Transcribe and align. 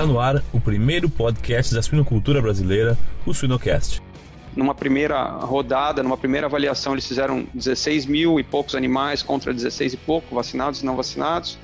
Está 0.00 0.10
no 0.10 0.18
ar 0.18 0.42
o 0.50 0.58
primeiro 0.58 1.10
podcast 1.10 1.74
da 1.74 1.82
suinocultura 1.82 2.40
brasileira, 2.40 2.96
o 3.26 3.34
Suinocast. 3.34 4.00
Numa 4.56 4.74
primeira 4.74 5.24
rodada, 5.24 6.02
numa 6.02 6.16
primeira 6.16 6.46
avaliação, 6.46 6.94
eles 6.94 7.06
fizeram 7.06 7.46
16 7.52 8.06
mil 8.06 8.40
e 8.40 8.42
poucos 8.42 8.74
animais 8.74 9.22
contra 9.22 9.52
16 9.52 9.92
e 9.92 9.96
pouco, 9.98 10.34
vacinados 10.34 10.80
e 10.80 10.86
não 10.86 10.96
vacinados. 10.96 11.58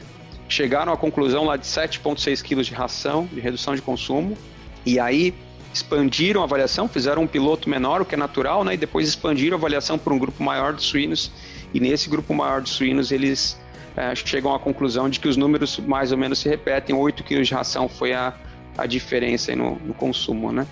Chegaram 0.51 0.93
à 0.93 0.99
conclusão 0.99 1.47
lá 1.47 1.57
de 1.57 1.65
7,6 1.65 2.43
quilos 2.43 2.67
de 2.67 2.75
ração, 2.75 3.27
de 3.33 3.41
redução 3.41 3.75
de 3.75 3.81
consumo. 3.81 4.37
E 4.85 5.01
aí 5.01 5.33
expandiram 5.73 6.43
a 6.43 6.45
avaliação, 6.45 6.87
fizeram 6.87 7.23
um 7.23 7.27
piloto 7.27 7.71
menor, 7.71 8.03
o 8.03 8.05
que 8.05 8.17
é 8.17 8.19
natural, 8.19 8.65
né? 8.65 8.75
E 8.75 8.77
depois 8.77 9.09
expandiram 9.09 9.57
a 9.57 9.59
avaliação 9.59 9.97
para 9.97 10.13
um 10.13 10.19
grupo 10.19 10.43
maior 10.45 10.75
de 10.75 10.83
suínos. 10.83 11.33
E 11.73 11.81
nesse 11.81 12.11
grupo 12.11 12.35
maior 12.35 12.61
de 12.61 12.69
suínos, 12.69 13.11
eles 13.11 13.59
é, 13.97 14.15
chegam 14.15 14.55
à 14.55 14.59
conclusão 14.59 15.09
de 15.09 15.19
que 15.19 15.27
os 15.27 15.37
números 15.37 15.79
mais 15.79 16.13
ou 16.13 16.19
menos 16.19 16.39
se 16.39 16.49
repetem. 16.49 16.95
8 16.95 17.25
quilos 17.25 17.49
de 17.49 17.55
ração 17.55 17.89
foi 17.89 18.13
a, 18.13 18.35
a 18.77 18.87
diferença 18.87 19.55
no, 19.57 19.77
no 19.77 19.95
consumo, 19.95 20.53
né? 20.53 20.67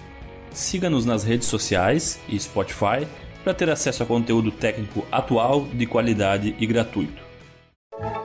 Siga-nos 0.53 1.05
nas 1.05 1.25
redes 1.25 1.49
sociais 1.49 2.21
e 2.29 2.39
Spotify 2.39 3.07
para 3.43 3.55
ter 3.55 3.69
acesso 3.69 4.03
a 4.03 4.07
conteúdo 4.07 4.51
técnico 4.51 5.05
atual, 5.11 5.67
de 5.73 5.87
qualidade 5.87 6.55
e 6.59 6.67
gratuito. 6.67 7.23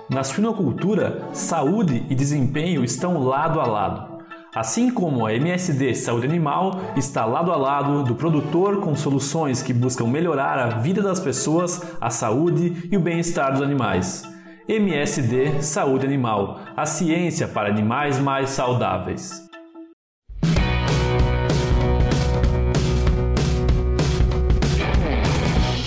Na 0.10 0.24
suinocultura, 0.24 1.30
saúde 1.34 2.04
e 2.10 2.16
desempenho 2.16 2.84
estão 2.84 3.24
lado 3.24 3.60
a 3.60 3.66
lado. 3.66 4.20
Assim 4.56 4.90
como 4.90 5.28
a 5.28 5.34
MSD 5.34 5.94
Saúde 5.94 6.26
Animal 6.26 6.82
está 6.98 7.24
lado 7.24 7.52
a 7.52 7.56
lado 7.56 8.04
do 8.04 8.16
produtor 8.16 8.80
com 8.80 8.96
soluções 8.96 9.62
que 9.62 9.72
buscam 9.72 10.08
melhorar 10.08 10.58
a 10.58 10.80
vida 10.80 11.04
das 11.04 11.20
pessoas, 11.20 11.82
a 12.02 12.10
saúde 12.10 12.90
e 12.92 12.98
o 12.98 13.00
bem-estar 13.00 13.52
dos 13.52 13.62
animais. 13.62 14.24
MSD 14.72 15.64
Saúde 15.64 16.06
Animal, 16.06 16.60
a 16.78 16.86
ciência 16.86 17.48
para 17.48 17.68
animais 17.68 18.20
mais 18.20 18.52
saudáveis. 18.52 19.50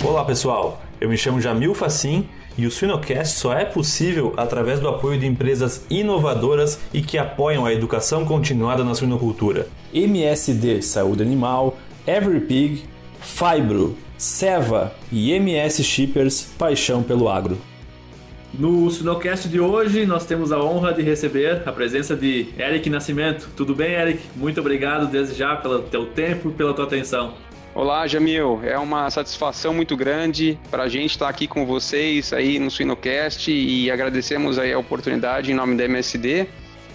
Olá 0.05 0.25
pessoal, 0.25 0.81
eu 0.99 1.07
me 1.07 1.17
chamo 1.17 1.39
Jamil 1.39 1.73
Facim 1.73 2.27
e 2.57 2.65
o 2.65 2.71
Suinocast 2.71 3.39
só 3.39 3.53
é 3.53 3.63
possível 3.63 4.33
através 4.35 4.81
do 4.81 4.89
apoio 4.89 5.17
de 5.17 5.27
empresas 5.27 5.85
inovadoras 5.89 6.77
e 6.93 7.01
que 7.01 7.17
apoiam 7.17 7.65
a 7.65 7.71
educação 7.71 8.25
continuada 8.25 8.83
na 8.83 8.93
suinocultura. 8.93 9.69
MSD 9.93 10.81
Saúde 10.81 11.23
Animal, 11.23 11.77
EveryPig, 12.05 12.83
Fibro, 13.21 13.95
Seva 14.17 14.93
e 15.09 15.31
MS 15.31 15.81
Shippers 15.85 16.49
Paixão 16.57 17.01
pelo 17.01 17.29
Agro. 17.29 17.57
No 18.53 18.87
Sinocast 18.91 19.49
de 19.49 19.59
hoje, 19.59 20.05
nós 20.05 20.27
temos 20.27 20.51
a 20.51 20.63
honra 20.63 20.93
de 20.93 21.01
receber 21.01 21.63
a 21.65 21.71
presença 21.71 22.15
de 22.15 22.49
Eric 22.55 22.87
Nascimento. 22.87 23.49
Tudo 23.57 23.73
bem, 23.73 23.93
Eric? 23.93 24.21
Muito 24.35 24.59
obrigado 24.59 25.07
desde 25.07 25.33
já 25.33 25.55
pelo 25.55 25.81
teu 25.81 26.05
tempo 26.05 26.49
e 26.49 26.51
pela 26.51 26.71
tua 26.71 26.85
atenção. 26.85 27.33
Olá, 27.73 28.05
Jamil. 28.05 28.61
É 28.63 28.77
uma 28.77 29.09
satisfação 29.09 29.73
muito 29.73 29.97
grande 29.97 30.59
para 30.69 30.83
a 30.83 30.87
gente 30.87 31.09
estar 31.09 31.27
aqui 31.29 31.47
com 31.47 31.65
vocês 31.65 32.31
aí 32.31 32.59
no 32.59 32.69
Suinocast 32.69 33.51
e 33.51 33.89
agradecemos 33.89 34.59
aí 34.59 34.71
a 34.71 34.77
oportunidade 34.77 35.51
em 35.51 35.55
nome 35.55 35.75
da 35.75 35.85
MSD 35.85 36.45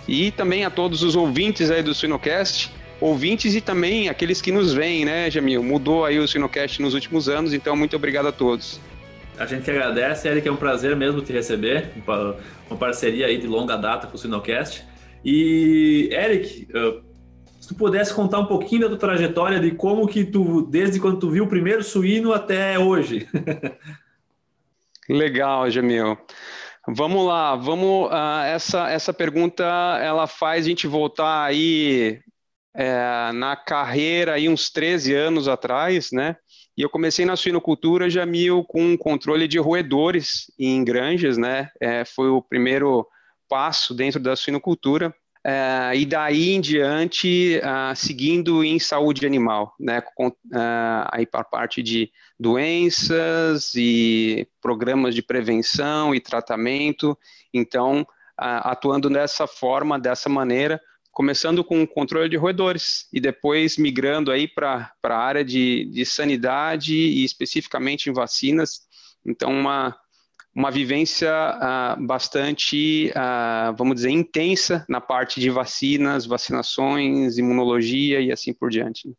e 0.06 0.30
também 0.30 0.64
a 0.64 0.70
todos 0.70 1.02
os 1.02 1.16
ouvintes 1.16 1.72
aí 1.72 1.82
do 1.82 1.92
Suinocast, 1.92 2.70
ouvintes 3.00 3.56
e 3.56 3.60
também 3.60 4.08
aqueles 4.08 4.40
que 4.40 4.52
nos 4.52 4.72
veem, 4.72 5.04
né, 5.04 5.28
Jamil? 5.28 5.64
Mudou 5.64 6.04
aí 6.04 6.20
o 6.20 6.28
Suinocast 6.28 6.80
nos 6.80 6.94
últimos 6.94 7.28
anos, 7.28 7.52
então 7.52 7.74
muito 7.74 7.96
obrigado 7.96 8.28
a 8.28 8.32
todos. 8.32 8.80
A 9.38 9.46
gente 9.46 9.64
que 9.64 9.70
agradece, 9.70 10.28
Eric, 10.28 10.48
é 10.48 10.52
um 10.52 10.56
prazer 10.56 10.96
mesmo 10.96 11.22
te 11.22 11.32
receber, 11.32 11.92
uma 12.68 12.78
parceria 12.78 13.26
aí 13.26 13.38
de 13.38 13.46
longa 13.46 13.76
data 13.76 14.06
com 14.06 14.16
o 14.16 14.18
Sinocast. 14.18 14.84
E, 15.24 16.08
Eric, 16.12 16.66
se 17.60 17.68
tu 17.68 17.74
pudesse 17.74 18.12
contar 18.12 18.40
um 18.40 18.46
pouquinho 18.46 18.82
da 18.82 18.88
tua 18.88 18.98
trajetória 18.98 19.60
de 19.60 19.70
como 19.70 20.08
que 20.08 20.24
tu, 20.24 20.62
desde 20.62 20.98
quando 20.98 21.20
tu 21.20 21.30
viu 21.30 21.44
o 21.44 21.48
primeiro 21.48 21.84
suíno 21.84 22.32
até 22.32 22.78
hoje. 22.78 23.28
Legal, 25.08 25.70
Jamil. 25.70 26.18
Vamos 26.88 27.26
lá, 27.26 27.54
vamos. 27.54 28.10
Uh, 28.10 28.44
essa, 28.46 28.88
essa 28.90 29.12
pergunta 29.12 29.64
ela 30.02 30.26
faz 30.26 30.64
a 30.64 30.68
gente 30.68 30.86
voltar 30.86 31.44
aí 31.44 32.20
é, 32.74 33.30
na 33.32 33.54
carreira 33.56 34.34
aí 34.34 34.48
uns 34.48 34.70
13 34.70 35.14
anos 35.14 35.48
atrás, 35.48 36.10
né? 36.12 36.36
E 36.78 36.82
eu 36.82 36.88
comecei 36.88 37.26
na 37.26 37.34
suinocultura, 37.34 38.08
Jamil, 38.08 38.62
com 38.62 38.96
controle 38.96 39.48
de 39.48 39.58
roedores 39.58 40.44
em 40.56 40.84
granjas, 40.84 41.36
né? 41.36 41.70
É, 41.80 42.04
foi 42.04 42.28
o 42.28 42.40
primeiro 42.40 43.04
passo 43.48 43.92
dentro 43.92 44.20
da 44.20 44.36
suinocultura. 44.36 45.12
É, 45.44 45.90
e 45.96 46.06
daí 46.06 46.50
em 46.50 46.60
diante, 46.60 47.60
uh, 47.64 47.96
seguindo 47.96 48.62
em 48.62 48.78
saúde 48.78 49.26
animal, 49.26 49.74
né? 49.80 50.00
Com, 50.14 50.28
uh, 50.28 51.08
aí 51.10 51.26
para 51.26 51.40
a 51.40 51.44
parte 51.44 51.82
de 51.82 52.12
doenças 52.38 53.72
e 53.74 54.46
programas 54.62 55.16
de 55.16 55.22
prevenção 55.22 56.14
e 56.14 56.20
tratamento. 56.20 57.18
Então, 57.52 58.02
uh, 58.02 58.06
atuando 58.62 59.10
dessa 59.10 59.48
forma, 59.48 59.98
dessa 59.98 60.28
maneira, 60.28 60.80
começando 61.18 61.64
com 61.64 61.82
o 61.82 61.88
controle 61.88 62.28
de 62.28 62.36
roedores 62.36 63.08
e 63.12 63.20
depois 63.20 63.76
migrando 63.76 64.30
aí 64.30 64.46
para 64.46 64.88
a 65.02 65.16
área 65.16 65.44
de, 65.44 65.84
de 65.86 66.06
sanidade 66.06 66.94
e 66.94 67.24
especificamente 67.24 68.08
em 68.08 68.12
vacinas. 68.12 68.82
Então, 69.26 69.50
uma, 69.50 69.96
uma 70.54 70.70
vivência 70.70 71.28
uh, 71.28 72.06
bastante, 72.06 73.10
uh, 73.16 73.74
vamos 73.76 73.96
dizer, 73.96 74.10
intensa 74.10 74.86
na 74.88 75.00
parte 75.00 75.40
de 75.40 75.50
vacinas, 75.50 76.24
vacinações, 76.24 77.36
imunologia 77.36 78.20
e 78.20 78.30
assim 78.30 78.54
por 78.54 78.70
diante. 78.70 79.12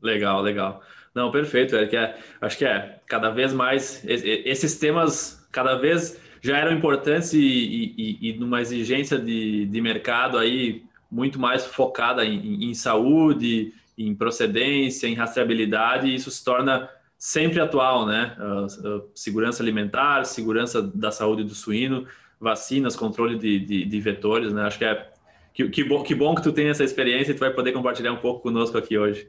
Legal, 0.00 0.40
legal. 0.40 0.82
Não, 1.14 1.30
perfeito. 1.30 1.76
É, 1.76 2.18
acho 2.40 2.56
que 2.56 2.64
é 2.64 3.00
cada 3.06 3.28
vez 3.28 3.52
mais 3.52 4.02
esses 4.06 4.78
temas 4.78 5.46
cada 5.52 5.74
vez 5.74 6.18
já 6.46 6.58
eram 6.58 6.72
importantes 6.72 7.32
e, 7.32 7.40
e, 7.40 8.18
e 8.20 8.38
numa 8.38 8.60
exigência 8.60 9.18
de, 9.18 9.66
de 9.66 9.80
mercado 9.80 10.38
aí 10.38 10.84
muito 11.10 11.38
mais 11.40 11.66
focada 11.66 12.24
em, 12.24 12.70
em, 12.70 12.74
saúde, 12.74 13.72
em 13.98 14.14
procedência, 14.14 15.06
em 15.08 15.14
rastreabilidade, 15.14 16.06
e 16.06 16.14
isso 16.14 16.30
se 16.30 16.44
torna 16.44 16.88
sempre 17.18 17.60
atual, 17.60 18.06
né? 18.06 18.36
Uh, 18.38 18.88
uh, 18.88 19.10
segurança 19.14 19.62
alimentar, 19.62 20.24
segurança 20.24 20.82
da 20.82 21.10
saúde 21.10 21.42
do 21.42 21.54
suíno, 21.54 22.06
vacinas, 22.40 22.94
controle 22.94 23.38
de, 23.38 23.58
de, 23.58 23.84
de 23.84 24.00
vetores, 24.00 24.52
né? 24.52 24.62
Acho 24.62 24.78
que 24.78 24.84
é 24.84 25.10
que, 25.52 25.68
que, 25.70 25.84
bom, 25.84 26.02
que 26.02 26.14
bom 26.14 26.34
que 26.34 26.42
tu 26.42 26.52
tem 26.52 26.68
essa 26.68 26.84
experiência 26.84 27.32
e 27.32 27.34
tu 27.34 27.40
vai 27.40 27.50
poder 27.50 27.72
compartilhar 27.72 28.12
um 28.12 28.18
pouco 28.18 28.42
conosco 28.42 28.76
aqui 28.76 28.98
hoje. 28.98 29.28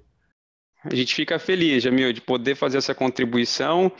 A 0.83 0.93
gente 0.93 1.15
fica 1.15 1.39
feliz, 1.39 1.81
Jamil, 1.81 2.11
de 2.11 2.21
poder 2.21 2.55
fazer 2.55 2.77
essa 2.77 2.93
contribuição 2.93 3.91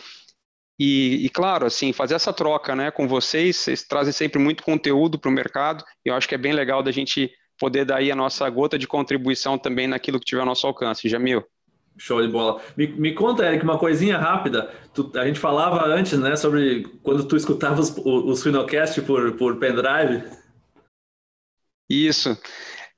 e, 0.80 1.26
e, 1.26 1.30
claro, 1.30 1.66
assim, 1.66 1.92
fazer 1.92 2.16
essa 2.16 2.32
troca 2.32 2.76
né, 2.76 2.92
com 2.92 3.08
vocês, 3.08 3.56
vocês 3.56 3.84
trazem 3.84 4.14
sempre 4.14 4.40
muito 4.40 4.64
conteúdo 4.64 5.18
para 5.18 5.30
o 5.30 5.34
mercado, 5.34 5.84
e 6.06 6.10
eu 6.10 6.16
acho 6.16 6.28
que 6.28 6.36
é 6.36 6.38
bem 6.38 6.54
legal 6.54 6.84
da 6.84 6.92
gente 6.92 7.32
poder 7.60 7.86
dar 7.86 7.98
aí 7.98 8.12
a 8.12 8.16
nossa 8.16 8.48
gota 8.50 8.78
de 8.78 8.88
contribuição 8.88 9.58
também 9.58 9.88
naquilo 9.88 10.20
que 10.20 10.26
tiver 10.26 10.42
ao 10.42 10.46
nosso 10.46 10.68
alcance. 10.68 11.10
Jamil. 11.10 11.44
Show 11.98 12.22
de 12.22 12.28
bola. 12.28 12.62
Me, 12.78 12.86
me 12.86 13.14
conta, 13.14 13.44
Eric, 13.44 13.64
uma 13.64 13.80
coisinha 13.80 14.20
rápida. 14.20 14.72
Tu, 14.94 15.12
a 15.16 15.26
gente 15.26 15.40
falava 15.40 15.84
antes, 15.88 16.18
né, 16.20 16.36
sobre 16.36 16.84
quando 17.02 17.26
tu 17.28 17.36
escutava 17.36 17.82
os, 17.82 17.90
o, 17.98 18.28
o 18.28 18.36
Suinocast 18.36 19.02
por, 19.02 19.32
por 19.34 19.58
pendrive. 19.58 20.24
Isso. 21.90 22.38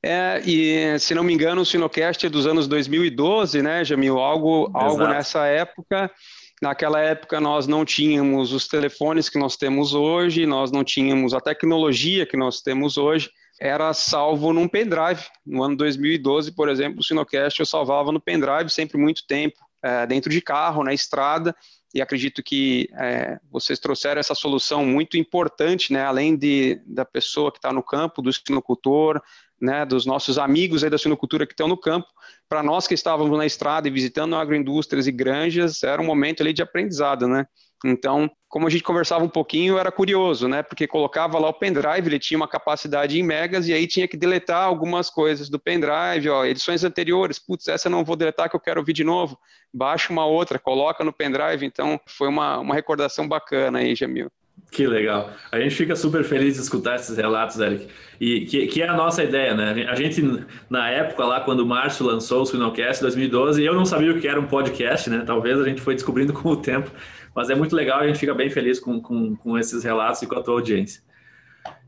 É, 0.04 0.42
e 0.46 1.00
se 1.00 1.16
não 1.16 1.24
me 1.24 1.34
engano, 1.34 1.62
o 1.62 1.66
Sinocast 1.66 2.26
é 2.26 2.30
dos 2.30 2.46
anos 2.46 2.68
2012, 2.68 3.62
né, 3.62 3.86
Jamil? 3.86 4.18
Algo, 4.18 4.70
algo 4.74 5.08
nessa 5.08 5.46
época. 5.46 6.12
Naquela 6.62 7.00
época 7.00 7.40
nós 7.40 7.68
não 7.68 7.86
tínhamos 7.86 8.52
os 8.52 8.68
telefones 8.68 9.30
que 9.30 9.40
nós 9.40 9.56
temos 9.56 9.94
hoje, 9.94 10.46
nós 10.46 10.72
não 10.72 10.84
tínhamos 10.84 11.34
a 11.34 11.40
tecnologia 11.40 12.26
que 12.26 12.36
nós 12.36 12.62
temos 12.62 12.98
hoje, 12.98 13.30
era 13.60 13.94
salvo 13.94 14.52
num 14.52 14.68
pendrive. 14.68 15.24
No 15.46 15.64
ano 15.64 15.78
2012, 15.78 16.52
por 16.54 16.70
exemplo, 16.70 17.00
o 17.00 17.04
Sinocast 17.04 17.60
eu 17.60 17.66
salvava 17.66 18.12
no 18.12 18.20
pendrive 18.20 18.70
sempre 18.70 18.98
muito 18.98 19.26
tempo, 19.26 19.58
é, 19.82 20.06
dentro 20.06 20.30
de 20.30 20.42
carro, 20.42 20.84
na 20.84 20.94
estrada, 20.94 21.56
e 21.94 22.02
acredito 22.02 22.44
que 22.44 22.90
é, 22.94 23.40
vocês 23.52 23.80
trouxeram 23.80 24.20
essa 24.20 24.36
solução 24.36 24.86
muito 24.86 25.18
importante, 25.18 25.92
né, 25.92 26.04
além 26.04 26.36
de, 26.36 26.82
da 26.86 27.04
pessoa 27.04 27.52
que 27.52 27.58
está 27.58 27.74
no 27.74 27.82
campo, 27.82 28.22
do 28.22 28.32
sinocultor, 28.32 29.22
né, 29.60 29.86
dos 29.86 30.06
nossos 30.06 30.38
amigos 30.38 30.84
aí 30.84 30.90
da 30.90 30.98
sinocultura 30.98 31.46
que 31.46 31.54
estão 31.54 31.68
no 31.68 31.78
campo, 31.78 32.08
para 32.48 32.64
nós 32.64 32.88
que 32.88 32.94
estávamos 32.94 33.38
na 33.38 33.46
estrada 33.46 33.88
e 33.88 33.92
visitando 33.92 34.36
agroindústrias 34.36 35.08
e 35.08 35.12
granjas, 35.12 35.84
era 35.84 36.02
um 36.02 36.06
momento 36.06 36.42
ali 36.42 36.54
de 36.54 36.62
aprendizado, 36.62 37.28
né? 37.28 37.46
Então, 37.86 38.30
como 38.48 38.68
a 38.68 38.70
gente 38.70 38.84
conversava 38.84 39.24
um 39.24 39.30
pouquinho, 39.30 39.78
era 39.78 39.92
curioso, 39.92 40.48
né? 40.48 40.64
Porque 40.64 40.88
colocava 40.88 41.40
lá 41.40 41.50
o 41.50 41.54
pendrive, 41.54 42.08
ele 42.08 42.20
tinha 42.20 42.38
uma 42.38 42.48
capacidade 42.48 43.20
em 43.20 43.24
megas 43.24 43.68
e 43.68 43.74
aí 43.74 43.88
tinha 43.88 44.08
que 44.08 44.18
deletar 44.18 44.64
algumas 44.64 45.10
coisas 45.10 45.50
do 45.50 45.60
pendrive, 45.60 46.30
ó, 46.30 46.44
edições 46.46 46.84
anteriores, 46.84 47.40
putz, 47.40 47.68
essa 47.68 47.90
não 47.90 48.04
vou 48.04 48.16
deletar 48.16 48.50
que 48.50 48.56
eu 48.56 48.60
quero 48.60 48.80
ouvir 48.80 48.94
de 48.94 49.04
novo. 49.04 49.38
Baixa 49.74 50.12
uma 50.12 50.26
outra, 50.26 50.60
coloca 50.60 51.04
no 51.04 51.14
pendrive, 51.14 51.66
então 51.66 52.00
foi 52.06 52.28
uma, 52.28 52.58
uma 52.60 52.76
recordação 52.76 53.28
bacana 53.28 53.80
aí, 53.80 53.96
Jamil. 53.96 54.32
Que 54.72 54.86
legal. 54.86 55.32
A 55.52 55.60
gente 55.60 55.76
fica 55.76 55.96
super 55.96 56.24
feliz 56.24 56.56
de 56.56 56.62
escutar 56.62 56.96
esses 56.96 57.18
relatos, 57.18 57.60
Eric. 57.60 57.88
E 58.20 58.42
que, 58.42 58.68
que, 58.68 58.82
é 58.82 58.88
a 58.88 58.94
nossa 58.94 59.24
ideia, 59.24 59.56
né? 59.56 59.88
A 59.90 59.96
gente, 59.96 60.22
na 60.70 60.90
época 60.90 61.26
lá, 61.26 61.40
quando 61.42 61.62
o 61.62 61.66
Márcio 61.66 62.06
lançou 62.06 62.44
o 62.44 62.46
Suinocast 62.46 63.02
em 63.02 63.06
2012, 63.06 63.64
eu 63.64 63.74
não 63.74 63.86
sabia 63.86 64.12
o 64.12 64.20
que 64.20 64.28
era 64.28 64.40
um 64.40 64.46
podcast, 64.46 65.10
né? 65.10 65.24
Talvez 65.26 65.60
a 65.60 65.64
gente 65.64 65.82
foi 65.82 65.96
descobrindo 65.96 66.34
com 66.34 66.50
o 66.50 66.58
tempo, 66.58 66.92
mas 67.36 67.50
é 67.50 67.56
muito 67.56 67.76
legal, 67.76 68.00
a 68.00 68.08
gente 68.08 68.20
fica 68.20 68.34
bem 68.34 68.50
feliz 68.50 68.80
com, 68.80 69.02
com, 69.02 69.36
com 69.36 69.58
esses 69.58 69.84
relatos 69.84 70.22
e 70.22 70.28
com 70.28 70.36
a 70.36 70.44
tua 70.44 70.56
audiência. 70.56 71.02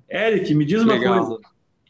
Eric, 0.09 0.53
me 0.53 0.65
diz 0.65 0.81
uma 0.81 0.93
legal. 0.93 1.25
coisa. 1.25 1.41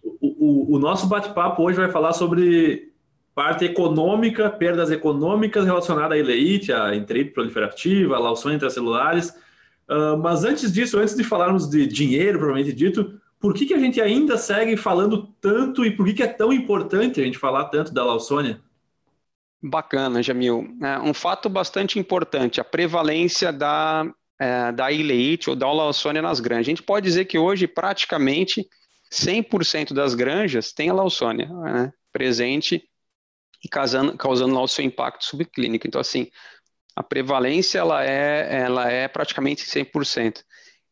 O, 0.03 0.73
o, 0.73 0.75
o 0.75 0.79
nosso 0.79 1.07
bate-papo 1.07 1.63
hoje 1.63 1.77
vai 1.77 1.89
falar 1.89 2.13
sobre 2.13 2.91
parte 3.33 3.65
econômica, 3.65 4.49
perdas 4.49 4.91
econômicas 4.91 5.65
relacionadas 5.65 6.11
à 6.11 6.17
ileite, 6.17 6.71
à 6.71 6.95
enterite 6.95 7.31
proliferativa, 7.31 8.15
à 8.15 8.19
lauções 8.19 8.55
intracelulares. 8.55 9.29
Uh, 9.89 10.17
mas 10.21 10.43
antes 10.43 10.71
disso, 10.71 10.99
antes 10.99 11.15
de 11.15 11.23
falarmos 11.23 11.69
de 11.69 11.85
dinheiro, 11.87 12.37
propriamente 12.37 12.73
dito, 12.73 13.19
por 13.39 13.53
que, 13.53 13.65
que 13.65 13.73
a 13.73 13.79
gente 13.79 13.99
ainda 13.99 14.37
segue 14.37 14.77
falando 14.77 15.27
tanto 15.41 15.83
e 15.83 15.91
por 15.91 16.05
que, 16.05 16.13
que 16.13 16.23
é 16.23 16.27
tão 16.27 16.53
importante 16.53 17.19
a 17.19 17.23
gente 17.23 17.37
falar 17.37 17.65
tanto 17.65 17.93
da 17.93 18.03
Lawsonia? 18.03 18.61
Bacana, 19.61 20.23
Jamil. 20.23 20.67
É 20.81 20.99
um 20.99 21.13
fato 21.13 21.47
bastante 21.47 21.99
importante, 21.99 22.59
a 22.59 22.63
prevalência 22.63 23.53
da, 23.53 24.05
é, 24.39 24.71
da 24.71 24.91
ileite 24.91 25.49
ou 25.49 25.55
da 25.55 25.71
Lawsonia 25.71 26.21
nas 26.21 26.39
granjas. 26.39 26.67
A 26.67 26.71
gente 26.71 26.83
pode 26.83 27.05
dizer 27.05 27.25
que 27.25 27.37
hoje, 27.37 27.67
praticamente, 27.67 28.67
100% 29.11 29.93
das 29.93 30.15
granjas 30.15 30.71
tem 30.71 30.89
a 30.89 30.93
Lawsonia 30.93 31.47
né, 31.47 31.93
presente 32.11 32.83
e 33.63 33.69
causando, 33.69 34.17
causando 34.17 34.55
lá 34.55 34.61
o 34.61 34.67
seu 34.67 34.83
impacto 34.83 35.25
subclínico. 35.25 35.85
Então, 35.85 36.01
assim, 36.01 36.27
a 36.95 37.03
prevalência 37.03 37.79
ela 37.79 38.03
é, 38.03 38.61
ela 38.61 38.89
é 38.89 39.07
praticamente 39.07 39.63
100%. 39.63 40.43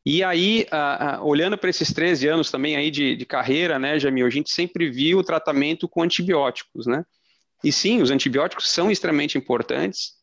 E 0.06 0.24
aí, 0.24 0.66
olhando 1.22 1.58
para 1.58 1.70
esses 1.70 1.92
13 1.94 2.28
anos 2.28 2.50
também 2.50 2.76
aí 2.76 2.90
de, 2.90 3.16
de, 3.16 3.26
carreira, 3.26 3.78
né, 3.78 4.00
Jamil, 4.00 4.26
a 4.26 4.30
gente 4.30 4.50
sempre 4.52 4.90
viu 4.90 5.20
o 5.20 5.24
tratamento 5.24 5.88
com 5.90 6.02
antibióticos, 6.02 6.86
né? 6.88 7.04
E 7.64 7.72
sim, 7.72 8.02
os 8.02 8.12
antibióticos 8.12 8.70
são 8.70 8.90
extremamente 8.90 9.38
importantes, 9.38 10.14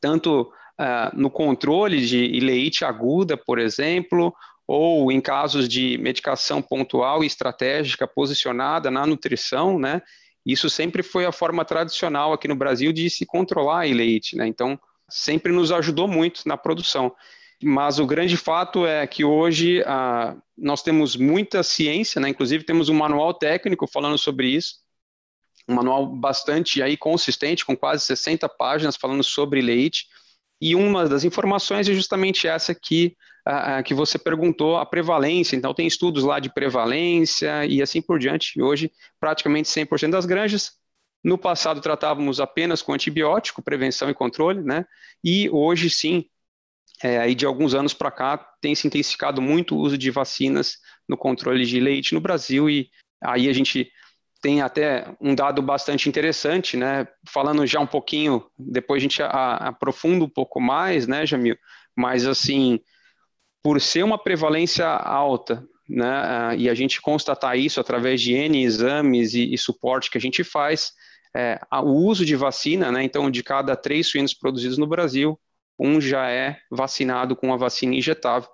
tanto 0.00 0.42
uh, 0.42 1.16
no 1.16 1.30
controle 1.30 2.04
de 2.04 2.24
ileite 2.24 2.84
aguda, 2.84 3.36
por 3.36 3.58
exemplo, 3.58 4.34
ou 4.66 5.10
em 5.10 5.20
casos 5.20 5.68
de 5.68 5.98
medicação 5.98 6.60
pontual 6.60 7.22
e 7.22 7.26
estratégica 7.26 8.06
posicionada 8.06 8.90
na 8.90 9.06
nutrição, 9.06 9.78
né? 9.78 10.02
Isso 10.44 10.68
sempre 10.68 11.02
foi 11.02 11.24
a 11.24 11.32
forma 11.32 11.64
tradicional 11.64 12.32
aqui 12.32 12.48
no 12.48 12.56
Brasil 12.56 12.92
de 12.92 13.08
se 13.08 13.24
controlar 13.24 13.80
a 13.80 13.86
ileite, 13.86 14.36
né? 14.36 14.46
Então, 14.46 14.78
sempre 15.08 15.52
nos 15.52 15.70
ajudou 15.70 16.08
muito 16.08 16.42
na 16.46 16.56
produção. 16.56 17.14
Mas 17.62 18.00
o 18.00 18.06
grande 18.06 18.36
fato 18.36 18.86
é 18.86 19.06
que 19.06 19.24
hoje 19.24 19.84
ah, 19.86 20.36
nós 20.58 20.82
temos 20.82 21.14
muita 21.14 21.62
ciência, 21.62 22.20
né? 22.20 22.28
inclusive 22.28 22.64
temos 22.64 22.88
um 22.88 22.94
manual 22.94 23.32
técnico 23.32 23.86
falando 23.86 24.18
sobre 24.18 24.48
isso, 24.48 24.76
um 25.68 25.74
manual 25.74 26.06
bastante 26.06 26.82
aí 26.82 26.96
consistente, 26.96 27.64
com 27.64 27.76
quase 27.76 28.04
60 28.04 28.48
páginas 28.48 28.96
falando 28.96 29.22
sobre 29.22 29.60
leite, 29.60 30.06
e 30.60 30.74
uma 30.76 31.08
das 31.08 31.24
informações 31.24 31.88
é 31.88 31.92
justamente 31.92 32.46
essa 32.46 32.72
que, 32.72 33.16
ah, 33.44 33.82
que 33.82 33.94
você 33.94 34.16
perguntou, 34.16 34.76
a 34.76 34.86
prevalência. 34.86 35.56
Então, 35.56 35.74
tem 35.74 35.88
estudos 35.88 36.22
lá 36.22 36.38
de 36.38 36.52
prevalência 36.52 37.66
e 37.66 37.82
assim 37.82 38.00
por 38.00 38.16
diante. 38.16 38.62
Hoje, 38.62 38.92
praticamente 39.18 39.68
100% 39.68 40.10
das 40.10 40.24
granjas 40.24 40.80
no 41.22 41.38
passado 41.38 41.80
tratávamos 41.80 42.40
apenas 42.40 42.82
com 42.82 42.92
antibiótico, 42.92 43.62
prevenção 43.62 44.10
e 44.10 44.14
controle, 44.14 44.62
né? 44.62 44.84
E 45.22 45.48
hoje 45.50 45.88
sim, 45.88 46.26
é, 47.02 47.18
aí 47.18 47.34
de 47.34 47.46
alguns 47.46 47.74
anos 47.74 47.94
para 47.94 48.10
cá, 48.10 48.38
tem 48.60 48.74
se 48.74 48.86
intensificado 48.86 49.40
muito 49.40 49.74
o 49.76 49.78
uso 49.78 49.96
de 49.96 50.10
vacinas 50.10 50.78
no 51.08 51.16
controle 51.16 51.64
de 51.64 51.78
leite 51.80 52.14
no 52.14 52.20
Brasil 52.20 52.68
e 52.68 52.90
aí 53.22 53.48
a 53.48 53.52
gente 53.52 53.90
tem 54.42 54.60
até 54.60 55.06
um 55.20 55.34
dado 55.34 55.62
bastante 55.62 56.08
interessante, 56.08 56.76
né? 56.76 57.06
Falando 57.28 57.64
já 57.64 57.78
um 57.78 57.86
pouquinho, 57.86 58.44
depois 58.58 59.00
a 59.00 59.04
gente 59.04 59.22
aprofunda 59.22 60.24
um 60.24 60.28
pouco 60.28 60.60
mais, 60.60 61.06
né, 61.06 61.24
Jamil? 61.24 61.56
Mas 61.96 62.26
assim, 62.26 62.80
por 63.62 63.80
ser 63.80 64.02
uma 64.02 64.18
prevalência 64.18 64.86
alta, 64.86 65.64
né? 65.88 66.56
E 66.58 66.68
a 66.68 66.74
gente 66.74 67.00
constatar 67.00 67.56
isso 67.56 67.80
através 67.80 68.20
de 68.20 68.34
N 68.34 68.64
exames 68.64 69.32
e, 69.34 69.54
e 69.54 69.56
suporte 69.56 70.10
que 70.10 70.18
a 70.18 70.20
gente 70.20 70.42
faz, 70.42 70.92
é, 71.34 71.60
o 71.72 71.92
uso 72.06 72.26
de 72.26 72.34
vacina, 72.34 72.90
né? 72.90 73.04
Então, 73.04 73.30
de 73.30 73.44
cada 73.44 73.76
três 73.76 74.08
suínos 74.08 74.34
produzidos 74.34 74.76
no 74.76 74.88
Brasil, 74.88 75.38
um 75.78 76.00
já 76.00 76.28
é 76.28 76.58
vacinado 76.70 77.36
com 77.36 77.54
a 77.54 77.56
vacina 77.56 77.94
injetável. 77.94 78.50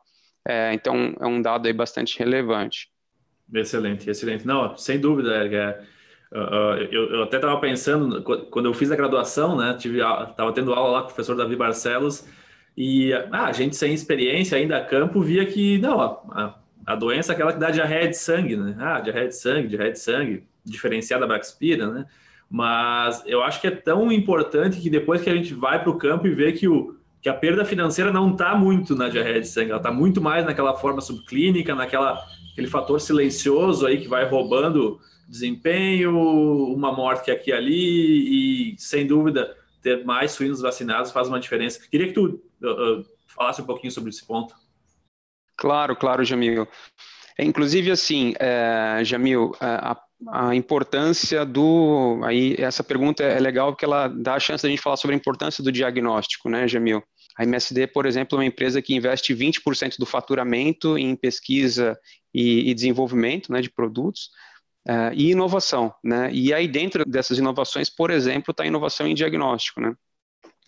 É, 0.46 0.72
então, 0.74 1.14
é 1.18 1.26
um 1.26 1.40
dado 1.40 1.66
aí 1.66 1.72
bastante 1.72 2.18
relevante. 2.18 2.88
Excelente, 3.52 4.08
excelente. 4.10 4.46
Não, 4.46 4.76
sem 4.76 5.00
dúvida, 5.00 5.34
é, 5.34 5.80
uh, 6.32 6.38
uh, 6.38 6.76
eu, 6.90 7.10
eu, 7.14 7.22
até 7.22 7.36
estava 7.36 7.58
pensando, 7.60 8.22
quando 8.22 8.66
eu 8.66 8.74
fiz 8.74 8.90
a 8.90 8.96
graduação, 8.96 9.56
né, 9.56 9.76
estava 9.78 10.52
tendo 10.52 10.72
aula 10.74 10.90
lá 10.90 10.98
com 11.00 11.06
o 11.06 11.14
professor 11.14 11.34
Davi 11.34 11.56
Barcelos, 11.56 12.28
e 12.76 13.12
ah, 13.12 13.46
a 13.46 13.52
gente 13.52 13.74
sem 13.74 13.92
experiência 13.92 14.56
ainda 14.56 14.76
a 14.76 14.84
campo 14.84 15.20
via 15.20 15.44
que, 15.44 15.78
não, 15.78 16.00
a, 16.00 16.54
a, 16.86 16.94
doença 16.94 17.32
é 17.32 17.34
aquela 17.34 17.52
que 17.52 17.58
dá 17.58 17.70
diarreia 17.72 18.08
de 18.08 18.16
sangue, 18.16 18.56
né? 18.56 18.76
Ah, 18.78 19.00
diarreia 19.00 19.26
de 19.26 19.36
sangue, 19.36 19.66
diarreia 19.66 19.92
de 19.92 19.98
sangue, 19.98 20.44
diferenciada 20.64 21.22
da 21.22 21.26
Braxpira, 21.26 21.88
né? 21.88 22.06
Mas 22.48 23.20
eu 23.26 23.42
acho 23.42 23.60
que 23.60 23.66
é 23.66 23.70
tão 23.72 24.12
importante 24.12 24.80
que 24.80 24.88
depois 24.88 25.20
que 25.20 25.28
a 25.28 25.34
gente 25.34 25.52
vai 25.54 25.82
para 25.82 25.90
o 25.90 25.98
campo 25.98 26.28
e 26.28 26.34
vê 26.34 26.52
que, 26.52 26.68
o, 26.68 26.96
que 27.20 27.28
a 27.28 27.34
perda 27.34 27.64
financeira 27.64 28.12
não 28.12 28.30
está 28.30 28.54
muito 28.54 28.94
na 28.94 29.08
diarreia 29.08 29.40
de 29.40 29.48
sangue, 29.48 29.70
ela 29.70 29.80
está 29.80 29.90
muito 29.90 30.20
mais 30.20 30.46
naquela 30.46 30.76
forma 30.76 31.00
subclínica, 31.00 31.74
naquela 31.74 32.24
aquele 32.58 32.68
fator 32.68 33.00
silencioso 33.00 33.86
aí 33.86 34.00
que 34.00 34.08
vai 34.08 34.28
roubando 34.28 35.00
desempenho, 35.28 36.12
uma 36.74 36.92
morte 36.92 37.30
aqui 37.30 37.50
e 37.50 37.52
ali, 37.52 38.72
e 38.72 38.80
sem 38.80 39.06
dúvida 39.06 39.56
ter 39.80 40.04
mais 40.04 40.32
suínos 40.32 40.60
vacinados 40.60 41.12
faz 41.12 41.28
uma 41.28 41.38
diferença. 41.38 41.80
Queria 41.88 42.08
que 42.08 42.14
tu 42.14 42.42
uh, 42.60 43.00
uh, 43.00 43.06
falasse 43.28 43.62
um 43.62 43.64
pouquinho 43.64 43.92
sobre 43.92 44.10
esse 44.10 44.26
ponto. 44.26 44.54
Claro, 45.56 45.94
claro, 45.94 46.24
Jamil. 46.24 46.66
É, 47.38 47.44
inclusive, 47.44 47.92
assim, 47.92 48.34
é, 48.40 49.02
Jamil, 49.04 49.52
é, 49.60 49.66
a 49.66 49.96
a 50.26 50.52
importância 50.54 51.44
do. 51.44 52.20
Aí, 52.24 52.56
essa 52.58 52.82
pergunta 52.82 53.22
é 53.22 53.38
legal 53.38 53.70
porque 53.72 53.84
ela 53.84 54.08
dá 54.08 54.34
a 54.34 54.40
chance 54.40 54.64
da 54.64 54.68
gente 54.68 54.82
falar 54.82 54.96
sobre 54.96 55.14
a 55.14 55.16
importância 55.16 55.62
do 55.62 55.70
diagnóstico, 55.70 56.48
né, 56.48 56.66
Jamil? 56.66 57.02
A 57.38 57.44
MSD, 57.44 57.86
por 57.86 58.04
exemplo, 58.04 58.36
é 58.36 58.40
uma 58.40 58.46
empresa 58.46 58.82
que 58.82 58.96
investe 58.96 59.32
20% 59.32 59.96
do 59.96 60.04
faturamento 60.04 60.98
em 60.98 61.14
pesquisa 61.14 61.96
e, 62.34 62.68
e 62.68 62.74
desenvolvimento 62.74 63.52
né, 63.52 63.60
de 63.60 63.70
produtos 63.70 64.30
uh, 64.88 65.14
e 65.14 65.30
inovação. 65.30 65.94
Né? 66.02 66.30
E 66.32 66.52
aí, 66.52 66.66
dentro 66.66 67.04
dessas 67.04 67.38
inovações, 67.38 67.88
por 67.88 68.10
exemplo, 68.10 68.50
está 68.50 68.64
a 68.64 68.66
inovação 68.66 69.06
em 69.06 69.14
diagnóstico. 69.14 69.80
Né? 69.80 69.94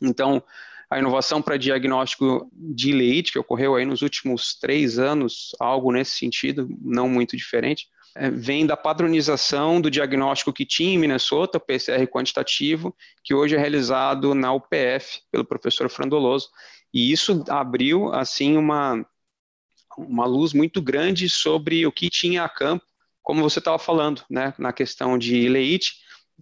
Então, 0.00 0.40
a 0.88 0.98
inovação 1.00 1.42
para 1.42 1.56
diagnóstico 1.56 2.48
de 2.52 2.92
leite, 2.92 3.32
que 3.32 3.38
ocorreu 3.38 3.74
aí 3.74 3.84
nos 3.84 4.02
últimos 4.02 4.56
três 4.56 4.96
anos, 4.96 5.50
algo 5.58 5.90
nesse 5.90 6.12
sentido, 6.16 6.68
não 6.80 7.08
muito 7.08 7.36
diferente, 7.36 7.88
vem 8.32 8.66
da 8.66 8.76
padronização 8.76 9.80
do 9.80 9.90
diagnóstico 9.90 10.52
que 10.52 10.66
tinha 10.66 10.94
em 10.94 10.98
Minnesota, 10.98 11.58
o 11.58 11.60
PCR 11.60 12.06
quantitativo, 12.06 12.94
que 13.22 13.34
hoje 13.34 13.54
é 13.54 13.58
realizado 13.58 14.34
na 14.34 14.52
UPF 14.52 15.20
pelo 15.30 15.44
professor 15.44 15.88
Frandoloso, 15.88 16.48
e 16.92 17.12
isso 17.12 17.44
abriu 17.48 18.12
assim 18.12 18.56
uma 18.56 19.04
uma 19.98 20.24
luz 20.24 20.52
muito 20.52 20.80
grande 20.80 21.28
sobre 21.28 21.86
o 21.86 21.92
que 21.92 22.08
tinha 22.08 22.44
a 22.44 22.48
campo, 22.48 22.84
como 23.22 23.42
você 23.42 23.58
estava 23.58 23.78
falando, 23.78 24.22
né, 24.30 24.54
na 24.58 24.72
questão 24.72 25.18
de 25.18 25.48
leite, 25.48 25.94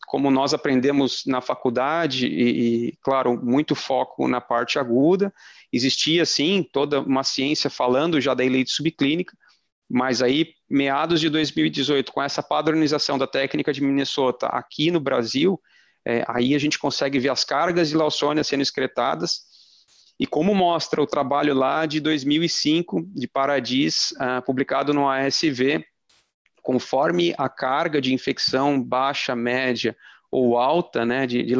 como 0.07 0.31
nós 0.31 0.55
aprendemos 0.55 1.25
na 1.27 1.41
faculdade 1.41 2.27
e, 2.27 2.89
e, 2.89 2.97
claro, 3.03 3.37
muito 3.43 3.75
foco 3.75 4.29
na 4.29 4.41
parte 4.41 4.79
aguda, 4.79 5.33
existia 5.73 6.25
sim 6.25 6.63
toda 6.73 7.01
uma 7.01 7.25
ciência 7.25 7.69
falando 7.69 8.21
já 8.21 8.33
da 8.33 8.45
leite 8.45 8.71
subclínica, 8.71 9.37
mas 9.89 10.23
aí, 10.23 10.53
meados 10.69 11.21
de 11.21 11.29
2018, 11.31 12.13
com 12.13 12.23
essa 12.23 12.43
padronização 12.43 13.17
da 13.17 13.27
técnica 13.27 13.73
de 13.73 13.83
Minnesota 13.83 14.47
aqui 14.47 14.91
no 14.91 15.01
Brasil, 15.01 15.61
é, 16.05 16.25
aí 16.29 16.55
a 16.55 16.59
gente 16.59 16.79
consegue 16.79 17.19
ver 17.19 17.31
as 17.31 17.45
cargas 17.45 17.89
de 17.89 17.97
Lawsonia 17.97 18.45
sendo 18.45 18.63
excretadas, 18.63 19.47
e 20.21 20.27
como 20.27 20.55
mostra 20.55 21.01
o 21.01 21.07
trabalho 21.07 21.55
lá 21.55 21.87
de 21.87 22.01
2005, 22.01 23.07
de 23.15 23.29
Paradis, 23.29 24.13
uh, 24.13 24.43
publicado 24.45 24.93
no 24.93 25.09
ASV, 25.09 25.85
conforme 26.61 27.33
a 27.39 27.49
carga 27.49 28.01
de 28.01 28.13
infecção 28.13 28.83
baixa, 28.83 29.37
média 29.37 29.97
ou 30.31 30.59
alta 30.59 31.07
né, 31.07 31.27
de, 31.27 31.43
de 31.43 31.55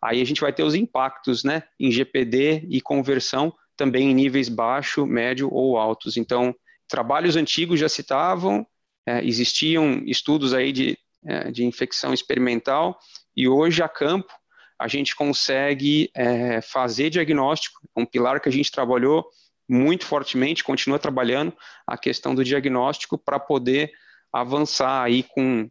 aí 0.00 0.20
a 0.20 0.24
gente 0.24 0.40
vai 0.40 0.52
ter 0.52 0.62
os 0.62 0.74
impactos 0.74 1.44
né, 1.44 1.64
em 1.78 1.90
GPD 1.90 2.66
e 2.70 2.80
conversão 2.80 3.52
também 3.76 4.10
em 4.10 4.14
níveis 4.14 4.48
baixo, 4.48 5.04
médio 5.04 5.52
ou 5.52 5.76
altos. 5.76 6.16
Então, 6.16 6.54
trabalhos 6.94 7.34
antigos 7.34 7.80
já 7.80 7.88
citavam, 7.88 8.64
é, 9.04 9.24
existiam 9.24 10.00
estudos 10.06 10.54
aí 10.54 10.70
de, 10.70 10.96
é, 11.26 11.50
de 11.50 11.64
infecção 11.64 12.14
experimental, 12.14 12.96
e 13.36 13.48
hoje 13.48 13.82
a 13.82 13.88
campo 13.88 14.32
a 14.78 14.86
gente 14.86 15.16
consegue 15.16 16.08
é, 16.14 16.60
fazer 16.60 17.10
diagnóstico, 17.10 17.80
um 17.96 18.06
pilar 18.06 18.40
que 18.40 18.48
a 18.48 18.52
gente 18.52 18.70
trabalhou 18.70 19.26
muito 19.68 20.06
fortemente, 20.06 20.62
continua 20.62 20.96
trabalhando 20.96 21.52
a 21.84 21.98
questão 21.98 22.32
do 22.32 22.44
diagnóstico 22.44 23.18
para 23.18 23.40
poder 23.40 23.90
avançar 24.32 25.02
aí 25.02 25.24
com, 25.24 25.68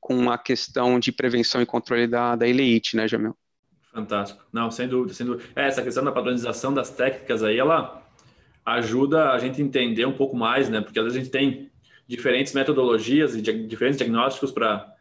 com 0.00 0.30
a 0.30 0.38
questão 0.38 0.98
de 0.98 1.12
prevenção 1.12 1.60
e 1.60 1.66
controle 1.66 2.06
da, 2.06 2.34
da 2.34 2.48
ileite, 2.48 2.96
né, 2.96 3.06
Jamil? 3.06 3.36
Fantástico. 3.92 4.42
Não, 4.50 4.70
sem 4.70 4.88
dúvida, 4.88 5.12
sem 5.12 5.26
dúvida. 5.26 5.50
É, 5.54 5.66
essa 5.66 5.82
questão 5.82 6.02
da 6.02 6.12
padronização 6.12 6.72
das 6.72 6.88
técnicas 6.88 7.42
aí, 7.42 7.58
ela 7.58 8.00
ajuda 8.64 9.32
a 9.32 9.38
gente 9.38 9.60
entender 9.62 10.06
um 10.06 10.12
pouco 10.12 10.36
mais, 10.36 10.68
né? 10.68 10.80
Porque 10.80 10.98
às 10.98 11.04
vezes 11.04 11.18
a 11.18 11.22
gente 11.22 11.32
tem 11.32 11.70
diferentes 12.06 12.52
metodologias 12.52 13.36
e 13.36 13.40
diferentes 13.40 13.96
diagnósticos 13.96 14.50
para 14.50 14.94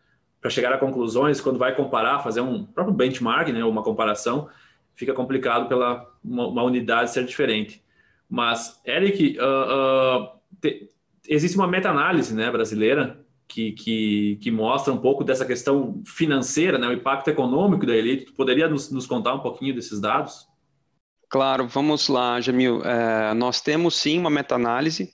chegar 0.47 0.71
a 0.71 0.77
conclusões, 0.77 1.41
quando 1.41 1.57
vai 1.57 1.75
comparar, 1.75 2.19
fazer 2.19 2.41
um 2.41 2.63
próprio 2.63 2.95
benchmark, 2.95 3.49
né, 3.49 3.63
uma 3.63 3.81
comparação, 3.81 4.47
fica 4.95 5.13
complicado 5.13 5.67
pela 5.67 6.07
uma, 6.23 6.47
uma 6.47 6.63
unidade 6.63 7.11
ser 7.11 7.25
diferente. 7.25 7.83
Mas, 8.29 8.79
Eric, 8.85 9.37
uh, 9.39 10.23
uh, 10.23 10.29
te, 10.61 10.87
existe 11.27 11.57
uma 11.57 11.67
meta-análise 11.67 12.35
né, 12.35 12.51
brasileira 12.51 13.19
que, 13.47 13.71
que, 13.71 14.37
que, 14.39 14.51
mostra 14.51 14.93
um 14.93 14.97
pouco 14.97 15.23
dessa 15.23 15.45
questão 15.45 16.03
financeira, 16.05 16.77
né, 16.77 16.87
o 16.87 16.93
impacto 16.93 17.29
econômico 17.29 17.85
da 17.85 17.95
elite. 17.95 18.25
Tu 18.25 18.33
poderia 18.33 18.67
nos, 18.67 18.91
nos 18.91 19.07
contar 19.07 19.33
um 19.33 19.39
pouquinho 19.39 19.73
desses 19.73 19.99
dados? 19.99 20.48
Claro, 21.29 21.67
vamos 21.67 22.07
lá, 22.07 22.41
Jamil. 22.41 22.81
É, 22.83 23.33
nós 23.35 23.61
temos 23.61 23.95
sim 23.95 24.17
uma 24.17 24.29
meta-análise. 24.29 25.13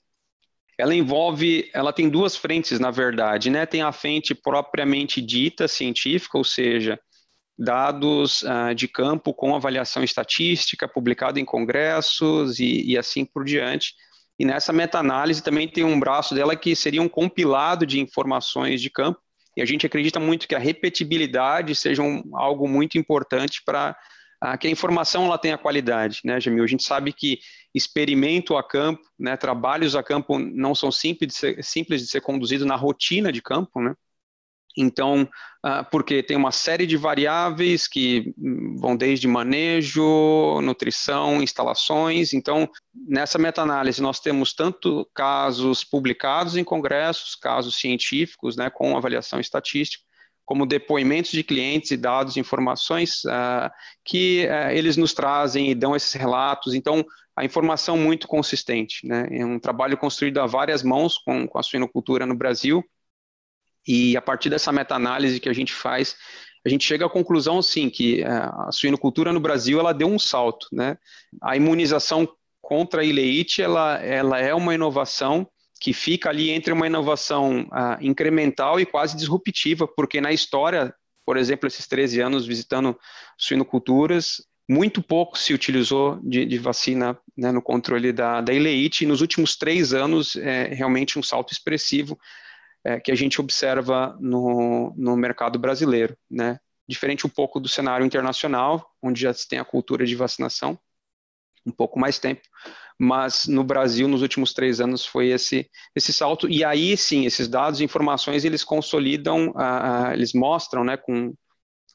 Ela 0.78 0.96
envolve, 0.96 1.70
ela 1.74 1.92
tem 1.92 2.10
duas 2.10 2.36
frentes, 2.36 2.80
na 2.80 2.90
verdade, 2.90 3.50
né? 3.50 3.66
Tem 3.66 3.82
a 3.82 3.92
frente 3.92 4.34
propriamente 4.34 5.22
dita 5.22 5.68
científica, 5.68 6.38
ou 6.38 6.44
seja, 6.44 7.00
dados 7.58 8.44
uh, 8.44 8.74
de 8.76 8.88
campo 8.88 9.34
com 9.34 9.56
avaliação 9.56 10.04
estatística, 10.04 10.88
publicado 10.88 11.40
em 11.40 11.46
congressos 11.46 12.60
e, 12.60 12.92
e 12.92 12.98
assim 12.98 13.26
por 13.26 13.46
diante. 13.46 13.94
E 14.38 14.46
nessa 14.46 14.74
meta-análise 14.74 15.42
também 15.42 15.68
tem 15.68 15.84
um 15.84 16.00
braço 16.00 16.36
dela 16.36 16.56
que 16.56 16.76
seria 16.76 17.02
um 17.02 17.08
compilado 17.10 17.86
de 17.86 18.00
informações 18.00 18.82
de 18.82 18.90
campo, 18.90 19.20
e 19.56 19.62
a 19.62 19.66
gente 19.66 19.86
acredita 19.86 20.20
muito 20.20 20.48
que 20.48 20.56
a 20.56 20.60
repetibilidade 20.60 21.74
seja 21.76 22.02
um, 22.02 22.22
algo 22.34 22.68
muito 22.68 22.98
importante 22.98 23.62
para 23.66 23.96
uh, 24.44 24.58
que 24.58 24.68
a 24.68 24.72
informação 24.72 25.26
ela 25.26 25.38
tenha 25.38 25.58
qualidade, 25.58 26.22
né, 26.24 26.40
Jamil? 26.40 26.64
A 26.64 26.68
gente 26.68 26.84
sabe 26.84 27.14
que 27.14 27.40
experimento 27.74 28.56
a 28.56 28.64
campo, 28.64 29.04
né, 29.20 29.36
trabalhos 29.36 29.96
a 29.96 30.04
campo 30.04 30.40
não 30.40 30.74
são 30.74 30.92
simples 30.92 31.34
de 31.34 31.40
ser, 31.40 31.64
simples 31.64 32.02
de 32.02 32.08
ser 32.08 32.22
conduzido 32.22 32.66
na 32.66 32.76
rotina 32.76 33.32
de 33.32 33.42
campo, 33.42 33.82
né? 33.82 33.94
Então, 34.78 35.24
uh, 35.66 35.90
porque 35.90 36.22
tem 36.22 36.36
uma 36.36 36.52
série 36.52 36.86
de 36.86 36.98
variáveis 36.98 37.88
que 37.88 38.34
vão 38.78 38.96
desde 38.96 39.28
manejo, 39.28 40.60
nutrição, 40.62 41.42
instalações. 41.42 42.34
Então, 42.34 42.70
nessa 42.94 43.38
meta-análise, 43.38 44.02
nós 44.02 44.20
temos 44.20 44.54
tanto 44.54 45.10
casos 45.14 45.84
publicados 45.84 46.58
em 46.58 46.64
congressos, 46.64 47.36
casos 47.36 47.78
científicos, 47.78 48.58
né, 48.58 48.70
com 48.70 48.98
avaliação 48.98 49.40
estatística, 49.40 50.04
como 50.46 50.66
depoimentos 50.66 51.32
de 51.32 51.44
clientes 51.44 51.92
e 51.92 51.98
dados, 51.98 52.38
informações 52.38 53.24
uh, 53.26 53.70
que 54.04 54.48
uh, 54.48 54.72
eles 54.72 54.96
nos 54.96 55.14
trazem 55.14 55.72
e 55.72 55.76
dão 55.76 55.96
esses 55.96 56.14
relatos. 56.14 56.74
Então, 56.74 57.04
a 57.36 57.44
informação 57.44 57.98
muito 57.98 58.28
consistente. 58.28 59.06
Né? 59.06 59.28
É 59.32 59.46
um 59.46 59.60
trabalho 59.60 59.98
construído 59.98 60.40
a 60.40 60.46
várias 60.46 60.84
mãos 60.84 61.18
com, 61.18 61.48
com 61.48 61.58
a 61.58 61.64
suinocultura 61.64 62.26
no 62.26 62.36
Brasil 62.36 62.84
e 63.88 64.18
a 64.18 64.22
partir 64.22 64.50
dessa 64.50 64.72
meta-análise 64.72 65.40
que 65.40 65.50
a 65.50 65.54
gente 65.54 65.74
faz, 65.74 66.16
a 66.66 66.70
gente 66.70 66.86
chega 66.86 67.06
à 67.06 67.10
conclusão, 67.10 67.62
sim, 67.62 67.90
que 67.90 68.24
é, 68.24 68.28
a 68.28 68.70
suinocultura 68.72 69.32
no 69.32 69.40
Brasil 69.40 69.80
ela 69.80 69.94
deu 69.94 70.08
um 70.08 70.18
salto, 70.18 70.68
né? 70.72 70.98
A 71.42 71.56
imunização 71.56 72.28
contra 72.60 73.02
a 73.02 73.06
ileite, 73.06 73.62
ela, 73.62 73.98
ela 73.98 74.40
é 74.40 74.54
uma 74.54 74.74
inovação 74.74 75.48
que 75.86 75.94
fica 75.94 76.30
ali 76.30 76.50
entre 76.50 76.74
uma 76.74 76.88
inovação 76.88 77.62
uh, 77.66 78.02
incremental 78.02 78.80
e 78.80 78.88
quase 78.88 79.16
disruptiva, 79.16 79.88
porque 79.88 80.20
na 80.20 80.32
história, 80.32 80.92
por 81.24 81.38
exemplo, 81.38 81.68
esses 81.68 81.86
13 81.86 82.22
anos 82.22 82.48
visitando 82.48 83.00
suinoculturas, 83.38 84.44
muito 84.68 85.00
pouco 85.00 85.38
se 85.38 85.54
utilizou 85.54 86.20
de, 86.24 86.44
de 86.44 86.58
vacina 86.58 87.16
né, 87.38 87.52
no 87.52 87.62
controle 87.62 88.12
da, 88.12 88.42
da 88.42 88.52
ileite, 88.52 89.04
e 89.04 89.08
nos 89.08 89.22
últimos 89.22 89.56
três 89.56 89.94
anos 89.94 90.36
é 90.38 90.74
realmente 90.74 91.20
um 91.20 91.22
salto 91.22 91.54
expressivo 91.54 92.18
é, 92.84 93.00
que 93.00 93.12
a 93.12 93.16
gente 93.16 93.40
observa 93.40 94.18
no, 94.20 94.92
no 94.98 95.16
mercado 95.16 95.60
brasileiro, 95.60 96.18
né? 96.28 96.58
Diferente 96.90 97.28
um 97.28 97.30
pouco 97.30 97.60
do 97.60 97.70
cenário 97.70 98.04
internacional, 98.04 98.90
onde 99.04 99.22
já 99.22 99.32
se 99.32 99.48
tem 99.48 99.60
a 99.60 99.66
cultura 99.66 100.04
de 100.04 100.16
vacinação, 100.16 100.80
um 101.66 101.72
pouco 101.72 102.00
mais 102.00 102.20
tempo, 102.20 102.42
mas 103.00 103.46
no 103.48 103.64
Brasil, 103.64 104.08
nos 104.08 104.22
últimos 104.22 104.54
três 104.54 104.80
anos, 104.80 105.06
foi 105.06 105.30
esse, 105.30 105.70
esse 105.96 106.14
salto, 106.14 106.48
e 106.50 106.64
aí 106.64 106.96
sim, 106.96 107.26
esses 107.26 107.48
dados 107.48 107.80
e 107.80 107.84
informações, 107.84 108.46
eles 108.46 108.64
consolidam, 108.64 109.50
uh, 109.50 110.12
eles 110.14 110.34
mostram, 110.34 110.84
né, 110.84 110.96
com, 110.96 111.34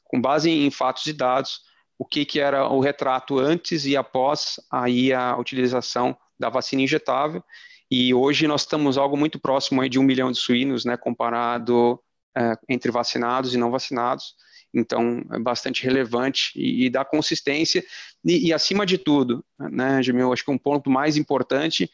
com 0.03 0.21
base 0.21 0.49
em 0.49 0.69
fatos 0.69 1.05
e 1.07 1.13
dados, 1.13 1.61
o 1.97 2.05
que, 2.05 2.25
que 2.25 2.39
era 2.39 2.67
o 2.67 2.79
retrato 2.79 3.39
antes 3.39 3.85
e 3.85 3.95
após 3.95 4.59
aí 4.71 5.13
a 5.13 5.37
utilização 5.37 6.15
da 6.39 6.49
vacina 6.49 6.81
injetável, 6.81 7.43
e 7.89 8.13
hoje 8.13 8.47
nós 8.47 8.61
estamos 8.61 8.97
algo 8.97 9.17
muito 9.17 9.39
próximo 9.39 9.81
aí 9.81 9.89
de 9.89 9.99
um 9.99 10.03
milhão 10.03 10.31
de 10.31 10.37
suínos, 10.37 10.85
né, 10.85 10.95
comparado 10.95 12.01
é, 12.37 12.53
entre 12.69 12.89
vacinados 12.89 13.53
e 13.53 13.57
não 13.57 13.69
vacinados. 13.69 14.33
Então, 14.73 15.23
é 15.31 15.39
bastante 15.39 15.83
relevante 15.83 16.51
e, 16.55 16.85
e 16.85 16.89
dá 16.89 17.03
consistência. 17.03 17.83
E, 18.23 18.47
e, 18.47 18.53
acima 18.53 18.85
de 18.85 18.97
tudo, 18.97 19.43
né, 19.59 20.01
Jamil, 20.01 20.31
acho 20.31 20.45
que 20.45 20.51
um 20.51 20.57
ponto 20.57 20.89
mais 20.89 21.17
importante 21.17 21.91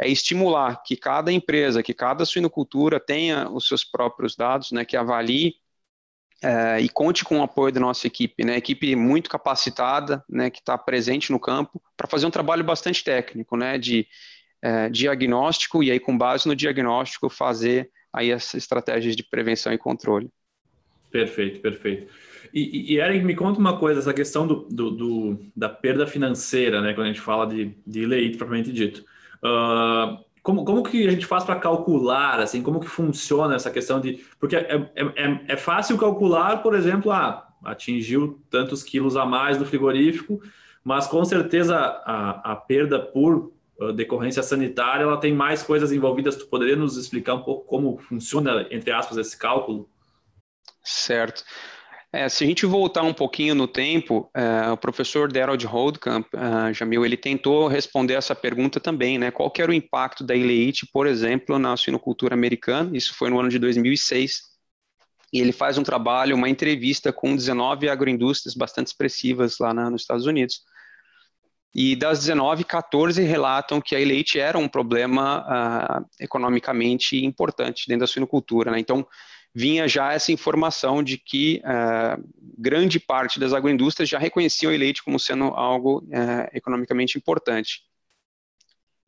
é 0.00 0.08
estimular 0.08 0.82
que 0.82 0.96
cada 0.96 1.30
empresa, 1.30 1.82
que 1.82 1.94
cada 1.94 2.24
suinocultura 2.24 2.98
tenha 2.98 3.48
os 3.50 3.68
seus 3.68 3.84
próprios 3.84 4.34
dados, 4.34 4.72
né, 4.72 4.84
que 4.84 4.96
avalie 4.96 5.54
é, 6.42 6.80
e 6.80 6.88
conte 6.88 7.24
com 7.24 7.38
o 7.38 7.42
apoio 7.42 7.72
da 7.72 7.80
nossa 7.80 8.06
equipe, 8.06 8.44
né, 8.44 8.56
equipe 8.56 8.94
muito 8.96 9.30
capacitada, 9.30 10.24
né, 10.28 10.50
que 10.50 10.58
está 10.58 10.76
presente 10.76 11.30
no 11.30 11.38
campo, 11.40 11.80
para 11.96 12.08
fazer 12.08 12.26
um 12.26 12.30
trabalho 12.30 12.64
bastante 12.64 13.04
técnico, 13.04 13.56
né, 13.56 13.78
de 13.78 14.06
é, 14.62 14.88
diagnóstico 14.88 15.82
e 15.82 15.90
aí 15.90 16.00
com 16.00 16.16
base 16.16 16.48
no 16.48 16.56
diagnóstico 16.56 17.28
fazer 17.28 17.90
aí 18.12 18.32
as 18.32 18.54
estratégias 18.54 19.14
de 19.14 19.22
prevenção 19.22 19.72
e 19.72 19.78
controle. 19.78 20.30
Perfeito, 21.14 21.60
perfeito. 21.60 22.12
E, 22.52 22.92
e 22.92 22.98
Eric, 22.98 23.24
me 23.24 23.36
conta 23.36 23.60
uma 23.60 23.78
coisa, 23.78 24.00
essa 24.00 24.12
questão 24.12 24.48
do, 24.48 24.66
do, 24.68 24.90
do, 24.90 25.38
da 25.54 25.68
perda 25.68 26.08
financeira, 26.08 26.80
né, 26.80 26.92
quando 26.92 27.04
a 27.04 27.10
gente 27.10 27.20
fala 27.20 27.46
de, 27.46 27.72
de 27.86 28.04
leite 28.04 28.36
propriamente 28.36 28.72
dito. 28.72 29.04
Uh, 29.36 30.18
como, 30.42 30.64
como 30.64 30.82
que 30.82 31.06
a 31.06 31.10
gente 31.12 31.24
faz 31.24 31.44
para 31.44 31.54
calcular, 31.54 32.40
assim, 32.40 32.60
como 32.64 32.80
que 32.80 32.88
funciona 32.88 33.54
essa 33.54 33.70
questão 33.70 34.00
de... 34.00 34.24
Porque 34.40 34.56
é, 34.56 34.90
é, 34.96 35.02
é, 35.04 35.40
é 35.50 35.56
fácil 35.56 35.96
calcular, 35.96 36.64
por 36.64 36.74
exemplo, 36.74 37.12
ah, 37.12 37.46
atingiu 37.64 38.42
tantos 38.50 38.82
quilos 38.82 39.16
a 39.16 39.24
mais 39.24 39.56
no 39.56 39.64
frigorífico, 39.64 40.42
mas 40.82 41.06
com 41.06 41.24
certeza 41.24 41.76
a, 41.76 42.54
a 42.54 42.56
perda 42.56 42.98
por 42.98 43.52
decorrência 43.94 44.42
sanitária, 44.42 45.04
ela 45.04 45.16
tem 45.16 45.32
mais 45.32 45.62
coisas 45.62 45.92
envolvidas. 45.92 46.36
Tu 46.36 46.46
poderia 46.46 46.76
nos 46.76 46.96
explicar 46.96 47.34
um 47.34 47.42
pouco 47.42 47.66
como 47.66 47.98
funciona, 47.98 48.66
entre 48.70 48.90
aspas, 48.90 49.16
esse 49.16 49.38
cálculo? 49.38 49.88
Certo. 50.84 51.42
É, 52.12 52.28
se 52.28 52.44
a 52.44 52.46
gente 52.46 52.64
voltar 52.64 53.02
um 53.02 53.12
pouquinho 53.12 53.56
no 53.56 53.66
tempo, 53.66 54.30
é, 54.32 54.70
o 54.70 54.76
professor 54.76 55.28
Gerald 55.32 55.66
Holdkamp, 55.66 56.26
uh, 56.32 56.72
Jamil, 56.72 57.04
ele 57.04 57.16
tentou 57.16 57.66
responder 57.66 58.14
essa 58.14 58.36
pergunta 58.36 58.78
também, 58.78 59.18
né? 59.18 59.32
Qual 59.32 59.50
que 59.50 59.60
era 59.60 59.72
o 59.72 59.74
impacto 59.74 60.22
da 60.22 60.32
ileite, 60.32 60.86
por 60.92 61.08
exemplo, 61.08 61.58
na 61.58 61.76
suinocultura 61.76 62.34
americana? 62.34 62.96
Isso 62.96 63.16
foi 63.16 63.30
no 63.30 63.40
ano 63.40 63.48
de 63.48 63.58
2006. 63.58 64.42
E 65.32 65.40
ele 65.40 65.50
faz 65.50 65.76
um 65.76 65.82
trabalho, 65.82 66.36
uma 66.36 66.48
entrevista 66.48 67.12
com 67.12 67.34
19 67.34 67.88
agroindústrias 67.88 68.54
bastante 68.54 68.86
expressivas 68.86 69.58
lá 69.58 69.74
na, 69.74 69.90
nos 69.90 70.02
Estados 70.02 70.26
Unidos. 70.26 70.60
E 71.74 71.96
das 71.96 72.20
19, 72.20 72.62
14 72.62 73.20
relatam 73.24 73.80
que 73.80 73.96
a 73.96 73.98
leite 73.98 74.38
era 74.38 74.56
um 74.56 74.68
problema 74.68 75.40
uh, 75.40 76.06
economicamente 76.20 77.24
importante 77.24 77.88
dentro 77.88 78.02
da 78.02 78.06
suinocultura. 78.06 78.70
Né? 78.70 78.78
Então, 78.78 79.04
vinha 79.54 79.86
já 79.86 80.12
essa 80.12 80.32
informação 80.32 81.02
de 81.02 81.16
que 81.16 81.62
uh, 81.64 82.22
grande 82.58 82.98
parte 82.98 83.38
das 83.38 83.52
agroindústrias 83.52 84.08
já 84.08 84.18
reconheciam 84.18 84.72
a 84.72 84.76
leite 84.76 85.02
como 85.02 85.18
sendo 85.18 85.44
algo 85.44 85.98
uh, 85.98 86.48
economicamente 86.52 87.16
importante. 87.16 87.82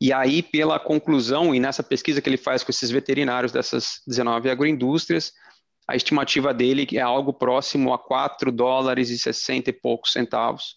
E 0.00 0.12
aí, 0.12 0.42
pela 0.42 0.78
conclusão, 0.78 1.54
e 1.54 1.58
nessa 1.58 1.82
pesquisa 1.82 2.20
que 2.20 2.28
ele 2.28 2.36
faz 2.36 2.62
com 2.62 2.70
esses 2.70 2.90
veterinários 2.90 3.50
dessas 3.50 4.02
19 4.06 4.50
agroindústrias, 4.50 5.32
a 5.88 5.96
estimativa 5.96 6.52
dele 6.52 6.86
é 6.92 7.00
algo 7.00 7.32
próximo 7.32 7.92
a 7.92 7.98
4 7.98 8.52
dólares 8.52 9.08
e 9.10 9.18
60 9.18 9.70
e 9.70 9.72
poucos 9.72 10.12
centavos 10.12 10.76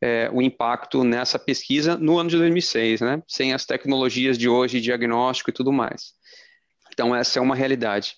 é, 0.00 0.30
o 0.32 0.40
impacto 0.40 1.04
nessa 1.04 1.38
pesquisa 1.38 1.96
no 1.96 2.18
ano 2.18 2.30
de 2.30 2.38
2006, 2.38 3.00
né? 3.02 3.22
Sem 3.28 3.52
as 3.52 3.66
tecnologias 3.66 4.38
de 4.38 4.48
hoje, 4.48 4.80
diagnóstico 4.80 5.50
e 5.50 5.52
tudo 5.52 5.72
mais. 5.72 6.14
Então, 6.92 7.14
essa 7.14 7.38
é 7.38 7.42
uma 7.42 7.54
realidade. 7.54 8.16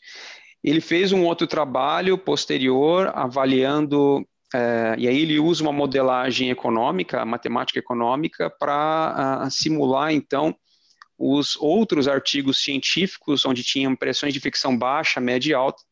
Ele 0.63 0.81
fez 0.81 1.13
um 1.13 1.25
outro 1.25 1.47
trabalho 1.47 2.17
posterior 2.17 3.11
avaliando 3.15 4.27
é, 4.55 4.95
e 4.99 5.09
aí 5.09 5.19
ele 5.21 5.39
usa 5.39 5.63
uma 5.63 5.73
modelagem 5.73 6.51
econômica, 6.51 7.25
matemática 7.25 7.79
econômica, 7.79 8.51
para 8.51 9.45
uh, 9.47 9.51
simular, 9.51 10.13
então, 10.13 10.55
os 11.19 11.57
outros 11.57 12.07
artigos 12.07 12.63
científicos 12.63 13.47
onde 13.47 13.63
tinham 13.63 13.97
pressões 13.97 14.35
de 14.35 14.41
fricção 14.41 14.77
baixa, 14.77 15.21
média 15.21 15.51
e 15.51 15.55
alta, 15.55 15.83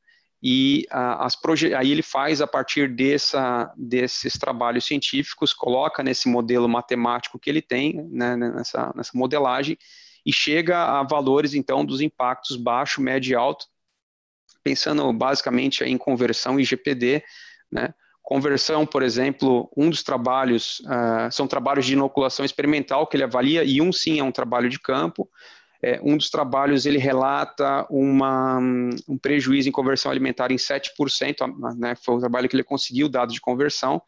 e 0.42 0.86
uh, 0.90 1.22
as 1.22 1.38
aí 1.76 1.90
ele 1.90 2.02
faz 2.02 2.42
a 2.42 2.46
partir 2.46 2.88
dessa, 2.88 3.72
desses 3.76 4.34
trabalhos 4.34 4.84
científicos, 4.84 5.54
coloca 5.54 6.02
nesse 6.02 6.28
modelo 6.28 6.68
matemático 6.68 7.38
que 7.38 7.48
ele 7.48 7.62
tem, 7.62 8.06
né, 8.10 8.36
nessa, 8.36 8.92
nessa 8.94 9.12
modelagem, 9.14 9.78
e 10.24 10.32
chega 10.32 10.98
a 10.98 11.02
valores, 11.02 11.54
então, 11.54 11.82
dos 11.82 12.02
impactos 12.02 12.56
baixo, 12.56 13.00
médio 13.00 13.32
e 13.32 13.34
alto, 13.34 13.64
pensando 14.62 15.12
basicamente 15.12 15.84
em 15.84 15.96
conversão 15.96 16.58
e 16.58 16.64
GPD, 16.64 17.22
né, 17.70 17.94
Conversão, 18.30 18.86
por 18.86 19.02
exemplo, 19.02 19.68
um 19.76 19.90
dos 19.90 20.04
trabalhos 20.04 20.78
uh, 20.80 21.32
são 21.32 21.48
trabalhos 21.48 21.84
de 21.84 21.94
inoculação 21.94 22.44
experimental 22.44 23.04
que 23.04 23.16
ele 23.16 23.24
avalia, 23.24 23.64
e 23.64 23.80
um 23.80 23.90
sim 23.92 24.20
é 24.20 24.22
um 24.22 24.30
trabalho 24.30 24.68
de 24.68 24.78
campo. 24.78 25.28
É, 25.82 25.98
um 26.00 26.16
dos 26.16 26.30
trabalhos 26.30 26.86
ele 26.86 26.96
relata 26.96 27.84
uma, 27.90 28.60
um 29.08 29.18
prejuízo 29.20 29.68
em 29.68 29.72
conversão 29.72 30.12
alimentar 30.12 30.52
em 30.52 30.56
7%, 30.56 31.74
né, 31.76 31.96
foi 31.96 32.14
o 32.14 32.20
trabalho 32.20 32.48
que 32.48 32.54
ele 32.54 32.62
conseguiu, 32.62 33.08
dado 33.08 33.32
de 33.32 33.40
conversão. 33.40 34.00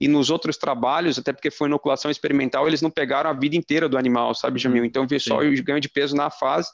E 0.00 0.08
nos 0.08 0.28
outros 0.28 0.56
trabalhos, 0.56 1.16
até 1.16 1.32
porque 1.32 1.48
foi 1.48 1.68
inoculação 1.68 2.10
experimental, 2.10 2.66
eles 2.66 2.82
não 2.82 2.90
pegaram 2.90 3.30
a 3.30 3.32
vida 3.32 3.54
inteira 3.54 3.88
do 3.88 3.96
animal, 3.96 4.34
sabe, 4.34 4.58
Jamil? 4.58 4.82
Uhum. 4.82 4.88
Então, 4.88 5.06
vê 5.06 5.20
só 5.20 5.38
o 5.38 5.62
ganho 5.62 5.80
de 5.80 5.88
peso 5.88 6.16
na 6.16 6.30
fase. 6.30 6.68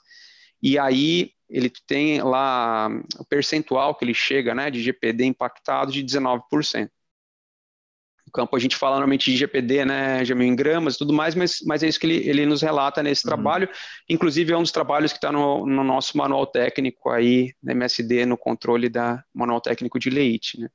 E 0.63 0.79
aí, 0.79 1.33
ele 1.49 1.71
tem 1.87 2.21
lá 2.21 2.89
o 3.19 3.25
percentual 3.25 3.95
que 3.95 4.05
ele 4.05 4.15
chega, 4.15 4.55
né, 4.55 4.71
de 4.71 4.83
GPD 4.83 5.25
impactado 5.25 5.91
de 5.91 6.05
19%. 6.05 6.91
No 8.27 8.33
campo 8.33 8.55
a 8.55 8.59
gente 8.59 8.77
fala 8.77 8.97
normalmente 8.97 9.31
de 9.31 9.39
GPD, 9.39 9.87
né, 9.87 10.23
em 10.23 10.55
gramas 10.55 10.95
e 10.95 10.99
tudo 10.99 11.15
mais, 11.15 11.35
mas, 11.35 11.61
mas 11.65 11.83
é 11.83 11.89
isso 11.89 11.99
que 11.99 12.07
ele, 12.07 12.29
ele 12.29 12.47
nos 12.47 12.61
relata 12.61 13.03
nesse 13.03 13.25
uhum. 13.25 13.31
trabalho. 13.31 13.69
Inclusive 14.09 14.53
é 14.53 14.57
um 14.57 14.63
dos 14.63 14.73
trabalhos 14.73 15.13
que 15.13 15.19
está 15.19 15.33
no, 15.33 15.65
no, 15.65 15.83
nosso 15.83 16.19
manual 16.19 16.47
técnico 16.47 17.09
aí, 17.09 17.55
na 17.63 17.73
MSD, 17.73 18.27
no 18.27 18.37
controle 18.37 18.91
da 18.91 19.25
manual 19.33 19.61
técnico 19.63 19.99
de 19.99 20.11
leite, 20.11 20.61
né. 20.61 20.69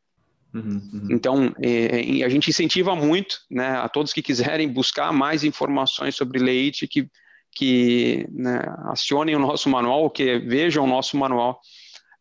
Uhum, 0.54 0.90
uhum. 0.94 1.08
Então, 1.10 1.56
é, 1.60 2.20
é, 2.20 2.24
a 2.24 2.30
gente 2.30 2.50
incentiva 2.50 2.96
muito 2.96 3.40
né, 3.50 3.70
a 3.70 3.90
todos 3.90 4.14
que 4.14 4.22
quiserem 4.22 4.72
buscar 4.72 5.12
mais 5.12 5.44
informações 5.44 6.16
sobre 6.16 6.38
leite, 6.38 6.88
que 6.88 7.10
que 7.56 8.28
né, 8.32 8.60
acionem 8.86 9.36
o 9.36 9.40
nosso 9.40 9.70
manual, 9.70 10.10
que 10.10 10.40
vejam 10.40 10.84
o 10.84 10.88
nosso 10.88 11.18
manual, 11.18 11.60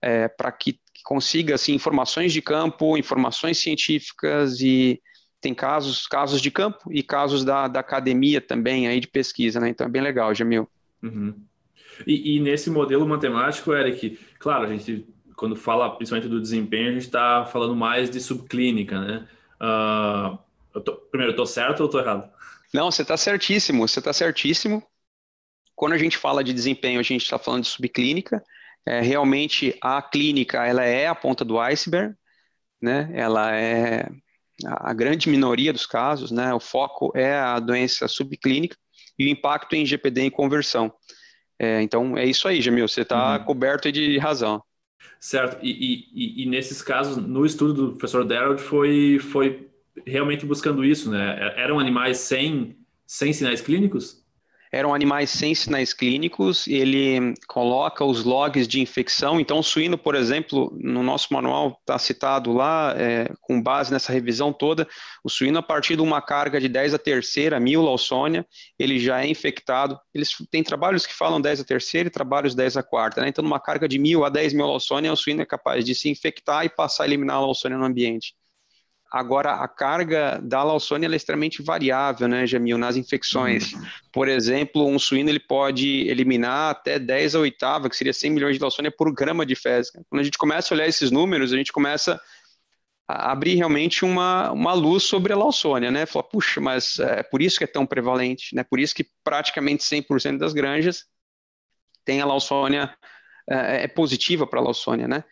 é, 0.01 0.29
para 0.29 0.51
que, 0.53 0.79
consiga 1.05 1.55
assim, 1.55 1.75
informações 1.75 2.33
de 2.33 2.41
campo, 2.41 2.97
informações 2.97 3.59
científicas 3.59 4.61
e 4.61 5.01
tem 5.41 5.53
casos, 5.53 6.07
casos 6.07 6.41
de 6.41 6.51
campo 6.51 6.93
e 6.93 7.03
casos 7.03 7.45
da, 7.45 7.67
da 7.67 7.81
academia 7.81 8.41
também 8.41 8.87
aí 8.87 9.01
de 9.01 9.09
pesquisa, 9.09 9.59
né? 9.59 9.69
Então 9.69 9.87
é 9.87 9.91
bem 9.91 10.01
legal, 10.01 10.33
Jamil. 10.33 10.69
Uhum. 11.03 11.35
E, 12.07 12.37
e, 12.37 12.41
nesse 12.41 12.71
modelo 12.71 13.07
matemático, 13.07 13.73
Eric, 13.73 14.19
claro, 14.39 14.65
a 14.65 14.69
gente 14.69 15.05
quando 15.43 15.57
fala 15.57 15.91
principalmente 15.97 16.31
do 16.31 16.41
desempenho, 16.41 16.91
a 16.91 16.93
gente 16.93 17.03
está 17.03 17.45
falando 17.45 17.75
mais 17.75 18.09
de 18.09 18.21
subclínica, 18.21 19.01
né? 19.01 19.27
Uh, 19.61 20.39
eu 20.73 20.81
tô, 20.81 20.95
primeiro, 20.95 21.31
eu 21.31 21.35
estou 21.35 21.47
certo 21.47 21.81
ou 21.81 21.87
estou 21.87 22.01
errado? 22.01 22.31
Não, 22.73 22.91
você 22.91 23.03
está 23.03 23.17
certíssimo, 23.17 23.87
você 23.87 23.99
está 23.99 24.13
certíssimo. 24.13 24.83
Quando 25.75 25.93
a 25.93 25.99
gente 25.99 26.17
fala 26.17 26.45
de 26.45 26.53
desempenho, 26.53 27.01
a 27.01 27.03
gente 27.03 27.23
está 27.23 27.39
falando 27.39 27.63
de 27.63 27.69
subclínica. 27.69 28.43
É, 28.87 29.01
realmente, 29.01 29.77
a 29.81 30.03
clínica 30.03 30.67
ela 30.67 30.85
é 30.85 31.07
a 31.07 31.15
ponta 31.15 31.45
do 31.45 31.59
iceberg, 31.59 32.15
né? 32.81 33.11
ela 33.15 33.55
é 33.55 34.09
a 34.67 34.93
grande 34.93 35.29
minoria 35.29 35.73
dos 35.73 35.87
casos, 35.87 36.31
né? 36.31 36.53
o 36.53 36.61
foco 36.61 37.13
é 37.15 37.35
a 37.35 37.59
doença 37.59 38.07
subclínica 38.09 38.77
e 39.19 39.27
o 39.27 39.29
impacto 39.29 39.75
em 39.75 39.87
GPD 39.87 40.23
em 40.23 40.31
conversão. 40.31 40.93
É, 41.59 41.81
então, 41.81 42.19
é 42.19 42.25
isso 42.25 42.49
aí, 42.49 42.61
Jamil, 42.61 42.89
você 42.89 43.03
está 43.03 43.39
uhum. 43.39 43.45
coberto 43.45 43.91
de 43.91 44.19
razão. 44.19 44.63
Certo, 45.21 45.59
e, 45.63 46.09
e, 46.13 46.43
e, 46.43 46.47
nesses 46.47 46.83
casos, 46.83 47.17
no 47.17 47.47
estudo 47.47 47.75
do 47.75 47.93
professor 47.93 48.25
Darrell, 48.25 48.59
foi, 48.59 49.21
foi 49.21 49.71
realmente 50.05 50.45
buscando 50.45 50.85
isso, 50.85 51.11
né? 51.11 51.55
Eram 51.57 51.79
animais 51.79 52.19
sem, 52.19 52.77
sem 53.07 53.33
sinais 53.33 53.61
clínicos? 53.61 54.22
Eram 54.73 54.95
animais 54.95 55.29
sem 55.29 55.55
sinais 55.55 55.93
clínicos, 55.93 56.67
ele 56.67 57.35
coloca 57.47 58.03
os 58.03 58.25
logs 58.25 58.67
de 58.67 58.81
infecção. 58.81 59.39
Então, 59.39 59.59
o 59.59 59.63
suíno, 59.63 59.99
por 59.99 60.15
exemplo, 60.15 60.75
no 60.81 61.03
nosso 61.03 61.29
manual 61.35 61.79
está 61.81 61.99
citado 61.99 62.55
lá, 62.55 62.95
é, 62.97 63.31
com 63.43 63.61
base 63.61 63.93
nessa 63.93 64.11
revisão 64.11 64.51
toda, 64.51 64.89
o 65.23 65.29
suíno, 65.29 65.59
a 65.59 65.63
partir 65.63 65.95
de 65.95 66.01
uma 66.01 66.23
carga 66.23 66.59
de 66.59 66.71
10 66.71 66.95
a 66.95 66.99
terceira, 66.99 67.61
mil 67.61 67.83
Lawsonia, 67.83 68.47
ele 68.79 68.99
já 68.99 69.23
é 69.23 69.29
infectado. 69.29 70.01
Eles 70.15 70.31
têm 70.51 70.63
trabalhos 70.63 71.05
que 71.05 71.13
falam 71.13 71.39
10 71.39 71.61
a 71.61 71.65
terceira 71.65 72.09
e 72.09 72.11
trabalhos 72.11 72.55
10 72.55 72.79
a 72.79 72.83
quarta. 72.83 73.21
Né? 73.21 73.29
Então, 73.29 73.45
numa 73.45 73.61
carga 73.61 73.87
de 73.87 73.99
mil 73.99 74.25
a 74.25 74.31
10 74.31 74.55
mil 74.55 74.67
Lawsonia, 74.67 75.13
o 75.13 75.17
suíno 75.17 75.43
é 75.43 75.47
capaz 75.47 75.85
de 75.85 75.95
se 75.95 76.09
infectar 76.09 76.65
e 76.65 76.71
passar 76.71 77.05
a 77.05 77.07
eliminar 77.07 77.37
a 77.37 77.41
Lawsonia 77.41 77.77
no 77.77 77.85
ambiente. 77.85 78.35
Agora, 79.13 79.57
a 79.57 79.69
carga 79.69 80.41
da 80.43 80.63
Lawsonia 80.65 81.07
é 81.07 81.15
extremamente 81.15 81.63
variável, 81.63 82.27
né, 82.27 82.47
Jamil, 82.47 82.79
nas 82.79 82.97
infecções. 82.97 83.75
Uhum. 83.75 83.83
Por 84.11 84.27
exemplo, 84.27 84.87
um 84.87 84.99
suíno 84.99 85.29
ele 85.29 85.39
pode 85.39 86.09
eliminar 86.09 86.71
até 86.71 86.99
10 86.99 87.35
a 87.35 87.41
oitava, 87.41 87.91
que 87.91 87.97
seria 87.97 88.15
100 88.15 88.31
milhões 88.31 88.57
de 88.57 88.63
Lawsonia 88.63 88.91
por 88.91 89.13
grama 89.13 89.45
de 89.45 89.55
fezes. 89.55 89.93
Quando 90.09 90.21
a 90.23 90.25
gente 90.25 90.39
começa 90.39 90.73
a 90.73 90.75
olhar 90.75 90.87
esses 90.89 91.11
números, 91.11 91.53
a 91.53 91.57
gente 91.59 91.71
começa 91.71 92.19
a 93.07 93.33
abrir 93.33 93.55
realmente 93.55 94.03
uma, 94.03 94.51
uma 94.51 94.73
luz 94.73 95.03
sobre 95.03 95.31
a 95.35 95.37
Lawsonia, 95.37 95.91
né? 95.91 96.07
Falar, 96.07 96.25
puxa, 96.25 96.59
mas 96.59 96.99
é 96.99 97.23
por 97.23 97.43
isso 97.43 97.59
que 97.59 97.65
é 97.65 97.67
tão 97.67 97.85
prevalente, 97.85 98.55
né? 98.55 98.65
Por 98.65 98.81
isso 98.81 98.95
que 98.95 99.07
praticamente 99.23 99.85
100% 99.85 100.39
das 100.39 100.55
granjas 100.55 101.05
tem 102.03 102.23
a 102.23 102.25
Lawsonia, 102.25 102.95
é, 103.47 103.85
é 103.85 103.89
positiva 103.89 104.47
para 104.47 104.59
a 104.59 104.63
Lawsonia, 104.63 105.07
né? 105.07 105.23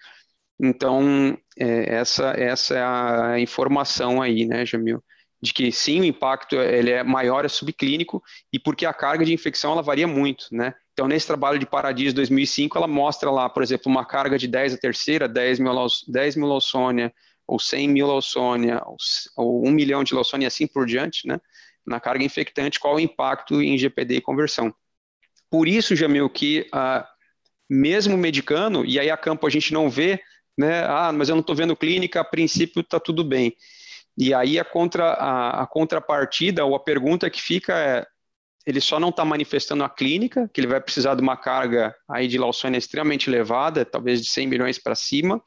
Então, 0.62 1.38
é, 1.59 1.94
essa, 1.94 2.31
essa 2.37 2.75
é 2.75 2.85
a 2.85 3.40
informação 3.40 4.20
aí, 4.20 4.44
né, 4.44 4.66
Jamil? 4.66 5.03
De 5.40 5.55
que 5.55 5.73
sim, 5.73 6.01
o 6.01 6.05
impacto 6.05 6.55
ele 6.55 6.90
é 6.90 7.03
maior, 7.03 7.46
é 7.46 7.49
subclínico, 7.49 8.23
e 8.53 8.59
porque 8.59 8.85
a 8.85 8.92
carga 8.92 9.25
de 9.25 9.33
infecção 9.33 9.73
ela 9.73 9.83
varia 9.83 10.07
muito, 10.07 10.49
né? 10.53 10.75
Então, 10.92 11.09
nesse 11.09 11.27
trabalho 11.27 11.59
de 11.59 11.64
Paradiso 11.64 12.14
2005, 12.14 12.77
ela 12.77 12.87
mostra 12.87 13.31
lá, 13.31 13.49
por 13.49 13.62
exemplo, 13.62 13.90
uma 13.90 14.05
carga 14.05 14.37
de 14.37 14.46
10 14.46 14.75
a 14.75 14.77
terceira, 14.77 15.27
10 15.27 15.61
mil, 15.61 15.73
10 16.09 16.37
mil 16.37 16.49
ou 16.49 16.61
100 17.59 17.88
mil 17.88 18.07
ou, 18.09 18.20
ou 19.37 19.66
1 19.66 19.70
milhão 19.70 20.05
de 20.05 20.14
Lawsonia, 20.14 20.49
assim 20.49 20.66
por 20.66 20.85
diante, 20.85 21.27
né? 21.27 21.40
Na 21.87 21.99
carga 21.99 22.23
infectante, 22.23 22.79
qual 22.79 22.96
o 22.96 23.01
impacto 23.01 23.62
em 23.62 23.79
GPD 23.79 24.16
e 24.16 24.20
conversão. 24.20 24.75
Por 25.51 25.66
isso, 25.66 25.96
Jamil, 25.96 26.29
que 26.29 26.68
uh, 26.75 27.03
mesmo 27.68 28.18
medicando, 28.18 28.85
e 28.85 29.01
aí 29.01 29.09
a 29.09 29.16
campo 29.16 29.46
a 29.46 29.51
gente 29.51 29.73
não 29.73 29.88
vê 29.88 30.20
né? 30.57 30.85
Ah, 30.85 31.13
mas 31.13 31.29
eu 31.29 31.35
não 31.35 31.41
estou 31.41 31.57
vendo 31.57 31.77
clínica, 31.77 32.21
a 32.21 32.25
princípio 32.25 32.81
está 32.81 33.01
tudo 33.01 33.25
bem. 33.25 33.55
E 34.17 34.35
aí 34.35 34.59
a, 34.59 34.65
contra, 34.65 35.13
a, 35.13 35.63
a 35.63 35.67
contrapartida 35.67 36.65
ou 36.65 36.75
a 36.75 36.81
pergunta 36.81 37.31
que 37.31 37.41
fica 37.41 37.75
é, 37.79 38.07
ele 38.67 38.81
só 38.81 39.01
não 39.01 39.09
está 39.09 39.25
manifestando 39.25 39.83
a 39.83 39.89
clínica, 39.89 40.49
que 40.53 40.61
ele 40.61 40.69
vai 40.69 40.81
precisar 40.81 41.15
de 41.15 41.23
uma 41.23 41.37
carga 41.37 41.95
aí 42.09 42.29
de 42.29 42.39
Lawsonia 42.39 42.79
extremamente 42.79 43.29
elevada, 43.29 43.85
talvez 43.85 44.21
de 44.23 44.29
100 44.29 44.47
milhões 44.47 44.79
para 44.79 44.95
cima, 44.95 45.43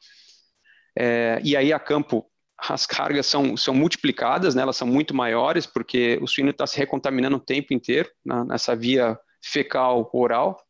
é, 0.98 1.40
e 1.42 1.56
aí 1.56 1.72
a 1.72 1.78
campo 1.78 2.26
as 2.56 2.86
cargas 2.86 3.26
são, 3.26 3.56
são 3.56 3.74
multiplicadas, 3.74 4.54
né, 4.54 4.62
elas 4.62 4.76
são 4.76 4.86
muito 4.86 5.14
maiores, 5.14 5.66
porque 5.66 6.18
o 6.22 6.26
suíno 6.26 6.50
está 6.50 6.66
se 6.66 6.78
recontaminando 6.78 7.36
o 7.36 7.40
tempo 7.40 7.74
inteiro 7.74 8.08
na, 8.24 8.44
nessa 8.44 8.74
via 8.74 9.18
fecal 9.42 10.08
oral, 10.12 10.63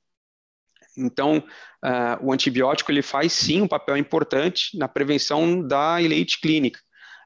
então, 0.96 1.38
uh, 1.84 2.26
o 2.26 2.32
antibiótico 2.32 2.90
ele 2.90 3.02
faz 3.02 3.32
sim 3.32 3.62
um 3.62 3.68
papel 3.68 3.96
importante 3.96 4.76
na 4.78 4.88
prevenção 4.88 5.66
da 5.66 6.00
ileite 6.00 6.40
clínica. 6.40 6.80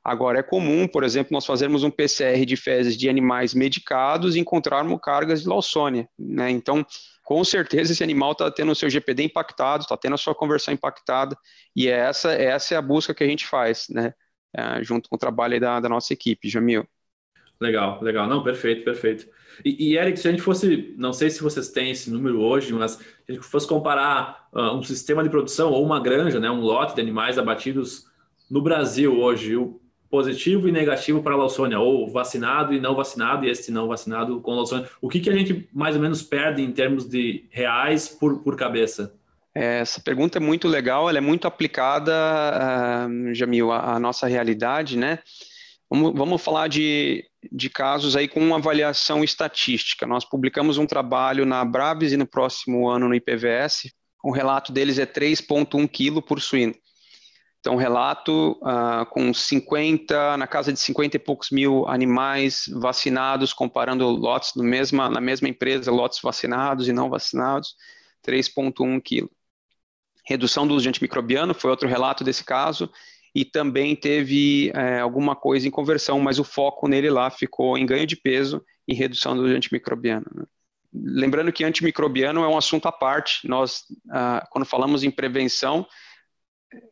Agora, 0.04 0.38
é 0.38 0.42
comum, 0.42 0.88
por 0.88 1.04
exemplo, 1.04 1.32
nós 1.32 1.44
fazermos 1.44 1.82
um 1.84 1.90
PCR 1.90 2.44
de 2.46 2.56
fezes 2.56 2.96
de 2.96 3.08
animais 3.08 3.52
medicados 3.52 4.36
e 4.36 4.40
encontrarmos 4.40 4.98
cargas 5.02 5.42
de 5.42 5.48
Lawsonia. 5.48 6.08
Né? 6.18 6.50
Então, 6.50 6.86
com 7.22 7.44
certeza, 7.44 7.92
esse 7.92 8.02
animal 8.02 8.32
está 8.32 8.50
tendo 8.50 8.72
o 8.72 8.74
seu 8.74 8.88
GPD 8.88 9.24
impactado, 9.24 9.82
está 9.82 9.98
tendo 9.98 10.14
a 10.14 10.18
sua 10.18 10.34
conversão 10.34 10.72
impactada, 10.72 11.36
e 11.76 11.88
essa, 11.88 12.32
essa 12.32 12.74
é 12.74 12.78
a 12.78 12.82
busca 12.82 13.14
que 13.14 13.22
a 13.22 13.26
gente 13.26 13.46
faz, 13.46 13.86
né? 13.90 14.14
Uh, 14.56 14.82
junto 14.82 15.10
com 15.10 15.16
o 15.16 15.18
trabalho 15.18 15.60
da, 15.60 15.78
da 15.78 15.90
nossa 15.90 16.14
equipe, 16.14 16.48
Jamil. 16.48 16.88
Legal, 17.60 17.98
legal. 18.02 18.28
Não, 18.28 18.42
perfeito, 18.42 18.84
perfeito. 18.84 19.26
E, 19.64 19.90
e, 19.90 19.98
Eric, 19.98 20.18
se 20.18 20.28
a 20.28 20.30
gente 20.30 20.42
fosse, 20.42 20.94
não 20.96 21.12
sei 21.12 21.28
se 21.28 21.42
vocês 21.42 21.68
têm 21.70 21.90
esse 21.90 22.10
número 22.10 22.40
hoje, 22.40 22.72
mas 22.72 22.92
se 22.92 23.00
a 23.28 23.32
gente 23.32 23.44
fosse 23.44 23.66
comparar 23.66 24.48
uh, 24.52 24.76
um 24.76 24.82
sistema 24.82 25.22
de 25.22 25.30
produção 25.30 25.72
ou 25.72 25.84
uma 25.84 26.00
granja, 26.00 26.38
né, 26.38 26.48
um 26.48 26.60
lote 26.60 26.94
de 26.94 27.00
animais 27.00 27.38
abatidos 27.38 28.06
no 28.48 28.62
Brasil 28.62 29.18
hoje, 29.18 29.56
o 29.56 29.80
positivo 30.08 30.68
e 30.68 30.72
negativo 30.72 31.22
para 31.22 31.34
a 31.34 31.36
Lawsonia, 31.36 31.80
ou 31.80 32.08
vacinado 32.10 32.72
e 32.72 32.80
não 32.80 32.94
vacinado, 32.94 33.44
e 33.44 33.50
este 33.50 33.70
não 33.70 33.88
vacinado 33.88 34.40
com 34.40 34.54
Lawsonia, 34.54 34.88
o 35.00 35.08
que, 35.08 35.20
que 35.20 35.28
a 35.28 35.36
gente 35.36 35.68
mais 35.72 35.96
ou 35.96 36.00
menos 36.00 36.22
perde 36.22 36.62
em 36.62 36.70
termos 36.72 37.08
de 37.08 37.46
reais 37.50 38.08
por, 38.08 38.42
por 38.42 38.56
cabeça? 38.56 39.14
Essa 39.52 40.00
pergunta 40.00 40.38
é 40.38 40.40
muito 40.40 40.68
legal, 40.68 41.08
ela 41.08 41.18
é 41.18 41.20
muito 41.20 41.48
aplicada, 41.48 42.12
uh, 42.14 43.34
Jamil, 43.34 43.72
à, 43.72 43.96
à 43.96 43.98
nossa 43.98 44.28
realidade, 44.28 44.96
né? 44.96 45.18
Vamos, 45.90 46.12
vamos 46.14 46.42
falar 46.42 46.68
de, 46.68 47.24
de 47.52 47.70
casos 47.70 48.16
aí 48.16 48.28
com 48.28 48.40
uma 48.40 48.56
avaliação 48.56 49.22
estatística. 49.22 50.06
Nós 50.06 50.24
publicamos 50.24 50.78
um 50.78 50.86
trabalho 50.86 51.46
na 51.46 51.64
Braves 51.64 52.12
e 52.12 52.16
no 52.16 52.26
próximo 52.26 52.88
ano 52.88 53.08
no 53.08 53.14
IPVS. 53.14 53.92
O 54.22 54.32
relato 54.32 54.72
deles 54.72 54.98
é 54.98 55.06
3,1 55.06 55.88
kg 55.88 56.20
por 56.20 56.40
suíno. 56.40 56.74
Então, 57.60 57.76
relato 57.76 58.52
uh, 58.62 59.04
com 59.10 59.34
50, 59.34 60.36
na 60.36 60.46
casa 60.46 60.72
de 60.72 60.78
50 60.78 61.16
e 61.16 61.20
poucos 61.20 61.50
mil 61.50 61.88
animais 61.88 62.64
vacinados, 62.72 63.52
comparando 63.52 64.08
lotes 64.08 64.52
no 64.54 64.62
mesma, 64.62 65.10
na 65.10 65.20
mesma 65.20 65.48
empresa, 65.48 65.90
lotes 65.90 66.20
vacinados 66.22 66.88
e 66.88 66.92
não 66.92 67.10
vacinados, 67.10 67.74
3,1 68.26 69.00
kg. 69.02 69.28
Redução 70.24 70.66
do 70.66 70.74
uso 70.74 70.84
de 70.84 70.88
antimicrobiano 70.88 71.52
foi 71.52 71.70
outro 71.70 71.88
relato 71.88 72.22
desse 72.22 72.44
caso, 72.44 72.90
e 73.38 73.44
também 73.44 73.94
teve 73.94 74.72
é, 74.74 74.98
alguma 74.98 75.36
coisa 75.36 75.68
em 75.68 75.70
conversão, 75.70 76.18
mas 76.18 76.40
o 76.40 76.44
foco 76.44 76.88
nele 76.88 77.08
lá 77.08 77.30
ficou 77.30 77.78
em 77.78 77.86
ganho 77.86 78.04
de 78.04 78.16
peso 78.16 78.60
e 78.86 78.92
redução 78.92 79.36
do 79.36 79.44
antimicrobiano. 79.44 80.26
Né? 80.34 80.44
Lembrando 80.92 81.52
que 81.52 81.62
antimicrobiano 81.62 82.42
é 82.42 82.48
um 82.48 82.58
assunto 82.58 82.88
à 82.88 82.92
parte, 82.92 83.46
nós, 83.46 83.84
ah, 84.10 84.44
quando 84.50 84.64
falamos 84.64 85.04
em 85.04 85.10
prevenção, 85.12 85.86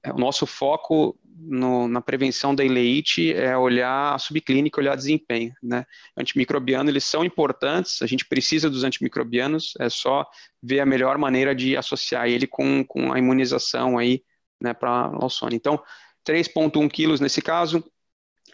é, 0.04 0.12
o 0.12 0.18
nosso 0.18 0.46
foco 0.46 1.18
no, 1.37 1.88
na 1.88 2.00
prevenção 2.00 2.54
da 2.54 2.64
ileite 2.64 3.35
é 3.35 3.59
olhar 3.59 4.14
a 4.14 4.18
subclínica, 4.18 4.80
olhar 4.80 4.94
desempenho, 4.94 5.52
né? 5.61 5.85
Antimicrobiano, 6.16 6.88
eles 6.88 7.02
são 7.02 7.24
importantes, 7.24 8.02
a 8.02 8.06
gente 8.06 8.24
precisa 8.24 8.70
dos 8.70 8.85
antimicrobianos, 8.85 9.74
é 9.80 9.88
só 9.88 10.24
ver 10.62 10.78
a 10.78 10.87
melhor 10.87 11.18
maneira 11.18 11.56
de 11.56 11.76
associar 11.76 12.28
ele 12.28 12.46
com, 12.46 12.85
com 12.85 13.12
a 13.12 13.18
imunização 13.18 13.98
aí, 13.98 14.22
né, 14.62 14.72
para 14.72 15.09
Lawsone. 15.09 15.56
Então, 15.56 15.82
3,1 16.26 16.90
quilos 16.90 17.20
nesse 17.20 17.40
caso, 17.40 17.84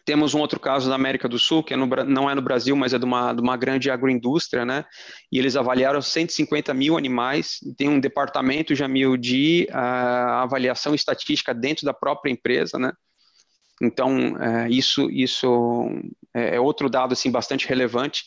temos 0.05 0.35
um 0.35 0.41
outro 0.41 0.59
caso 0.59 0.89
na 0.89 0.97
América 0.97 1.29
do 1.29 1.39
Sul, 1.39 1.63
que 1.63 1.75
é 1.75 1.77
no, 1.77 1.87
não 1.87 2.29
é 2.29 2.35
no 2.35 2.43
Brasil, 2.43 2.75
mas 2.75 2.93
é 2.93 2.99
de 2.99 3.05
uma, 3.05 3.33
de 3.33 3.41
uma 3.41 3.57
grande 3.57 3.91
agroindústria, 3.91 4.65
né? 4.65 4.85
E 5.31 5.39
eles 5.39 5.55
avaliaram 5.55 6.03
150 6.03 6.75
mil 6.75 6.99
animais, 6.99 7.59
tem 7.77 7.89
um 7.89 8.01
departamento, 8.01 8.75
Jamil, 8.75 9.17
de 9.17 9.69
uh, 9.71 9.77
avaliação 9.77 10.95
estatística 10.95 11.55
dentro 11.55 11.85
da 11.85 11.95
própria 11.95 12.33
empresa, 12.33 12.79
né? 12.79 12.93
Então, 13.81 14.35
uh, 14.35 14.69
isso, 14.69 15.09
isso 15.11 15.89
é, 16.35 16.57
é 16.57 16.61
outro 16.61 16.91
dado, 16.91 17.13
assim, 17.13 17.31
bastante 17.31 17.69
relevante. 17.69 18.25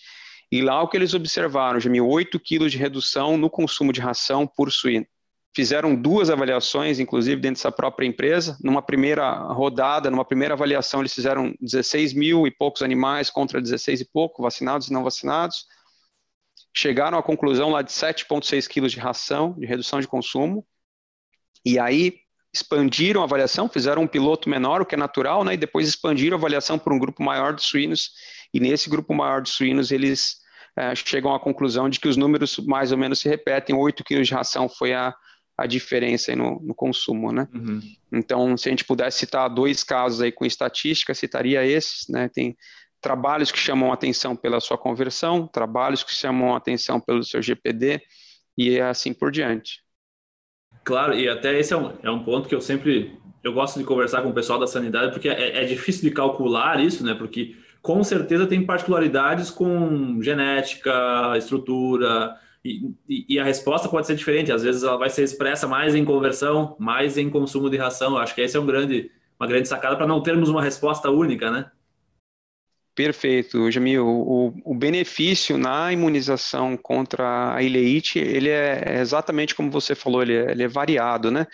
E 0.51 0.61
lá 0.61 0.81
o 0.81 0.87
que 0.87 0.95
eles 0.95 1.13
observaram, 1.13 1.79
Jamil, 1.79 2.07
8 2.07 2.39
quilos 2.39 2.71
de 2.71 2.77
redução 2.77 3.37
no 3.37 3.49
consumo 3.49 3.91
de 3.91 3.99
ração 3.99 4.47
por 4.47 4.71
suíno 4.71 5.05
fizeram 5.55 5.95
duas 5.95 6.29
avaliações, 6.29 6.99
inclusive 6.99 7.39
dentro 7.39 7.55
dessa 7.55 7.71
própria 7.71 8.05
empresa. 8.05 8.57
Numa 8.61 8.81
primeira 8.81 9.31
rodada, 9.31 10.11
numa 10.11 10.25
primeira 10.25 10.53
avaliação, 10.53 10.99
eles 10.99 11.13
fizeram 11.13 11.55
16 11.61 12.13
mil 12.13 12.45
e 12.45 12.51
poucos 12.51 12.81
animais 12.81 13.29
contra 13.29 13.61
16 13.61 14.01
e 14.01 14.05
pouco, 14.05 14.43
vacinados 14.43 14.89
e 14.89 14.93
não 14.93 15.03
vacinados. 15.03 15.65
Chegaram 16.75 17.17
à 17.17 17.23
conclusão 17.23 17.69
lá 17.69 17.81
de 17.81 17.91
7,6 17.91 18.67
quilos 18.67 18.91
de 18.91 18.99
ração, 18.99 19.53
de 19.57 19.65
redução 19.65 20.01
de 20.01 20.07
consumo. 20.07 20.65
E 21.65 21.79
aí 21.79 22.17
expandiram 22.53 23.21
a 23.21 23.23
avaliação, 23.23 23.69
fizeram 23.69 24.03
um 24.03 24.07
piloto 24.07 24.49
menor, 24.49 24.81
o 24.81 24.85
que 24.85 24.95
é 24.95 24.97
natural, 24.97 25.45
né? 25.45 25.53
E 25.53 25.57
depois 25.57 25.87
expandiram 25.87 26.35
a 26.35 26.39
avaliação 26.39 26.77
para 26.77 26.93
um 26.93 26.99
grupo 26.99 27.23
maior 27.23 27.53
de 27.53 27.63
suínos. 27.63 28.11
E 28.53 28.59
nesse 28.59 28.89
grupo 28.89 29.13
maior 29.13 29.41
de 29.41 29.49
suínos, 29.49 29.89
eles 29.89 30.35
é, 30.77 30.93
chegam 30.95 31.33
à 31.33 31.39
conclusão 31.39 31.89
de 31.89 31.99
que 31.99 32.09
os 32.09 32.17
números 32.17 32.57
mais 32.59 32.91
ou 32.91 32.97
menos 32.97 33.19
se 33.19 33.29
repetem. 33.29 33.73
8 33.73 34.03
quilos 34.03 34.27
de 34.27 34.33
ração 34.33 34.67
foi 34.67 34.93
a, 34.93 35.13
a 35.57 35.65
diferença 35.65 36.35
no, 36.35 36.59
no, 36.61 36.75
consumo, 36.75 37.31
né? 37.31 37.47
Uhum. 37.53 37.81
Então, 38.11 38.57
se 38.57 38.67
a 38.67 38.71
gente 38.71 38.83
pudesse 38.83 39.19
citar 39.19 39.49
dois 39.49 39.83
casos 39.83 40.21
aí 40.21 40.31
com 40.31 40.45
estatística, 40.45 41.13
citaria 41.13 41.65
esses, 41.65 42.07
né? 42.09 42.29
Tem 42.29 42.57
trabalhos 43.01 43.51
que 43.51 43.59
chamam 43.59 43.93
atenção 43.93 44.35
pela 44.35 44.59
sua 44.59 44.77
conversão, 44.77 45.47
trabalhos 45.47 46.03
que 46.03 46.13
chamam 46.13 46.55
atenção 46.55 46.99
pelo 46.99 47.23
seu 47.23 47.41
GPD 47.41 48.01
e 48.57 48.79
assim 48.79 49.13
por 49.13 49.31
diante. 49.31 49.81
Claro, 50.83 51.13
e 51.13 51.29
até 51.29 51.57
esse 51.57 51.73
é 51.73 51.77
um, 51.77 51.93
é 52.03 52.11
um 52.11 52.23
ponto 52.23 52.49
que 52.49 52.55
eu 52.55 52.61
sempre 52.61 53.17
eu 53.43 53.53
gosto 53.53 53.77
de 53.77 53.85
conversar 53.85 54.23
com 54.23 54.29
o 54.29 54.33
pessoal 54.33 54.57
da 54.59 54.65
sanidade 54.65 55.11
porque 55.11 55.29
é, 55.29 55.63
é 55.63 55.65
difícil 55.65 56.01
de 56.01 56.15
calcular 56.15 56.79
isso, 56.79 57.05
né? 57.05 57.13
Porque 57.13 57.55
com 57.81 58.03
certeza 58.03 58.47
tem 58.47 58.65
particularidades 58.65 59.51
com 59.51 60.19
genética, 60.21 61.37
estrutura, 61.37 62.35
e, 62.65 63.25
e, 63.35 63.39
a 63.39 63.43
resposta 63.43 63.87
pode 63.87 64.07
ser 64.07 64.15
diferente, 64.15 64.51
às 64.51 64.63
vezes 64.63 64.81
ela 64.81 64.97
vai 64.97 65.09
ser 65.09 65.23
expressa 65.23 65.67
mais 65.67 65.93
em 65.93 66.03
conversão, 66.03 66.75
mais 66.79 67.15
em 67.15 67.29
consumo 67.29 67.69
de 67.69 67.77
ração. 67.77 68.13
Eu 68.13 68.17
acho 68.17 68.33
que 68.33 68.41
esse 68.41 68.57
é 68.57 68.59
um 68.59 68.65
grande, 68.65 69.11
uma 69.39 69.47
grande 69.47 69.67
sacada 69.67 69.95
para 69.95 70.07
não 70.07 70.23
termos 70.23 70.49
uma 70.49 70.63
resposta 70.63 71.11
única, 71.11 71.51
né? 71.51 71.69
Perfeito, 72.95 73.69
Jamil. 73.69 74.07
O, 74.07 74.53
o, 74.63 74.73
benefício 74.73 75.57
na 75.57 75.91
imunização 75.91 76.75
contra 76.77 77.53
a 77.53 77.61
ileite, 77.61 78.17
ele 78.17 78.49
é 78.49 78.99
exatamente 78.99 79.53
como 79.53 79.69
você 79.69 79.93
falou, 79.93 80.23
ele 80.23 80.33
é, 80.33 80.51
ele 80.51 80.63
é 80.63 80.67
variado, 80.67 81.29
né? 81.29 81.45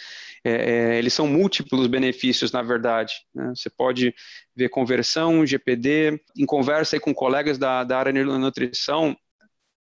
É, 0.43 0.51
é, 0.51 0.97
eles 0.97 1.13
são 1.13 1.27
múltiplos 1.27 1.87
benefícios, 1.87 2.51
na 2.51 2.61
verdade. 2.61 3.13
Né? 3.33 3.51
Você 3.55 3.69
pode 3.69 4.13
ver 4.55 4.69
conversão, 4.69 5.45
GPD, 5.45 6.21
em 6.37 6.45
conversa 6.45 6.99
com 6.99 7.13
colegas 7.13 7.57
da, 7.57 7.83
da 7.83 7.97
área 7.97 8.13
de 8.13 8.23
nutrição, 8.23 9.17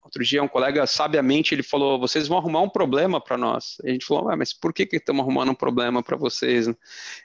Outro 0.03 0.23
dia 0.23 0.43
um 0.43 0.47
colega 0.47 0.85
sabiamente 0.85 1.55
ele 1.55 1.63
falou: 1.63 1.99
"Vocês 1.99 2.27
vão 2.27 2.37
arrumar 2.37 2.61
um 2.61 2.69
problema 2.69 3.21
para 3.21 3.37
nós". 3.37 3.77
A 3.83 3.89
gente 3.89 4.05
falou: 4.05 4.25
"Mas 4.37 4.53
por 4.53 4.73
que 4.73 4.85
que 4.85 4.97
estamos 4.97 5.21
arrumando 5.21 5.51
um 5.51 5.55
problema 5.55 6.03
para 6.03 6.17
vocês?" 6.17 6.67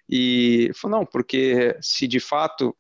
E 0.09 0.65
ele 0.65 0.75
falou: 0.75 0.99
"Não, 1.01 1.07
porque 1.07 1.77
se 1.81 2.07
de 2.07 2.21
fato 2.21 2.77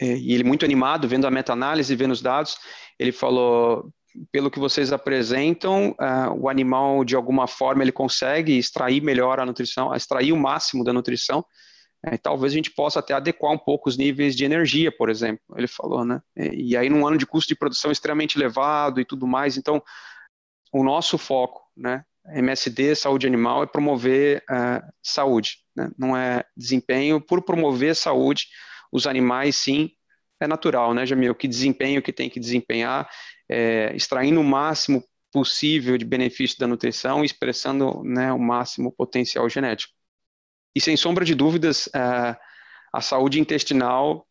é, 0.00 0.16
e 0.16 0.32
ele 0.32 0.44
muito 0.44 0.64
animado 0.64 1.08
vendo 1.08 1.26
a 1.26 1.30
meta-análise, 1.30 1.94
vendo 1.96 2.12
os 2.12 2.22
dados, 2.22 2.58
ele 2.98 3.12
falou: 3.12 3.92
pelo 4.32 4.50
que 4.50 4.58
vocês 4.58 4.92
apresentam, 4.92 5.90
uh, 5.90 6.32
o 6.38 6.48
animal 6.48 7.04
de 7.04 7.14
alguma 7.16 7.46
forma 7.46 7.82
ele 7.82 7.92
consegue 7.92 8.56
extrair 8.56 9.02
melhor 9.02 9.40
a 9.40 9.46
nutrição, 9.46 9.94
extrair 9.94 10.32
o 10.32 10.36
máximo 10.36 10.84
da 10.84 10.92
nutrição 10.92 11.44
é, 12.04 12.16
talvez 12.16 12.52
a 12.52 12.56
gente 12.56 12.70
possa 12.70 13.00
até 13.00 13.14
adequar 13.14 13.52
um 13.52 13.58
pouco 13.58 13.88
os 13.88 13.96
níveis 13.96 14.36
de 14.36 14.44
energia, 14.44 14.90
por 14.90 15.10
exemplo, 15.10 15.42
ele 15.56 15.66
falou, 15.66 16.04
né? 16.04 16.20
E, 16.36 16.70
e 16.70 16.76
aí, 16.76 16.88
num 16.88 17.06
ano 17.06 17.18
de 17.18 17.26
custo 17.26 17.48
de 17.48 17.56
produção 17.56 17.90
extremamente 17.90 18.36
elevado 18.38 19.00
e 19.00 19.04
tudo 19.04 19.26
mais, 19.26 19.56
então, 19.56 19.82
o 20.72 20.84
nosso 20.84 21.18
foco, 21.18 21.62
né? 21.76 22.04
MSD, 22.30 22.94
saúde 22.94 23.26
animal, 23.26 23.62
é 23.62 23.66
promover 23.66 24.44
uh, 24.50 24.86
saúde, 25.02 25.58
né? 25.74 25.90
não 25.98 26.14
é 26.16 26.44
desempenho. 26.54 27.20
Por 27.20 27.42
promover 27.42 27.96
saúde, 27.96 28.48
os 28.92 29.06
animais, 29.06 29.56
sim, 29.56 29.90
é 30.40 30.46
natural, 30.46 30.92
né, 30.92 31.06
Jamil? 31.06 31.34
Que 31.34 31.48
desempenho 31.48 32.02
que 32.02 32.12
tem 32.12 32.28
que 32.28 32.38
desempenhar, 32.38 33.08
é, 33.48 33.92
extraindo 33.94 34.40
o 34.40 34.44
máximo 34.44 35.02
possível 35.32 35.96
de 35.98 36.04
benefício 36.04 36.58
da 36.58 36.66
nutrição, 36.66 37.24
expressando 37.24 38.02
né, 38.04 38.32
o 38.32 38.38
máximo 38.38 38.92
potencial 38.92 39.48
genético. 39.48 39.97
E 40.78 40.80
sem 40.80 40.96
sombra 40.96 41.24
de 41.24 41.34
dúvidas, 41.34 41.88
é, 41.92 42.36
a 42.92 43.00
saúde 43.00 43.40
intestinal, 43.40 44.24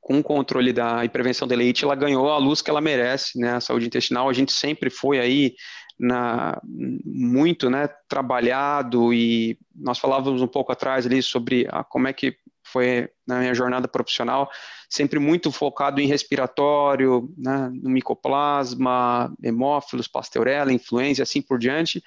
com 0.00 0.18
o 0.18 0.22
controle 0.22 0.72
da, 0.72 1.04
e 1.04 1.10
prevenção 1.10 1.46
da 1.46 1.54
leite, 1.54 1.84
ela 1.84 1.94
ganhou 1.94 2.30
a 2.30 2.38
luz 2.38 2.62
que 2.62 2.70
ela 2.70 2.80
merece, 2.80 3.38
né? 3.38 3.56
A 3.56 3.60
saúde 3.60 3.84
intestinal, 3.84 4.30
a 4.30 4.32
gente 4.32 4.50
sempre 4.50 4.88
foi 4.88 5.20
aí 5.20 5.54
na, 6.00 6.58
muito 6.64 7.68
né, 7.68 7.86
trabalhado 8.08 9.12
e 9.12 9.58
nós 9.74 9.98
falávamos 9.98 10.40
um 10.40 10.46
pouco 10.46 10.72
atrás 10.72 11.04
ali 11.04 11.22
sobre 11.22 11.66
a, 11.70 11.84
como 11.84 12.08
é 12.08 12.14
que 12.14 12.34
foi 12.64 13.06
na 13.26 13.40
minha 13.40 13.54
jornada 13.54 13.86
profissional, 13.86 14.50
sempre 14.88 15.18
muito 15.18 15.52
focado 15.52 16.00
em 16.00 16.06
respiratório, 16.06 17.28
né, 17.36 17.70
no 17.74 17.90
micoplasma, 17.90 19.30
hemófilos, 19.42 20.08
pasteurella, 20.08 20.72
influenza, 20.72 21.24
assim 21.24 21.42
por 21.42 21.58
diante, 21.58 22.02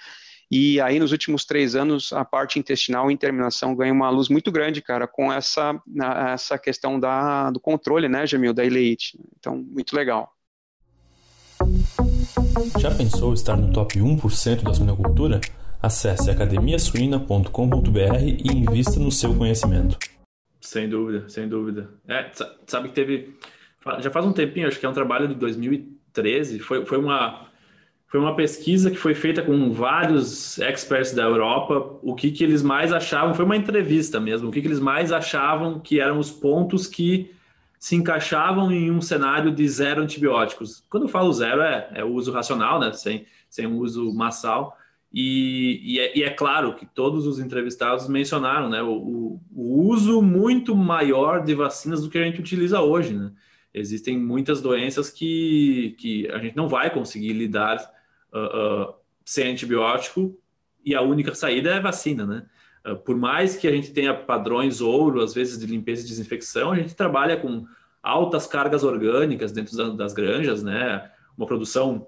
e 0.51 0.81
aí, 0.81 0.97
nos 0.99 1.11
últimos 1.11 1.45
três 1.45 1.75
anos, 1.75 2.11
a 2.11 2.25
parte 2.25 2.57
intestinal 2.57 3.11
e 3.11 3.17
terminação 3.17 3.75
ganha 3.75 3.93
uma 3.93 4.09
luz 4.09 4.29
muito 4.29 4.51
grande, 4.51 4.81
cara, 4.81 5.07
com 5.07 5.31
essa, 5.31 5.79
essa 6.33 6.57
questão 6.57 6.99
da, 6.99 7.51
do 7.51 7.59
controle, 7.59 8.09
né, 8.09 8.25
Jamil, 8.25 8.51
da 8.51 8.65
ileite. 8.65 9.19
Então, 9.37 9.55
muito 9.55 9.95
legal. 9.95 10.33
Já 12.79 12.89
pensou 12.89 13.33
estar 13.33 13.55
no 13.55 13.71
top 13.71 13.99
1% 13.99 14.63
da 14.63 14.73
suinocultura? 14.73 15.39
Acesse 15.81 16.31
academiasuina.com.br 16.31 17.49
e 18.23 18.51
invista 18.51 18.99
no 18.99 19.11
seu 19.11 19.35
conhecimento. 19.35 19.99
Sem 20.59 20.89
dúvida, 20.89 21.29
sem 21.29 21.47
dúvida. 21.47 21.89
É, 22.07 22.31
sabe 22.65 22.89
que 22.89 22.95
teve. 22.95 23.37
Já 23.99 24.09
faz 24.09 24.25
um 24.25 24.33
tempinho, 24.33 24.67
acho 24.67 24.79
que 24.79 24.85
é 24.85 24.89
um 24.89 24.93
trabalho 24.93 25.27
de 25.27 25.35
2013. 25.35 26.59
Foi, 26.59 26.85
foi 26.85 26.97
uma 26.97 27.48
foi 28.09 28.19
uma 28.19 28.35
pesquisa 28.35 28.89
que 28.89 28.97
foi 28.97 29.13
feita 29.13 29.43
com 29.43 29.71
vários 29.71 30.57
experts 30.57 31.13
da 31.13 31.21
Europa. 31.21 31.99
O 32.01 32.15
que, 32.15 32.31
que 32.31 32.43
eles 32.43 32.63
mais 32.63 32.91
achavam, 32.91 33.35
foi 33.35 33.45
uma 33.45 33.55
entrevista 33.55 34.19
mesmo, 34.19 34.49
o 34.49 34.51
que, 34.51 34.61
que 34.61 34.67
eles 34.67 34.79
mais 34.79 35.11
achavam 35.11 35.79
que 35.79 35.99
eram 35.99 36.17
os 36.17 36.31
pontos 36.31 36.87
que 36.87 37.31
se 37.77 37.95
encaixavam 37.95 38.71
em 38.71 38.89
um 38.89 38.99
cenário 38.99 39.53
de 39.53 39.67
zero 39.69 40.01
antibióticos. 40.01 40.83
Quando 40.89 41.03
eu 41.03 41.09
falo 41.09 41.31
zero, 41.31 41.61
é, 41.61 41.89
é 41.93 42.03
o 42.03 42.11
uso 42.11 42.31
racional, 42.31 42.79
né? 42.79 42.91
sem, 42.93 43.27
sem 43.47 43.67
uso 43.67 44.11
massal. 44.11 44.75
E, 45.13 45.79
e, 45.83 45.99
é, 45.99 46.17
e, 46.17 46.23
é, 46.23 46.31
claro 46.31 46.75
que 46.75 46.87
todos 46.87 47.27
os 47.27 47.39
entrevistados 47.39 48.07
mencionaram 48.07 48.69
né, 48.69 48.81
o, 48.81 49.39
o, 49.55 49.87
uso 49.87 50.21
muito 50.21 50.75
maior 50.75 51.43
de 51.43 51.55
vacinas 51.55 52.03
do 52.03 52.09
que 52.09 52.17
a 52.17 52.23
gente 52.23 52.39
utiliza 52.39 52.81
hoje. 52.81 53.13
Né? 53.13 53.31
Existem 53.71 54.17
muitas 54.17 54.61
doenças 54.61 55.11
que, 55.11 55.95
que 55.99 56.27
a 56.29 56.39
gente 56.39 56.55
não 56.55 56.67
vai 56.67 56.91
conseguir 56.91 57.33
lidar 57.33 57.98
uh, 58.33 58.93
sem 59.25 59.51
antibiótico 59.51 60.37
e 60.83 60.95
a 60.95 61.01
única 61.01 61.35
saída 61.35 61.71
é 61.71 61.79
vacina. 61.79 62.25
Né? 62.25 62.45
Uh, 62.85 62.95
por 62.97 63.15
mais 63.15 63.55
que 63.55 63.67
a 63.67 63.71
gente 63.71 63.91
tenha 63.91 64.13
padrões 64.13 64.81
ouro, 64.81 65.21
às 65.21 65.33
vezes 65.33 65.59
de 65.59 65.65
limpeza 65.65 66.03
e 66.03 66.07
desinfecção, 66.07 66.71
a 66.71 66.75
gente 66.75 66.95
trabalha 66.95 67.37
com 67.37 67.65
altas 68.01 68.47
cargas 68.47 68.83
orgânicas 68.83 69.51
dentro 69.51 69.93
das 69.93 70.13
granjas, 70.13 70.63
né? 70.63 71.09
uma 71.37 71.45
produção 71.45 72.07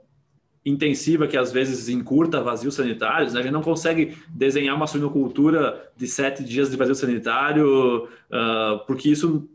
intensiva 0.64 1.28
que 1.28 1.36
às 1.36 1.52
vezes 1.52 1.90
encurta 1.90 2.42
vazios 2.42 2.76
sanitários, 2.76 3.34
né? 3.34 3.40
a 3.40 3.44
gente 3.44 3.52
não 3.52 3.64
consegue 3.64 4.16
desenhar 4.30 4.76
uma 4.76 4.86
suinocultura 4.86 5.92
de 5.98 6.08
sete 6.08 6.44
dias 6.44 6.70
de 6.70 6.78
vazio 6.78 6.94
sanitário, 6.94 8.06
uh, 8.06 8.86
porque 8.86 9.10
isso 9.10 9.50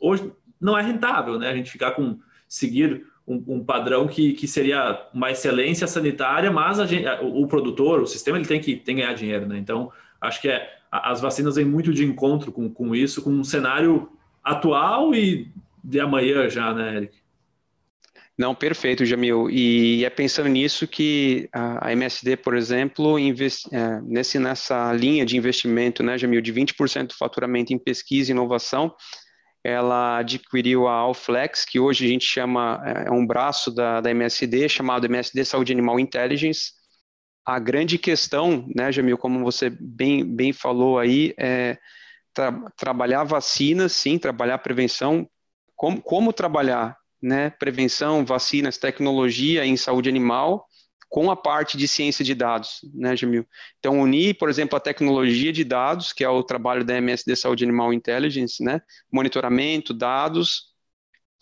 hoje 0.00 0.32
não 0.60 0.78
é 0.78 0.82
rentável, 0.82 1.38
né? 1.38 1.48
A 1.48 1.56
gente 1.56 1.72
ficar 1.72 1.90
com 1.90 2.18
seguir 2.48 3.04
um, 3.32 3.56
um 3.56 3.64
padrão 3.64 4.06
que, 4.06 4.32
que 4.32 4.46
seria 4.46 5.06
uma 5.12 5.30
excelência 5.30 5.86
sanitária, 5.86 6.50
mas 6.50 6.78
a 6.78 6.84
o, 7.22 7.42
o, 7.42 7.46
produtor, 7.48 8.00
o 8.00 8.06
sistema, 8.06 8.38
ele 8.38 8.46
tem 8.46 8.60
que, 8.60 8.76
tem 8.76 8.96
que 8.96 9.02
ganhar 9.02 9.14
dinheiro, 9.14 9.46
né? 9.46 9.58
Então, 9.58 9.90
acho 10.20 10.40
que 10.40 10.48
é, 10.48 10.68
as 10.90 11.20
vacinas 11.20 11.56
vêm 11.56 11.64
muito 11.64 11.92
de 11.92 12.04
encontro 12.04 12.52
com, 12.52 12.68
com 12.70 12.94
isso, 12.94 13.22
com 13.22 13.30
um 13.30 13.44
cenário 13.44 14.10
atual 14.42 15.14
e 15.14 15.48
de 15.82 16.00
amanhã 16.00 16.48
já, 16.48 16.72
né, 16.72 16.96
Eric? 16.96 17.22
Não, 18.36 18.54
perfeito, 18.54 19.04
Jamil. 19.04 19.50
E 19.50 20.04
é 20.04 20.10
pensando 20.10 20.48
nisso 20.48 20.86
que 20.88 21.48
a 21.52 21.92
MSD, 21.92 22.36
por 22.38 22.56
exemplo, 22.56 23.18
investe, 23.18 23.68
é, 23.72 24.00
nesse, 24.02 24.38
nessa 24.38 24.92
linha 24.92 25.24
de 25.24 25.36
investimento, 25.36 26.02
né, 26.02 26.16
Jamil, 26.16 26.40
de 26.40 26.52
20% 26.52 27.08
do 27.08 27.14
faturamento 27.14 27.72
em 27.72 27.78
pesquisa 27.78 28.30
e 28.30 28.32
inovação, 28.32 28.94
ela 29.64 30.18
adquiriu 30.18 30.88
a 30.88 30.94
Alflex, 30.94 31.64
que 31.64 31.78
hoje 31.78 32.04
a 32.04 32.08
gente 32.08 32.24
chama, 32.24 32.82
é, 32.84 33.08
é 33.08 33.10
um 33.10 33.26
braço 33.26 33.70
da, 33.70 34.00
da 34.00 34.10
MSD, 34.10 34.68
chamado 34.68 35.06
MSD 35.06 35.44
Saúde 35.44 35.72
Animal 35.72 36.00
Intelligence. 36.00 36.72
A 37.44 37.58
grande 37.58 37.98
questão, 37.98 38.68
né, 38.74 38.90
Jamil, 38.90 39.18
como 39.18 39.44
você 39.44 39.70
bem, 39.70 40.24
bem 40.24 40.52
falou 40.52 40.98
aí, 40.98 41.34
é 41.38 41.78
tra 42.34 42.52
trabalhar 42.76 43.24
vacinas, 43.24 43.92
sim, 43.92 44.18
trabalhar 44.18 44.58
prevenção. 44.58 45.28
Como, 45.76 46.00
como 46.00 46.32
trabalhar 46.32 46.96
né, 47.20 47.50
prevenção, 47.50 48.24
vacinas, 48.24 48.78
tecnologia 48.78 49.64
em 49.64 49.76
saúde 49.76 50.08
animal 50.08 50.66
com 51.12 51.30
a 51.30 51.36
parte 51.36 51.76
de 51.76 51.86
ciência 51.86 52.24
de 52.24 52.34
dados, 52.34 52.80
né, 52.94 53.14
Jamil? 53.14 53.46
Então, 53.78 54.00
unir, 54.00 54.38
por 54.38 54.48
exemplo, 54.48 54.78
a 54.78 54.80
tecnologia 54.80 55.52
de 55.52 55.62
dados, 55.62 56.10
que 56.10 56.24
é 56.24 56.28
o 56.28 56.42
trabalho 56.42 56.86
da 56.86 56.96
MSD 56.96 57.36
Saúde 57.36 57.64
Animal 57.64 57.92
Intelligence, 57.92 58.64
né, 58.64 58.80
monitoramento, 59.12 59.92
dados, 59.92 60.72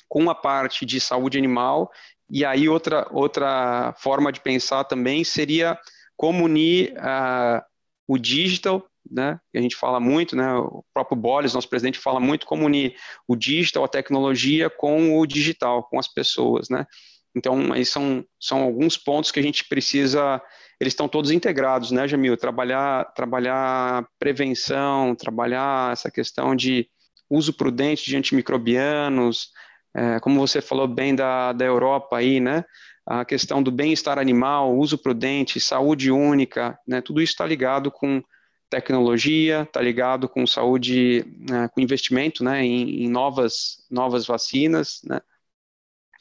com 0.08 0.28
a 0.28 0.34
parte 0.34 0.84
de 0.84 1.00
saúde 1.00 1.38
animal, 1.38 1.88
e 2.28 2.44
aí 2.44 2.68
outra, 2.68 3.06
outra 3.12 3.94
forma 3.96 4.32
de 4.32 4.40
pensar 4.40 4.82
também 4.82 5.22
seria 5.22 5.78
como 6.16 6.46
unir 6.46 6.92
uh, 6.94 7.62
o 8.08 8.18
digital 8.18 8.84
né, 9.08 9.38
que 9.52 9.58
a 9.58 9.62
gente 9.62 9.76
fala 9.76 10.00
muito, 10.00 10.34
né, 10.34 10.52
o 10.52 10.84
próprio 10.92 11.16
Bolles, 11.16 11.54
nosso 11.54 11.68
presidente, 11.68 11.98
fala 11.98 12.18
muito 12.18 12.44
como 12.44 12.66
unir 12.66 12.96
o 13.26 13.36
digital, 13.36 13.84
a 13.84 13.88
tecnologia, 13.88 14.68
com 14.68 15.16
o 15.16 15.26
digital, 15.26 15.84
com 15.84 15.98
as 15.98 16.08
pessoas, 16.08 16.68
né. 16.68 16.86
Então, 17.34 17.72
aí 17.72 17.84
são, 17.84 18.24
são 18.40 18.62
alguns 18.62 18.96
pontos 18.96 19.30
que 19.30 19.38
a 19.38 19.42
gente 19.42 19.68
precisa, 19.68 20.40
eles 20.80 20.92
estão 20.92 21.08
todos 21.08 21.30
integrados, 21.30 21.90
né, 21.90 22.08
Jamil? 22.08 22.36
Trabalhar, 22.36 23.04
trabalhar 23.14 24.06
prevenção, 24.18 25.14
trabalhar 25.14 25.92
essa 25.92 26.10
questão 26.10 26.56
de 26.56 26.88
uso 27.28 27.52
prudente 27.52 28.04
de 28.06 28.16
antimicrobianos, 28.16 29.50
é, 29.94 30.18
como 30.20 30.40
você 30.40 30.60
falou 30.60 30.88
bem 30.88 31.14
da, 31.14 31.52
da 31.52 31.64
Europa 31.64 32.16
aí, 32.16 32.40
né, 32.40 32.64
a 33.06 33.24
questão 33.24 33.62
do 33.62 33.70
bem-estar 33.70 34.18
animal, 34.18 34.76
uso 34.76 34.98
prudente, 34.98 35.60
saúde 35.60 36.10
única, 36.10 36.78
né, 36.86 37.00
tudo 37.00 37.20
isso 37.20 37.32
está 37.32 37.46
ligado 37.46 37.90
com 37.90 38.22
tecnologia, 38.70 39.62
está 39.62 39.80
ligado 39.80 40.28
com 40.28 40.46
saúde, 40.46 41.24
né, 41.48 41.68
com 41.74 41.80
investimento 41.80 42.44
né, 42.44 42.64
em, 42.64 43.04
em, 43.04 43.08
novas, 43.08 43.84
novas 43.90 44.26
vacinas. 44.26 45.00
Né. 45.04 45.20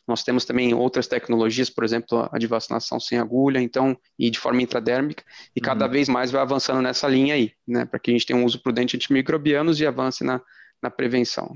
Nós 0.09 0.23
temos 0.23 0.43
também 0.43 0.73
outras 0.73 1.05
tecnologias, 1.05 1.69
por 1.69 1.83
exemplo, 1.83 2.27
a 2.31 2.39
de 2.39 2.47
vacinação 2.47 2.99
sem 2.99 3.19
agulha, 3.19 3.59
então, 3.59 3.95
e 4.17 4.31
de 4.31 4.39
forma 4.39 4.59
intradérmica, 4.59 5.23
e 5.55 5.61
cada 5.61 5.85
uhum. 5.85 5.91
vez 5.91 6.09
mais 6.09 6.31
vai 6.31 6.41
avançando 6.41 6.81
nessa 6.81 7.07
linha 7.07 7.35
aí, 7.35 7.51
né, 7.67 7.85
para 7.85 7.99
que 7.99 8.09
a 8.09 8.13
gente 8.13 8.25
tenha 8.25 8.39
um 8.39 8.43
uso 8.43 8.59
prudente 8.59 8.97
de 8.97 9.03
antimicrobianos 9.03 9.79
e 9.79 9.85
avance 9.85 10.23
na, 10.23 10.41
na 10.81 10.89
prevenção. 10.89 11.55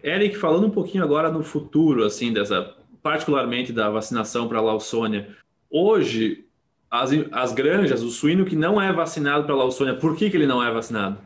Eric, 0.00 0.36
falando 0.36 0.68
um 0.68 0.70
pouquinho 0.70 1.02
agora 1.02 1.28
no 1.28 1.42
futuro, 1.42 2.04
assim, 2.04 2.32
dessa, 2.32 2.72
particularmente 3.02 3.72
da 3.72 3.90
vacinação 3.90 4.46
para 4.46 4.58
a 4.58 4.62
Lawsonia, 4.62 5.34
hoje 5.68 6.44
as, 6.88 7.10
as 7.32 7.52
granjas, 7.52 8.00
o 8.00 8.10
suíno 8.10 8.44
que 8.44 8.54
não 8.54 8.80
é 8.80 8.92
vacinado 8.92 9.44
para 9.44 9.56
Lawsonia, 9.56 9.96
por 9.96 10.16
que, 10.16 10.30
que 10.30 10.36
ele 10.36 10.46
não 10.46 10.62
é 10.62 10.70
vacinado? 10.70 11.18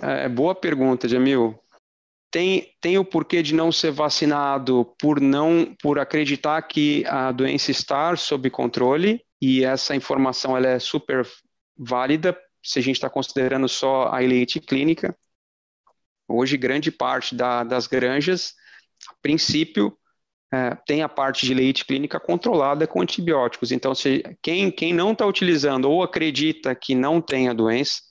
É, 0.00 0.26
é 0.26 0.28
boa 0.28 0.54
pergunta, 0.54 1.08
Jamil. 1.08 1.58
Tem, 2.30 2.74
tem 2.80 2.98
o 2.98 3.04
porquê 3.04 3.42
de 3.42 3.54
não 3.54 3.72
ser 3.72 3.90
vacinado 3.90 4.84
por 4.98 5.18
não 5.20 5.74
por 5.80 5.98
acreditar 5.98 6.60
que 6.62 7.04
a 7.06 7.32
doença 7.32 7.70
está 7.70 8.14
sob 8.16 8.50
controle 8.50 9.24
e 9.40 9.64
essa 9.64 9.96
informação 9.96 10.56
ela 10.56 10.68
é 10.68 10.78
super 10.78 11.26
válida 11.76 12.38
se 12.62 12.78
a 12.78 12.82
gente 12.82 12.96
está 12.96 13.08
considerando 13.08 13.68
só 13.68 14.12
a 14.12 14.22
elite 14.22 14.60
clínica. 14.60 15.16
Hoje, 16.28 16.58
grande 16.58 16.90
parte 16.90 17.34
da, 17.34 17.64
das 17.64 17.86
granjas, 17.86 18.52
a 19.08 19.14
princípio, 19.22 19.96
é, 20.52 20.74
tem 20.86 21.02
a 21.02 21.08
parte 21.08 21.46
de 21.46 21.54
leite 21.54 21.84
clínica 21.84 22.18
controlada 22.20 22.86
com 22.86 23.00
antibióticos. 23.00 23.72
Então, 23.72 23.94
se, 23.94 24.22
quem, 24.42 24.70
quem 24.70 24.92
não 24.92 25.12
está 25.12 25.26
utilizando 25.26 25.90
ou 25.90 26.02
acredita 26.02 26.74
que 26.74 26.94
não 26.94 27.20
tem 27.20 27.48
a 27.48 27.52
doença, 27.52 28.02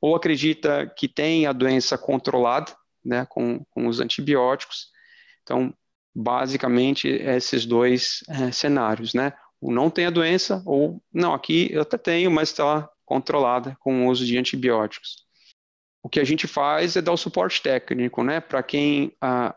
ou 0.00 0.14
acredita 0.14 0.92
que 0.96 1.08
tem 1.08 1.46
a 1.46 1.52
doença 1.52 1.98
controlada 1.98 2.72
né, 3.04 3.26
com, 3.28 3.64
com 3.70 3.86
os 3.86 4.00
antibióticos. 4.00 4.88
Então, 5.42 5.74
basicamente, 6.14 7.08
esses 7.08 7.64
dois 7.64 8.20
é, 8.28 8.50
cenários, 8.50 9.14
né? 9.14 9.32
O 9.60 9.72
não 9.72 9.90
tem 9.90 10.06
a 10.06 10.10
doença, 10.10 10.62
ou 10.64 11.02
não, 11.12 11.34
aqui 11.34 11.68
eu 11.72 11.82
até 11.82 11.98
tenho, 11.98 12.30
mas 12.30 12.50
está 12.50 12.88
controlada 13.04 13.76
com 13.80 14.06
o 14.06 14.10
uso 14.10 14.24
de 14.24 14.36
antibióticos. 14.38 15.26
O 16.02 16.08
que 16.08 16.20
a 16.20 16.24
gente 16.24 16.46
faz 16.46 16.96
é 16.96 17.02
dar 17.02 17.12
o 17.12 17.16
suporte 17.16 17.60
técnico, 17.60 18.22
né? 18.22 18.40
Para 18.40 18.62
quem 18.62 19.12
ah, 19.20 19.54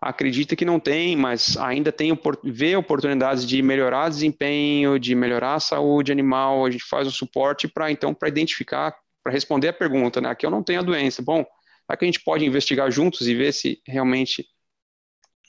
acredita 0.00 0.56
que 0.56 0.64
não 0.64 0.78
tem, 0.78 1.16
mas 1.16 1.56
ainda 1.56 1.90
tem 1.90 2.18
vê 2.44 2.76
oportunidades 2.76 3.46
de 3.46 3.62
melhorar 3.62 4.08
desempenho, 4.08 4.98
de 4.98 5.14
melhorar 5.14 5.54
a 5.54 5.60
saúde 5.60 6.12
animal, 6.12 6.64
a 6.64 6.70
gente 6.70 6.84
faz 6.84 7.06
o 7.06 7.12
suporte 7.12 7.66
para 7.66 7.90
então 7.90 8.14
para 8.14 8.28
identificar, 8.28 8.94
para 9.22 9.32
responder 9.32 9.68
a 9.68 9.72
pergunta, 9.72 10.20
né? 10.20 10.28
Aqui 10.30 10.46
eu 10.46 10.50
não 10.50 10.62
tenho 10.62 10.80
a 10.80 10.84
doença. 10.84 11.22
Bom, 11.22 11.44
será 11.86 11.96
que 11.96 12.04
a 12.04 12.08
gente 12.08 12.22
pode 12.22 12.44
investigar 12.44 12.90
juntos 12.90 13.26
e 13.28 13.34
ver 13.34 13.52
se 13.52 13.80
realmente 13.86 14.46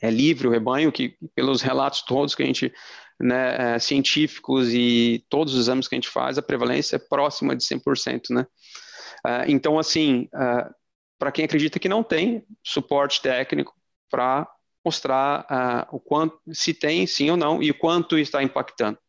é 0.02 0.10
livre 0.10 0.48
o 0.48 0.52
rebanho, 0.52 0.92
que 0.92 1.18
pelos 1.34 1.62
relatos 1.62 2.02
todos 2.02 2.36
que 2.36 2.44
a 2.44 2.46
gente, 2.46 2.72
né, 3.20 3.76
é, 3.76 3.80
científicos 3.80 4.74
e 4.74 5.26
todos 5.30 5.54
os 5.54 5.62
exames 5.62 5.88
que 5.88 5.96
a 5.96 5.98
gente 5.98 6.10
faz, 6.10 6.38
a 6.38 6.42
prevalência 6.42 6.98
é 6.98 7.00
próxima 7.00 7.56
de 7.56 7.64
100%, 7.64 8.30
né? 8.32 8.46
Uh, 9.26 9.46
então, 9.48 9.80
assim, 9.80 10.30
uh, 10.36 10.74
para 11.18 11.32
quem 11.32 11.46
acredita 11.46 11.80
que 11.80 11.90
não 11.90 12.04
tem 12.04 12.46
suporte 12.64 13.22
técnico, 13.22 13.74
para 14.10 14.48
mostrar 14.86 15.88
o 15.92 16.00
quanto, 16.00 16.40
se 16.54 16.72
tem 16.72 17.08
sim 17.08 17.32
ou 17.32 17.36
não 17.36 17.62
e 17.62 17.72
o 17.72 17.78
quanto 17.78 18.20
está 18.20 18.44
impactando. 18.44 19.00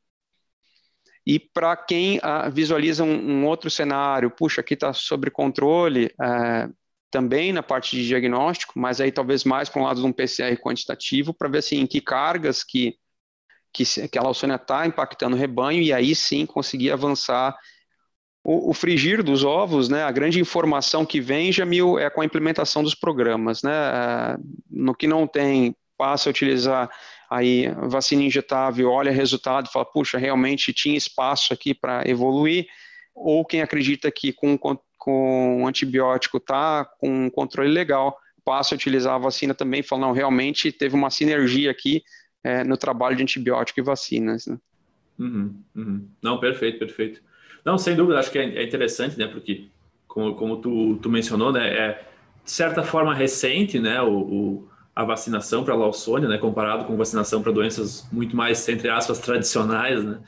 E 1.27 1.39
para 1.39 1.77
quem 1.77 2.17
uh, 2.19 2.51
visualiza 2.51 3.05
um, 3.05 3.45
outro 3.45 3.69
cenário, 3.69 4.31
puxa, 4.31 4.62
aqui 4.62 4.73
está 4.73 4.95
sob 4.95 5.31
controle, 5.31 6.11
também 7.16 7.50
na 7.50 7.62
parte 7.62 7.96
de 7.96 8.07
diagnóstico, 8.07 8.74
mas 8.79 9.00
aí 9.00 9.11
talvez 9.11 9.42
mais 9.42 9.70
para 9.70 9.81
um 9.81 9.87
lado 9.87 10.02
de 10.02 10.07
um 10.07 10.12
PCR 10.12 10.55
quantitativo, 10.59 11.33
para 11.33 11.48
ver 11.48 11.59
assim, 11.59 11.81
em 11.81 11.87
que 11.87 11.98
cargas 11.98 12.62
que, 12.62 12.94
que, 13.72 13.85
que 14.07 14.18
a 14.18 14.55
está 14.55 14.87
impactando 14.87 15.35
o 15.35 15.38
rebanho 15.38 15.81
e 15.81 15.94
aí 15.94 16.14
sim 16.14 16.44
conseguir 16.44 16.90
avançar 16.90 17.57
o, 18.44 18.68
o, 18.68 18.74
frigir 18.74 19.22
dos 19.22 19.44
ovos, 19.44 19.88
né, 19.88 20.02
a 20.02 20.11
grande 20.11 20.38
informação 20.38 21.07
que 21.07 21.18
vem, 21.18 21.50
Jamil, 21.50 21.98
é 21.98 22.11
com 22.11 22.20
a 22.20 22.24
implementação 22.26 22.83
dos 22.83 22.94
programas. 22.94 23.62
Né, 23.62 23.72
é, 23.72 24.37
no 24.70 24.94
que 24.94 25.07
não 25.07 25.26
tem, 25.26 25.74
passa 25.96 26.29
a 26.29 26.33
utilizar 26.33 26.90
aí 27.31 27.70
vacina 27.88 28.24
injetável, 28.24 28.90
olha 28.90 29.11
resultado, 29.11 29.70
fala, 29.72 29.87
puxa, 29.87 30.18
realmente 30.18 30.74
tinha 30.74 30.98
espaço 30.98 31.55
aqui 31.55 31.72
para 31.72 32.07
evoluir, 32.07 32.66
ou 33.14 33.42
quem 33.42 33.62
acredita 33.62 34.12
que 34.12 34.35
com, 34.35 34.59
com 34.96 35.66
antibiótico 35.66 36.38
está 36.38 36.85
com 36.85 37.26
um 37.26 37.30
controle 37.30 37.70
legal, 37.70 38.16
passa 38.44 38.74
a 38.74 38.76
utilizar 38.76 39.14
a 39.14 39.18
vacina 39.18 39.54
também, 39.54 39.82
fala, 39.82 40.02
não, 40.02 40.12
realmente 40.12 40.70
teve 40.70 40.94
uma 40.94 41.11
sinergia 41.11 41.70
aqui 41.70 42.02
é, 42.44 42.62
no 42.62 42.76
trabalho 42.76 43.16
de 43.16 43.22
antibiótico 43.22 43.80
e 43.80 43.82
vacinas. 43.82 44.46
Né? 44.46 44.56
Uhum, 45.18 45.54
uhum. 45.74 46.09
Não, 46.22 46.38
perfeito, 46.38 46.78
perfeito. 46.78 47.20
Não, 47.64 47.76
sem 47.76 47.96
dúvida, 47.96 48.20
acho 48.20 48.30
que 48.30 48.38
é, 48.38 48.44
é 48.44 48.62
interessante, 48.62 49.18
né? 49.18 49.26
Porque, 49.26 49.66
como, 50.06 50.37
como 50.37 50.56
tu, 50.59 50.96
tu 51.02 51.11
mencionou, 51.11 51.52
né? 51.52 51.68
É 51.68 52.09
de 52.44 52.50
certa 52.52 52.85
forma 52.85 53.12
recente, 53.12 53.80
né? 53.80 54.00
O, 54.00 54.18
o 54.18 54.68
a 54.94 55.04
vacinação 55.04 55.62
para 55.62 55.74
a 55.74 55.76
Lawsonia, 55.76 56.28
né? 56.28 56.38
Comparado 56.38 56.85
com 56.85 56.96
vacinação 56.96 57.42
para 57.42 57.52
doenças 57.52 58.09
muito 58.12 58.37
mais, 58.37 58.66
entre 58.68 58.88
aspas, 58.88 59.18
tradicionais, 59.18 60.02
né? 60.04 60.20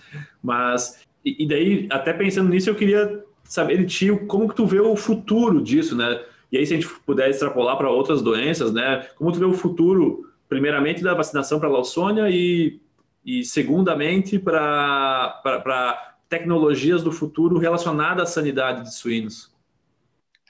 Mas, 0.43 1.01
e, 1.25 1.45
e 1.45 1.49
daí, 1.49 1.87
até 1.91 2.13
pensando 2.13 2.51
nisso, 2.51 2.69
eu 2.69 2.75
queria 2.75 3.25
saber 3.49 3.79
de 3.79 3.87
ti 3.87 4.17
como 4.29 4.49
que 4.49 4.55
tu 4.55 4.67
vê 4.67 4.79
o 4.79 4.95
futuro 4.95 5.63
disso, 5.63 5.97
né? 5.97 6.21
E 6.53 6.59
aí, 6.59 6.67
se 6.67 6.75
a 6.75 6.77
gente 6.77 6.89
puder 7.05 7.29
extrapolar 7.31 7.77
para 7.77 7.91
outras 7.91 8.23
doenças, 8.23 8.73
né? 8.73 9.07
Como 9.17 9.33
tu 9.33 9.39
vê 9.39 9.45
o 9.45 9.55
futuro, 9.55 10.31
primeiramente, 10.49 11.03
da 11.03 11.15
vacinação 11.15 11.59
para 11.59 11.69
a 11.69 11.73
Lawsonia 11.73 12.31
e, 12.31 12.81
e 13.25 13.43
segundamente, 13.45 14.39
para 14.39 16.15
tecnologias 16.29 17.03
do 17.03 17.11
futuro 17.11 17.59
relacionadas 17.59 18.31
à 18.31 18.33
sanidade 18.33 18.83
de 18.83 18.95
suínos? 18.95 19.51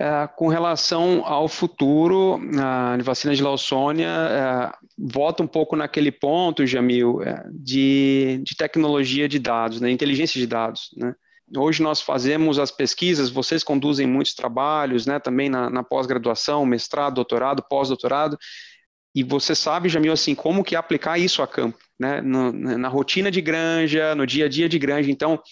É, 0.00 0.28
com 0.28 0.46
relação 0.46 1.24
ao 1.24 1.48
futuro, 1.48 2.40
a 2.56 2.96
vacina 3.02 3.34
de 3.34 3.42
Lawsonia 3.42 4.06
é, 4.08 4.72
volta 4.96 5.42
um 5.42 5.46
pouco 5.46 5.74
naquele 5.74 6.12
ponto, 6.12 6.64
Jamil, 6.64 7.20
é, 7.20 7.44
de, 7.52 8.40
de 8.44 8.56
tecnologia 8.56 9.28
de 9.28 9.40
dados, 9.40 9.80
né, 9.80 9.90
inteligência 9.90 10.40
de 10.40 10.46
dados. 10.46 10.90
Né? 10.96 11.12
Hoje 11.56 11.82
nós 11.82 12.00
fazemos 12.00 12.58
as 12.58 12.70
pesquisas, 12.70 13.30
vocês 13.30 13.64
conduzem 13.64 14.06
muitos 14.06 14.34
trabalhos, 14.34 15.06
né, 15.06 15.18
também 15.18 15.48
na, 15.48 15.70
na 15.70 15.82
pós-graduação, 15.82 16.66
mestrado, 16.66 17.14
doutorado, 17.14 17.64
pós-doutorado, 17.68 18.38
e 19.14 19.24
você 19.24 19.54
sabe, 19.54 19.88
Jamil, 19.88 20.12
assim, 20.12 20.34
como 20.34 20.62
que 20.62 20.76
aplicar 20.76 21.18
isso 21.18 21.42
a 21.42 21.46
campo, 21.46 21.78
né, 21.98 22.20
no, 22.20 22.52
na 22.52 22.88
rotina 22.88 23.30
de 23.30 23.40
granja, 23.40 24.14
no 24.14 24.26
dia 24.26 24.44
a 24.44 24.48
dia 24.48 24.68
de 24.68 24.78
granja. 24.78 25.10
Então, 25.10 25.42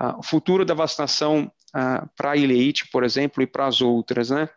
uh, 0.00 0.18
o 0.18 0.22
futuro 0.22 0.64
da 0.64 0.74
vacinação 0.74 1.50
uh, 1.74 2.08
para 2.16 2.30
a 2.32 2.36
ileite, 2.36 2.88
por 2.90 3.04
exemplo, 3.04 3.42
e 3.42 3.46
para 3.46 3.66
as 3.66 3.80
outras, 3.80 4.30
né? 4.30 4.48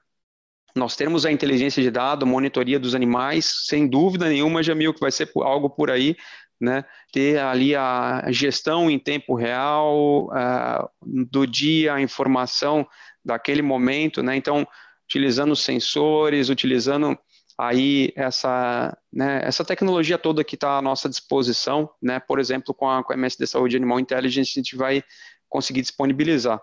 Nós 0.75 0.95
temos 0.95 1.25
a 1.25 1.31
inteligência 1.31 1.81
de 1.81 1.89
dado, 1.89 2.25
monitoria 2.25 2.79
dos 2.79 2.95
animais, 2.95 3.65
sem 3.65 3.87
dúvida 3.87 4.27
nenhuma, 4.27 4.63
Jamil, 4.63 4.93
que 4.93 4.99
vai 4.99 5.11
ser 5.11 5.29
algo 5.35 5.69
por 5.69 5.89
aí, 5.89 6.15
né? 6.59 6.83
Ter 7.11 7.39
ali 7.39 7.75
a 7.75 8.25
gestão 8.29 8.89
em 8.89 8.99
tempo 8.99 9.33
real 9.35 10.27
uh, 10.27 10.89
do 11.01 11.47
dia, 11.47 11.95
a 11.95 12.01
informação 12.01 12.85
daquele 13.23 13.61
momento, 13.61 14.21
né? 14.21 14.35
Então, 14.35 14.67
utilizando 15.05 15.55
sensores, 15.55 16.49
utilizando 16.49 17.17
aí 17.59 18.13
essa, 18.15 18.97
né, 19.11 19.41
essa 19.43 19.65
tecnologia 19.65 20.17
toda 20.17 20.45
que 20.45 20.55
está 20.55 20.77
à 20.77 20.81
nossa 20.81 21.09
disposição, 21.09 21.89
né, 22.01 22.17
por 22.17 22.39
exemplo, 22.39 22.73
com 22.73 22.89
a, 22.89 23.03
com 23.03 23.11
a 23.11 23.17
MSD 23.17 23.47
Saúde 23.47 23.75
Animal 23.75 23.99
Intelligence, 23.99 24.51
a 24.55 24.59
gente 24.61 24.77
vai 24.77 25.03
conseguir 25.49 25.81
disponibilizar. 25.81 26.61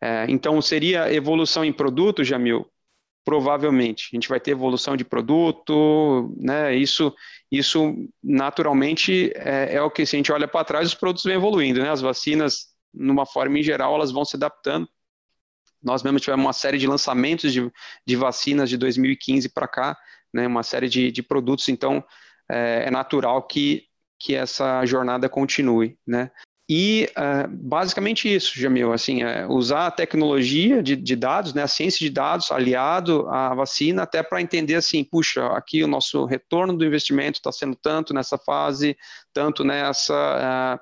É, 0.00 0.26
então, 0.28 0.62
seria 0.62 1.12
evolução 1.12 1.64
em 1.64 1.72
produto, 1.72 2.22
Jamil? 2.22 2.64
Provavelmente. 3.24 4.08
A 4.12 4.16
gente 4.16 4.28
vai 4.28 4.40
ter 4.40 4.52
evolução 4.52 4.96
de 4.96 5.04
produto, 5.04 6.34
né? 6.38 6.74
Isso, 6.74 7.14
isso 7.50 7.94
naturalmente 8.22 9.32
é, 9.36 9.74
é 9.74 9.82
o 9.82 9.90
que, 9.90 10.06
se 10.06 10.16
a 10.16 10.18
gente 10.18 10.32
olha 10.32 10.48
para 10.48 10.64
trás, 10.64 10.88
os 10.88 10.94
produtos 10.94 11.24
vêm 11.24 11.34
evoluindo, 11.34 11.82
né? 11.82 11.90
As 11.90 12.00
vacinas, 12.00 12.68
numa 12.92 13.26
forma 13.26 13.58
em 13.58 13.62
geral, 13.62 13.94
elas 13.94 14.10
vão 14.10 14.24
se 14.24 14.36
adaptando. 14.36 14.88
Nós 15.82 16.02
mesmo 16.02 16.20
tivemos 16.20 16.44
uma 16.44 16.52
série 16.52 16.78
de 16.78 16.86
lançamentos 16.86 17.52
de, 17.52 17.70
de 18.06 18.16
vacinas 18.16 18.68
de 18.68 18.76
2015 18.76 19.48
para 19.50 19.68
cá, 19.68 19.98
né? 20.32 20.46
Uma 20.46 20.62
série 20.62 20.88
de, 20.88 21.12
de 21.12 21.22
produtos, 21.22 21.68
então 21.68 22.02
é, 22.50 22.84
é 22.86 22.90
natural 22.90 23.42
que 23.46 23.90
que 24.20 24.34
essa 24.34 24.84
jornada 24.84 25.30
continue, 25.30 25.98
né? 26.06 26.30
E 26.72 27.08
uh, 27.18 27.48
basicamente 27.50 28.32
isso, 28.32 28.56
Jamil, 28.56 28.92
assim, 28.92 29.24
é 29.24 29.44
usar 29.44 29.88
a 29.88 29.90
tecnologia 29.90 30.80
de, 30.80 30.94
de, 30.94 31.16
dados, 31.16 31.52
né, 31.52 31.64
a 31.64 31.66
ciência 31.66 31.98
de 31.98 32.10
dados 32.10 32.52
aliado 32.52 33.28
à 33.28 33.52
vacina, 33.52 34.04
até 34.04 34.22
para 34.22 34.40
entender 34.40 34.76
assim, 34.76 35.02
puxa, 35.02 35.48
aqui 35.48 35.82
o 35.82 35.88
nosso 35.88 36.24
retorno 36.26 36.76
do 36.76 36.84
investimento 36.84 37.40
está 37.40 37.50
sendo 37.50 37.74
tanto 37.74 38.14
nessa 38.14 38.38
fase, 38.38 38.96
tanto 39.34 39.64
nessa 39.64 40.14
uh, 40.14 40.80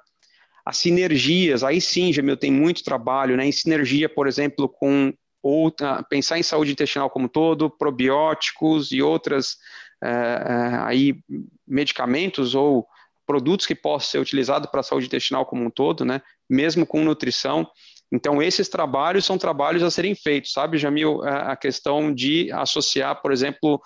as 0.62 0.76
sinergias. 0.76 1.64
Aí 1.64 1.80
sim, 1.80 2.12
Jamil, 2.12 2.36
tem 2.36 2.52
muito 2.52 2.84
trabalho, 2.84 3.34
né, 3.34 3.46
em 3.46 3.52
sinergia, 3.52 4.10
por 4.10 4.28
exemplo, 4.28 4.68
com 4.68 5.10
outra, 5.42 6.02
pensar 6.02 6.38
em 6.38 6.42
saúde 6.42 6.72
intestinal 6.72 7.08
como 7.08 7.30
todo, 7.30 7.70
probióticos 7.70 8.92
e 8.92 9.00
outras 9.00 9.52
uh, 10.04 10.84
aí 10.84 11.16
medicamentos 11.66 12.54
ou 12.54 12.86
produtos 13.28 13.66
que 13.66 13.74
possam 13.74 14.10
ser 14.10 14.18
utilizados 14.18 14.70
para 14.70 14.80
a 14.80 14.82
saúde 14.82 15.06
intestinal 15.06 15.44
como 15.44 15.62
um 15.62 15.70
todo, 15.70 16.02
né? 16.02 16.22
Mesmo 16.48 16.86
com 16.86 17.04
nutrição. 17.04 17.68
Então, 18.10 18.42
esses 18.42 18.70
trabalhos 18.70 19.26
são 19.26 19.36
trabalhos 19.36 19.82
a 19.82 19.90
serem 19.90 20.14
feitos, 20.14 20.52
sabe, 20.52 20.78
Jamil? 20.78 21.22
A 21.22 21.54
questão 21.54 22.12
de 22.12 22.50
associar, 22.52 23.20
por 23.20 23.30
exemplo, 23.30 23.82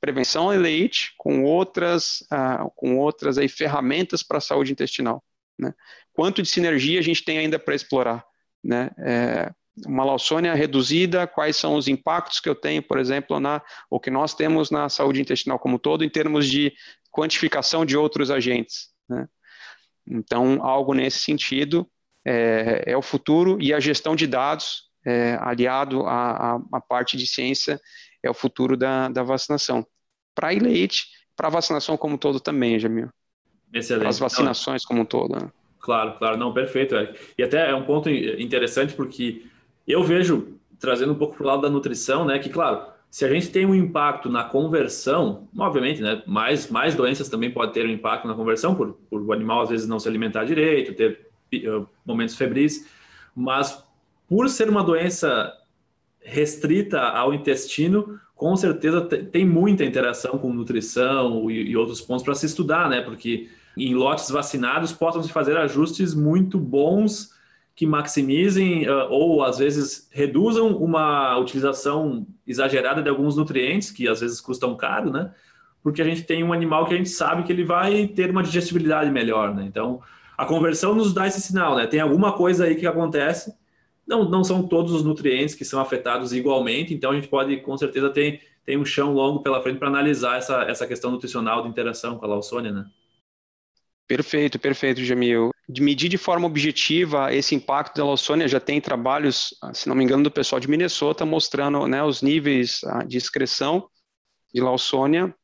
prevenção 0.00 0.52
em 0.52 0.58
leite 0.58 1.14
com 1.16 1.44
outras, 1.44 2.22
uh, 2.32 2.68
com 2.74 2.98
outras 2.98 3.38
aí, 3.38 3.48
ferramentas 3.48 4.24
para 4.24 4.38
a 4.38 4.40
saúde 4.40 4.72
intestinal. 4.72 5.22
Né? 5.56 5.72
Quanto 6.12 6.42
de 6.42 6.48
sinergia 6.48 6.98
a 6.98 7.02
gente 7.02 7.24
tem 7.24 7.38
ainda 7.38 7.60
para 7.60 7.76
explorar? 7.76 8.24
Né? 8.62 8.90
É, 8.98 9.52
uma 9.86 10.04
Lawsonia 10.04 10.54
reduzida, 10.54 11.26
quais 11.26 11.56
são 11.56 11.74
os 11.74 11.88
impactos 11.88 12.38
que 12.38 12.48
eu 12.48 12.54
tenho, 12.54 12.82
por 12.82 12.98
exemplo, 12.98 13.40
na, 13.40 13.62
o 13.90 13.98
que 13.98 14.10
nós 14.10 14.34
temos 14.34 14.70
na 14.70 14.88
saúde 14.88 15.20
intestinal 15.20 15.58
como 15.58 15.76
um 15.76 15.78
todo, 15.78 16.04
em 16.04 16.08
termos 16.08 16.46
de 16.48 16.72
quantificação 17.14 17.86
de 17.86 17.96
outros 17.96 18.28
agentes. 18.28 18.88
Né? 19.08 19.28
Então, 20.04 20.58
algo 20.62 20.92
nesse 20.92 21.20
sentido 21.20 21.88
é, 22.26 22.82
é, 22.86 22.96
o 22.96 23.02
futuro 23.02 23.56
e 23.60 23.72
a 23.72 23.78
gestão 23.78 24.16
de 24.16 24.26
dados, 24.26 24.90
é, 25.06 25.38
aliado 25.40 26.04
à, 26.06 26.58
à, 26.72 26.80
parte 26.80 27.16
de 27.16 27.26
ciência, 27.26 27.80
é 28.22 28.28
o 28.28 28.34
futuro 28.34 28.76
da, 28.76 29.08
da 29.08 29.22
vacinação. 29.22 29.86
Para 30.34 30.48
a 30.48 30.50
leite, 30.50 31.04
para 31.36 31.46
a 31.46 31.50
vacinação 31.50 31.96
como 31.96 32.14
um 32.14 32.18
todo 32.18 32.40
também, 32.40 32.80
Jamil. 32.80 33.08
Excelente. 33.72 34.08
As 34.08 34.18
vacinações 34.18 34.82
não, 34.82 34.88
como 34.88 35.02
um 35.02 35.04
todo. 35.04 35.36
Né? 35.36 35.48
Claro, 35.78 36.18
claro, 36.18 36.36
não, 36.36 36.52
perfeito. 36.52 36.96
Eric. 36.96 37.20
E 37.38 37.42
até 37.44 37.70
é 37.70 37.74
um 37.74 37.84
ponto 37.84 38.10
interessante 38.10 38.94
porque 38.94 39.46
eu 39.86 40.02
vejo, 40.02 40.58
trazendo 40.80 41.12
um 41.12 41.18
pouco 41.18 41.36
para 41.36 41.44
o 41.44 41.46
lado 41.46 41.62
da 41.62 41.70
nutrição, 41.70 42.24
né, 42.24 42.38
que, 42.38 42.48
claro, 42.48 42.93
se 43.14 43.24
a 43.24 43.28
gente 43.28 43.48
tem 43.50 43.64
um 43.64 43.76
impacto 43.76 44.28
na 44.28 44.42
conversão, 44.42 45.46
obviamente, 45.56 46.02
né, 46.02 46.20
mais, 46.26 46.68
mais 46.68 46.96
doenças 46.96 47.28
também 47.28 47.48
podem 47.48 47.72
ter 47.72 47.86
um 47.86 47.92
impacto 47.92 48.26
na 48.26 48.34
conversão, 48.34 48.74
por, 48.74 48.94
por 49.08 49.22
o 49.22 49.32
animal 49.32 49.62
às 49.62 49.68
vezes 49.68 49.86
não 49.86 50.00
se 50.00 50.08
alimentar 50.08 50.42
direito, 50.42 50.92
ter 50.94 51.30
uh, 51.54 51.86
momentos 52.04 52.34
febris, 52.34 52.90
mas 53.32 53.86
por 54.28 54.48
ser 54.48 54.68
uma 54.68 54.82
doença 54.82 55.52
restrita 56.24 57.02
ao 57.02 57.32
intestino, 57.32 58.18
com 58.34 58.56
certeza 58.56 59.00
tem 59.02 59.46
muita 59.46 59.84
interação 59.84 60.36
com 60.36 60.52
nutrição 60.52 61.48
e, 61.48 61.70
e 61.70 61.76
outros 61.76 62.00
pontos 62.00 62.24
para 62.24 62.34
se 62.34 62.46
estudar, 62.46 62.88
né? 62.88 63.00
Porque 63.00 63.48
em 63.76 63.94
lotes 63.94 64.28
vacinados 64.28 64.92
possam 64.92 65.22
se 65.22 65.30
fazer 65.30 65.56
ajustes 65.56 66.14
muito 66.14 66.58
bons 66.58 67.32
que 67.74 67.86
maximizem 67.86 68.88
uh, 68.88 69.08
ou 69.10 69.42
às 69.42 69.58
vezes 69.58 70.08
reduzam 70.12 70.76
uma 70.76 71.36
utilização 71.38 72.26
exagerada 72.46 73.02
de 73.02 73.08
alguns 73.08 73.36
nutrientes 73.36 73.90
que 73.90 74.08
às 74.08 74.20
vezes 74.20 74.40
custam 74.40 74.76
caro, 74.76 75.10
né? 75.10 75.34
Porque 75.82 76.00
a 76.00 76.04
gente 76.04 76.22
tem 76.22 76.42
um 76.44 76.52
animal 76.52 76.86
que 76.86 76.94
a 76.94 76.96
gente 76.96 77.08
sabe 77.08 77.42
que 77.42 77.52
ele 77.52 77.64
vai 77.64 78.06
ter 78.06 78.30
uma 78.30 78.42
digestibilidade 78.42 79.10
melhor, 79.10 79.54
né? 79.54 79.64
Então, 79.66 80.00
a 80.38 80.46
conversão 80.46 80.94
nos 80.94 81.12
dá 81.12 81.26
esse 81.26 81.40
sinal, 81.40 81.76
né? 81.76 81.86
Tem 81.86 82.00
alguma 82.00 82.32
coisa 82.32 82.64
aí 82.64 82.76
que 82.76 82.86
acontece. 82.86 83.52
Não, 84.06 84.28
não 84.28 84.44
são 84.44 84.66
todos 84.66 84.92
os 84.92 85.02
nutrientes 85.02 85.54
que 85.54 85.64
são 85.64 85.80
afetados 85.80 86.32
igualmente, 86.32 86.94
então 86.94 87.10
a 87.10 87.14
gente 87.14 87.28
pode 87.28 87.56
com 87.58 87.76
certeza 87.76 88.10
ter, 88.10 88.42
ter 88.64 88.78
um 88.78 88.84
chão 88.84 89.12
longo 89.12 89.42
pela 89.42 89.62
frente 89.62 89.78
para 89.78 89.88
analisar 89.88 90.36
essa, 90.36 90.62
essa 90.62 90.86
questão 90.86 91.10
nutricional 91.10 91.62
de 91.62 91.68
interação 91.68 92.18
com 92.18 92.24
a 92.24 92.28
Lawsonia, 92.28 92.70
né? 92.70 92.86
Perfeito, 94.06 94.58
perfeito, 94.58 95.02
Jamil. 95.02 95.53
De 95.68 95.80
medir 95.80 96.08
de 96.08 96.18
forma 96.18 96.46
objetiva 96.46 97.34
esse 97.34 97.54
impacto 97.54 97.96
da 97.96 98.04
Lawsonia, 98.04 98.46
já 98.46 98.60
tem 98.60 98.80
trabalhos, 98.80 99.54
ah, 99.62 99.72
se 99.72 99.88
não 99.88 99.96
me 99.96 100.04
engano, 100.04 100.22
do 100.22 100.30
pessoal 100.30 100.60
de 100.60 100.68
Minnesota 100.68 101.24
mostrando 101.24 101.86
né, 101.86 102.02
os 102.02 102.20
níveis 102.20 102.80
ah, 102.84 103.02
de 103.02 103.16
excreção 103.16 103.88
de 104.52 104.60
Lawsonia 104.60 105.34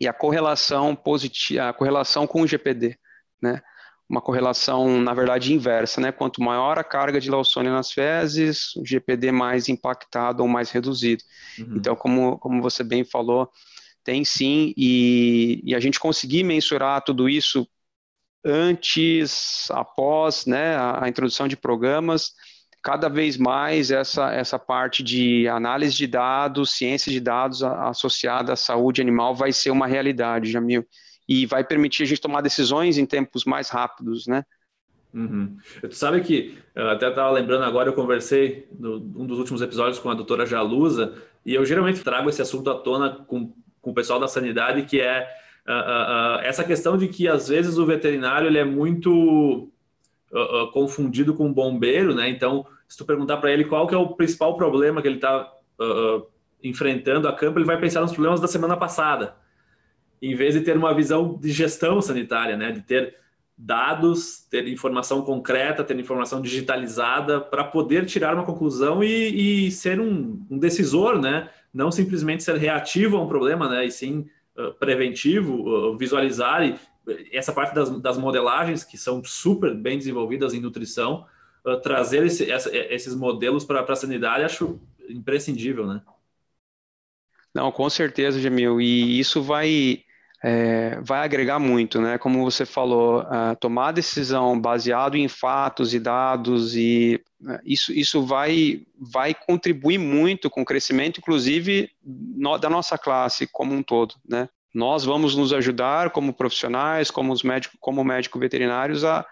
e 0.00 0.06
a 0.06 0.12
correlação 0.12 0.94
positiva, 0.94 1.68
a 1.68 1.72
correlação 1.72 2.26
com 2.26 2.42
o 2.42 2.46
GPD, 2.46 2.98
né? 3.42 3.62
Uma 4.08 4.20
correlação, 4.20 5.00
na 5.00 5.12
verdade, 5.12 5.52
inversa, 5.52 6.00
né? 6.00 6.12
Quanto 6.12 6.40
maior 6.40 6.78
a 6.78 6.84
carga 6.84 7.18
de 7.18 7.28
Lawsonia 7.28 7.72
nas 7.72 7.90
fezes, 7.90 8.76
o 8.76 8.86
GPD 8.86 9.32
mais 9.32 9.68
impactado 9.68 10.42
ou 10.42 10.48
mais 10.48 10.70
reduzido. 10.70 11.24
Uhum. 11.58 11.76
Então, 11.76 11.96
como, 11.96 12.38
como 12.38 12.62
você 12.62 12.84
bem 12.84 13.04
falou, 13.04 13.50
tem 14.04 14.24
sim, 14.24 14.72
e, 14.76 15.60
e 15.64 15.74
a 15.74 15.80
gente 15.80 15.98
conseguir 15.98 16.44
mensurar 16.44 17.02
tudo 17.02 17.28
isso 17.28 17.66
antes, 18.46 19.68
após 19.72 20.46
né, 20.46 20.76
a, 20.76 21.04
a, 21.04 21.08
introdução 21.08 21.48
de 21.48 21.56
programas, 21.56 22.30
cada 22.80 23.08
vez 23.08 23.36
mais 23.36 23.90
essa, 23.90 24.32
essa 24.32 24.56
parte 24.56 25.02
de 25.02 25.48
análise 25.48 25.96
de 25.96 26.06
dados, 26.06 26.70
ciência 26.70 27.10
de 27.10 27.18
dados 27.18 27.64
associada 27.64 28.52
à 28.52 28.56
saúde 28.56 29.00
animal 29.00 29.34
vai 29.34 29.50
ser 29.50 29.72
uma 29.72 29.88
realidade, 29.88 30.52
Jamil, 30.52 30.86
e 31.28 31.44
vai 31.44 31.64
permitir 31.64 32.04
a 32.04 32.06
gente 32.06 32.20
tomar 32.20 32.40
decisões 32.40 32.96
em 32.96 33.04
tempos 33.04 33.44
mais 33.44 33.68
rápidos, 33.68 34.28
né? 34.28 34.44
Uhum. 35.12 35.56
Tu 35.80 35.96
sabe 35.96 36.20
que, 36.20 36.56
eu 36.74 36.88
até 36.90 37.08
estava 37.08 37.30
lembrando 37.30 37.64
agora, 37.64 37.88
eu 37.88 37.94
conversei 37.94 38.68
no 38.78 38.96
um 38.96 39.26
dos 39.26 39.38
últimos 39.40 39.60
episódios 39.60 39.98
com 39.98 40.10
a 40.10 40.14
doutora 40.14 40.46
Jalusa, 40.46 41.14
e 41.44 41.54
eu 41.54 41.64
geralmente 41.64 42.04
trago 42.04 42.28
esse 42.28 42.42
assunto 42.42 42.70
à 42.70 42.74
tona 42.74 43.24
com, 43.26 43.52
com 43.80 43.90
o 43.90 43.94
pessoal 43.94 44.20
da 44.20 44.28
sanidade, 44.28 44.82
que 44.82 45.00
é 45.00 45.26
uh, 45.68 45.72
uh, 45.72 46.36
uh, 46.36 46.40
essa 46.42 46.64
questão 46.64 46.96
de 46.96 47.08
que 47.08 47.28
às 47.28 47.48
vezes 47.48 47.78
o 47.78 47.86
veterinário 47.86 48.46
ele 48.46 48.58
é 48.58 48.64
muito 48.64 49.70
confundido 50.72 51.32
com 51.32 51.50
bombeiro, 51.50 52.14
né? 52.14 52.28
Então, 52.28 52.66
se 52.86 52.98
tu 52.98 53.06
perguntar 53.06 53.38
para 53.38 53.50
ele 53.50 53.64
qual 53.64 53.86
que 53.86 53.94
é 53.94 53.96
o 53.96 54.08
principal 54.08 54.54
problema 54.56 55.00
que 55.00 55.08
ele 55.08 55.16
está 55.16 55.50
enfrentando 56.62 57.26
a 57.26 57.32
campo, 57.32 57.58
ele 57.58 57.64
vai 57.64 57.80
pensar 57.80 58.02
nos 58.02 58.12
problemas 58.12 58.40
da 58.40 58.48
semana 58.48 58.76
passada, 58.76 59.36
em 60.20 60.34
vez 60.34 60.52
de 60.52 60.60
ter 60.60 60.76
uma 60.76 60.92
visão 60.92 61.38
de 61.40 61.50
gestão 61.52 62.02
sanitária, 62.02 62.56
né? 62.56 62.72
De 62.72 62.82
ter 62.82 63.16
dados, 63.56 64.46
ter 64.50 64.68
informação 64.68 65.22
concreta, 65.22 65.82
ter 65.82 65.98
informação 65.98 66.42
digitalizada 66.42 67.40
para 67.40 67.64
poder 67.64 68.04
tirar 68.04 68.34
uma 68.34 68.44
conclusão 68.44 69.02
e, 69.02 69.68
e 69.68 69.70
ser 69.70 69.98
um, 69.98 70.44
um, 70.50 70.58
decisor, 70.58 71.18
né? 71.18 71.48
Não 71.72 71.90
simplesmente 71.90 72.42
ser 72.42 72.56
reativo 72.56 73.16
a 73.16 73.22
um 73.22 73.28
problema, 73.28 73.68
né? 73.68 73.86
E 73.86 73.90
sim 73.90 74.20
uh, 74.20 74.26
preventivo, 74.78 75.68
uh, 75.68 75.96
visualizar 75.96 76.66
e 76.66 76.78
essa 77.32 77.52
parte 77.52 77.74
das, 77.74 77.88
das, 78.00 78.18
modelagens 78.18 78.82
que 78.82 78.98
são 78.98 79.22
super 79.22 79.72
bem 79.74 79.96
desenvolvidas 79.96 80.52
em 80.52 80.60
nutrição, 80.60 81.24
trazer 81.80 82.26
esse, 82.26 82.50
essa, 82.50 82.68
esses 82.76 83.14
modelos 83.14 83.64
para 83.64 83.80
a 83.80 83.96
sanidade, 83.96 84.42
acho 84.42 84.80
imprescindível, 85.08 85.86
né? 85.86 86.02
Não, 87.54 87.70
com 87.70 87.88
certeza, 87.88 88.40
Jamil. 88.40 88.80
E 88.80 89.18
isso 89.18 89.40
vai 89.40 90.04
é, 90.48 91.00
vai 91.00 91.24
agregar 91.24 91.58
muito, 91.58 92.00
né? 92.00 92.18
Como 92.18 92.44
você 92.44 92.64
falou, 92.64 93.22
uh, 93.22 93.56
tomar 93.58 93.90
decisão 93.90 94.60
baseado 94.60 95.16
em 95.16 95.26
fatos 95.26 95.92
e 95.92 95.98
dados 95.98 96.76
e 96.76 97.20
uh, 97.42 97.58
isso, 97.64 97.92
isso 97.92 98.24
vai, 98.24 98.86
vai 98.96 99.34
contribuir 99.34 99.98
muito 99.98 100.48
com 100.48 100.62
o 100.62 100.64
crescimento, 100.64 101.18
inclusive 101.18 101.90
no, 102.00 102.56
da 102.58 102.70
nossa 102.70 102.96
classe 102.96 103.48
como 103.48 103.74
um 103.74 103.82
todo, 103.82 104.14
né? 104.24 104.48
Nós 104.72 105.04
vamos 105.04 105.34
nos 105.34 105.52
ajudar 105.52 106.10
como 106.10 106.32
profissionais, 106.32 107.10
como 107.10 107.32
os 107.32 107.42
médicos, 107.42 107.76
como 107.80 108.04
médicos 108.04 108.40
veterinários 108.40 109.04
a, 109.04 109.26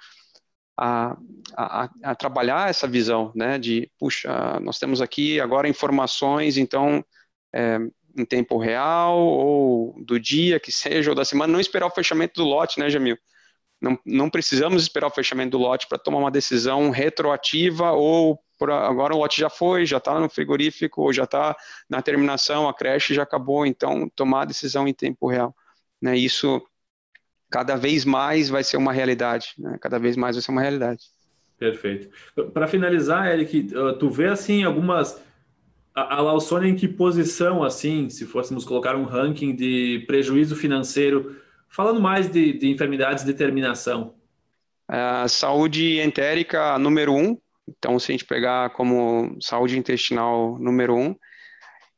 a, 0.76 1.16
a, 1.56 1.90
a, 2.02 2.14
trabalhar 2.16 2.68
essa 2.68 2.88
visão, 2.88 3.30
né? 3.36 3.56
De 3.56 3.88
puxa, 4.00 4.58
nós 4.58 4.80
temos 4.80 5.00
aqui 5.00 5.38
agora 5.38 5.68
informações, 5.68 6.58
então 6.58 7.04
é, 7.54 7.78
em 8.16 8.24
tempo 8.24 8.58
real, 8.58 9.18
ou 9.18 9.94
do 10.04 10.18
dia 10.18 10.60
que 10.60 10.70
seja, 10.70 11.10
ou 11.10 11.16
da 11.16 11.24
semana, 11.24 11.52
não 11.52 11.60
esperar 11.60 11.86
o 11.86 11.90
fechamento 11.90 12.42
do 12.42 12.48
lote, 12.48 12.78
né, 12.78 12.88
Jamil? 12.88 13.18
Não, 13.80 13.98
não 14.06 14.30
precisamos 14.30 14.82
esperar 14.82 15.08
o 15.08 15.14
fechamento 15.14 15.50
do 15.50 15.58
lote 15.58 15.86
para 15.88 15.98
tomar 15.98 16.18
uma 16.18 16.30
decisão 16.30 16.90
retroativa, 16.90 17.92
ou 17.92 18.38
por, 18.58 18.70
agora 18.70 19.14
o 19.14 19.18
lote 19.18 19.40
já 19.40 19.50
foi, 19.50 19.84
já 19.84 19.98
está 19.98 20.18
no 20.18 20.28
frigorífico, 20.28 21.02
ou 21.02 21.12
já 21.12 21.24
está 21.24 21.56
na 21.88 22.00
terminação, 22.00 22.68
a 22.68 22.74
creche 22.74 23.12
já 23.14 23.22
acabou, 23.22 23.66
então 23.66 24.08
tomar 24.14 24.42
a 24.42 24.46
decisão 24.46 24.86
em 24.86 24.94
tempo 24.94 25.28
real. 25.28 25.54
Né? 26.00 26.16
Isso 26.16 26.62
cada 27.50 27.76
vez 27.76 28.04
mais 28.04 28.48
vai 28.48 28.64
ser 28.64 28.76
uma 28.76 28.92
realidade, 28.92 29.52
né? 29.58 29.76
cada 29.80 29.98
vez 29.98 30.16
mais 30.16 30.36
vai 30.36 30.42
ser 30.42 30.50
uma 30.50 30.62
realidade. 30.62 31.04
Perfeito. 31.58 32.08
Para 32.52 32.66
finalizar, 32.66 33.32
Eric, 33.32 33.70
tu 33.98 34.10
vê 34.10 34.26
assim 34.26 34.64
algumas 34.64 35.22
a, 35.94 36.20
a 36.20 36.66
em 36.66 36.74
que 36.74 36.88
posição, 36.88 37.62
assim, 37.62 38.10
se 38.10 38.26
fôssemos 38.26 38.64
colocar 38.64 38.96
um 38.96 39.04
ranking 39.04 39.54
de 39.54 40.04
prejuízo 40.06 40.56
financeiro, 40.56 41.36
falando 41.68 42.00
mais 42.00 42.30
de, 42.30 42.52
de 42.52 42.68
enfermidades 42.68 43.24
de 43.24 43.32
terminação? 43.32 44.14
A 44.88 45.28
saúde 45.28 46.00
entérica, 46.00 46.78
número 46.78 47.14
um. 47.14 47.38
Então, 47.66 47.98
se 47.98 48.10
a 48.10 48.12
gente 48.12 48.26
pegar 48.26 48.70
como 48.70 49.36
saúde 49.40 49.78
intestinal 49.78 50.58
número 50.58 50.94
um, 50.94 51.16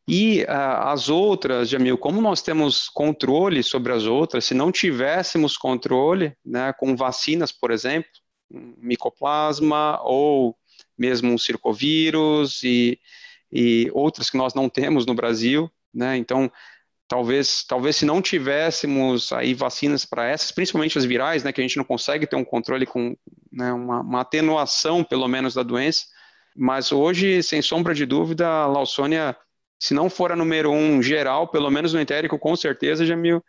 e 0.09 0.43
uh, 0.45 0.85
as 0.85 1.09
outras, 1.09 1.69
Jamil, 1.69 1.99
como 1.99 2.21
nós 2.21 2.41
temos 2.41 2.89
controle 2.89 3.63
sobre 3.63 3.93
as 3.93 4.05
outras, 4.05 4.45
se 4.45 4.55
não 4.55 4.71
tivéssemos 4.71 5.57
controle, 5.57 6.33
né, 6.45 6.73
com 6.73 6.95
vacinas, 6.95 7.51
por 7.51 7.73
exemplo, 7.73 8.09
micoplasma 8.49 10.01
ou 10.05 10.57
mesmo 10.97 11.33
um 11.33 11.39
circovírus 11.39 12.63
e 12.63 13.01
e 13.53 13.91
outras 13.93 14.31
que 14.31 14.37
nós 14.37 14.55
não 14.55 14.69
temos 14.69 15.07
no 15.07 15.15
Brasil, 15.15 15.71
né? 15.93 16.17
Então, 16.17 16.51
talvez, 17.09 17.65
talvez 17.65 17.97
se 17.97 18.05
não 18.05 18.21
tivéssemos 18.21 19.33
aí 19.33 19.55
vacinas 19.55 20.05
para 20.05 20.27
essas, 20.27 20.51
principalmente 20.51 20.99
as 20.99 21.05
virais, 21.05 21.45
né, 21.45 21.53
que 21.53 21.61
a 21.61 21.65
gente 21.65 21.77
não 21.77 21.85
consegue 21.85 22.27
ter 22.27 22.37
um 22.37 22.45
controle 22.45 22.87
com 22.87 23.17
né, 23.53 23.73
uma, 23.73 24.01
uma, 24.01 24.21
atenuação, 24.21 25.05
pelo 25.05 25.29
menos, 25.29 25.55
da 25.55 25.63
doença, 25.63 26.07
mas 26.55 26.91
hoje, 26.91 27.43
sem 27.43 27.63
sombra 27.63 27.95
de 27.95 28.05
dúvida, 28.05 28.49
a 28.49 28.67
Lawsonia, 28.67 29.37
se 29.79 29.95
não 29.95 30.09
for 30.09 30.33
a 30.33 30.37
número 30.37 30.71
um 30.71 31.03
geral, 31.03 31.49
pelo 31.49 31.71
menos 31.71 31.93
no 31.93 32.01
entérico, 32.01 32.39
com 32.39 32.57
certeza, 32.57 33.05
Jamil, 33.05 33.43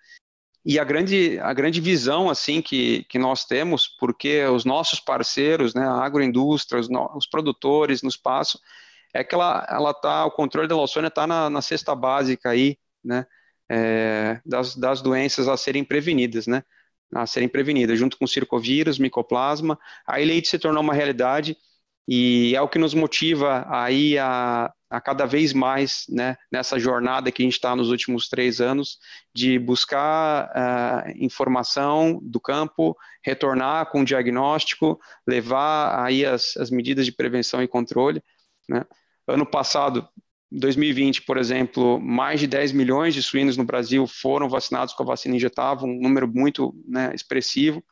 e 0.65 0.77
a 0.77 0.83
grande, 0.83 1.39
a 1.39 1.53
grande 1.53 1.79
visão 1.79 2.29
assim 2.29 2.61
que, 2.61 3.05
que 3.05 3.17
nós 3.17 3.45
temos, 3.45 3.87
porque 3.87 4.43
os 4.45 4.65
nossos 4.65 4.99
parceiros, 4.99 5.73
né, 5.73 5.87
a 5.87 6.03
agroindústria, 6.03 6.79
os, 6.79 6.89
os 7.15 7.25
produtores 7.25 8.01
no 8.01 8.09
espaço, 8.09 8.59
é 9.17 9.23
que 9.23 9.33
ela, 9.33 9.65
ela 9.69 9.93
tá, 9.93 10.25
o 10.25 10.31
controle 10.31 10.67
da 10.67 10.75
leucemia 10.75 11.07
está 11.07 11.25
na, 11.25 11.49
na 11.49 11.61
cesta 11.61 11.95
básica 11.95 12.51
aí, 12.51 12.77
né, 13.03 13.25
é, 13.69 14.39
das, 14.45 14.75
das 14.75 15.01
doenças 15.01 15.47
a 15.47 15.57
serem 15.57 15.83
prevenidas, 15.83 16.45
né, 16.45 16.63
a 17.13 17.25
serem 17.25 17.49
prevenidas, 17.49 17.97
junto 17.97 18.17
com 18.17 18.27
circovírus, 18.27 18.99
micoplasma, 18.99 19.79
a 20.05 20.17
leite 20.17 20.47
se 20.47 20.59
tornou 20.59 20.83
uma 20.83 20.93
realidade 20.93 21.57
e 22.07 22.55
é 22.55 22.61
o 22.61 22.69
que 22.69 22.77
nos 22.77 22.93
motiva 22.93 23.65
aí 23.67 24.17
a, 24.19 24.71
a 24.89 25.01
cada 25.01 25.25
vez 25.25 25.51
mais, 25.51 26.05
né, 26.07 26.37
nessa 26.51 26.77
jornada 26.79 27.31
que 27.31 27.41
a 27.41 27.45
gente 27.45 27.53
está 27.53 27.75
nos 27.75 27.89
últimos 27.89 28.29
três 28.29 28.61
anos, 28.61 28.99
de 29.33 29.57
buscar 29.57 30.47
uh, 30.47 31.11
informação 31.17 32.19
do 32.21 32.39
campo, 32.39 32.95
retornar 33.23 33.89
com 33.89 34.01
o 34.01 34.05
diagnóstico, 34.05 34.99
levar 35.27 36.05
aí 36.05 36.23
as, 36.25 36.55
as 36.55 36.69
medidas 36.69 37.05
de 37.05 37.11
prevenção 37.11 37.61
e 37.61 37.67
controle, 37.67 38.21
né? 38.69 38.85
Ano 39.27 39.45
passado, 39.45 40.07
2020, 40.51 41.23
por 41.23 41.37
exemplo, 41.37 41.99
mais 41.99 42.39
de 42.39 42.47
10 42.47 42.71
milhões 42.71 43.13
de 43.13 43.21
suínos 43.21 43.57
no 43.57 43.65
Brasil 43.65 44.07
foram 44.07 44.47
vacinados 44.47 44.93
com 44.93 45.03
a 45.03 45.05
vacina 45.05 45.35
injetável, 45.35 45.87
um 45.87 45.99
número 45.99 46.27
muito 46.27 46.73
né, 46.87 47.11
expressivo. 47.13 47.83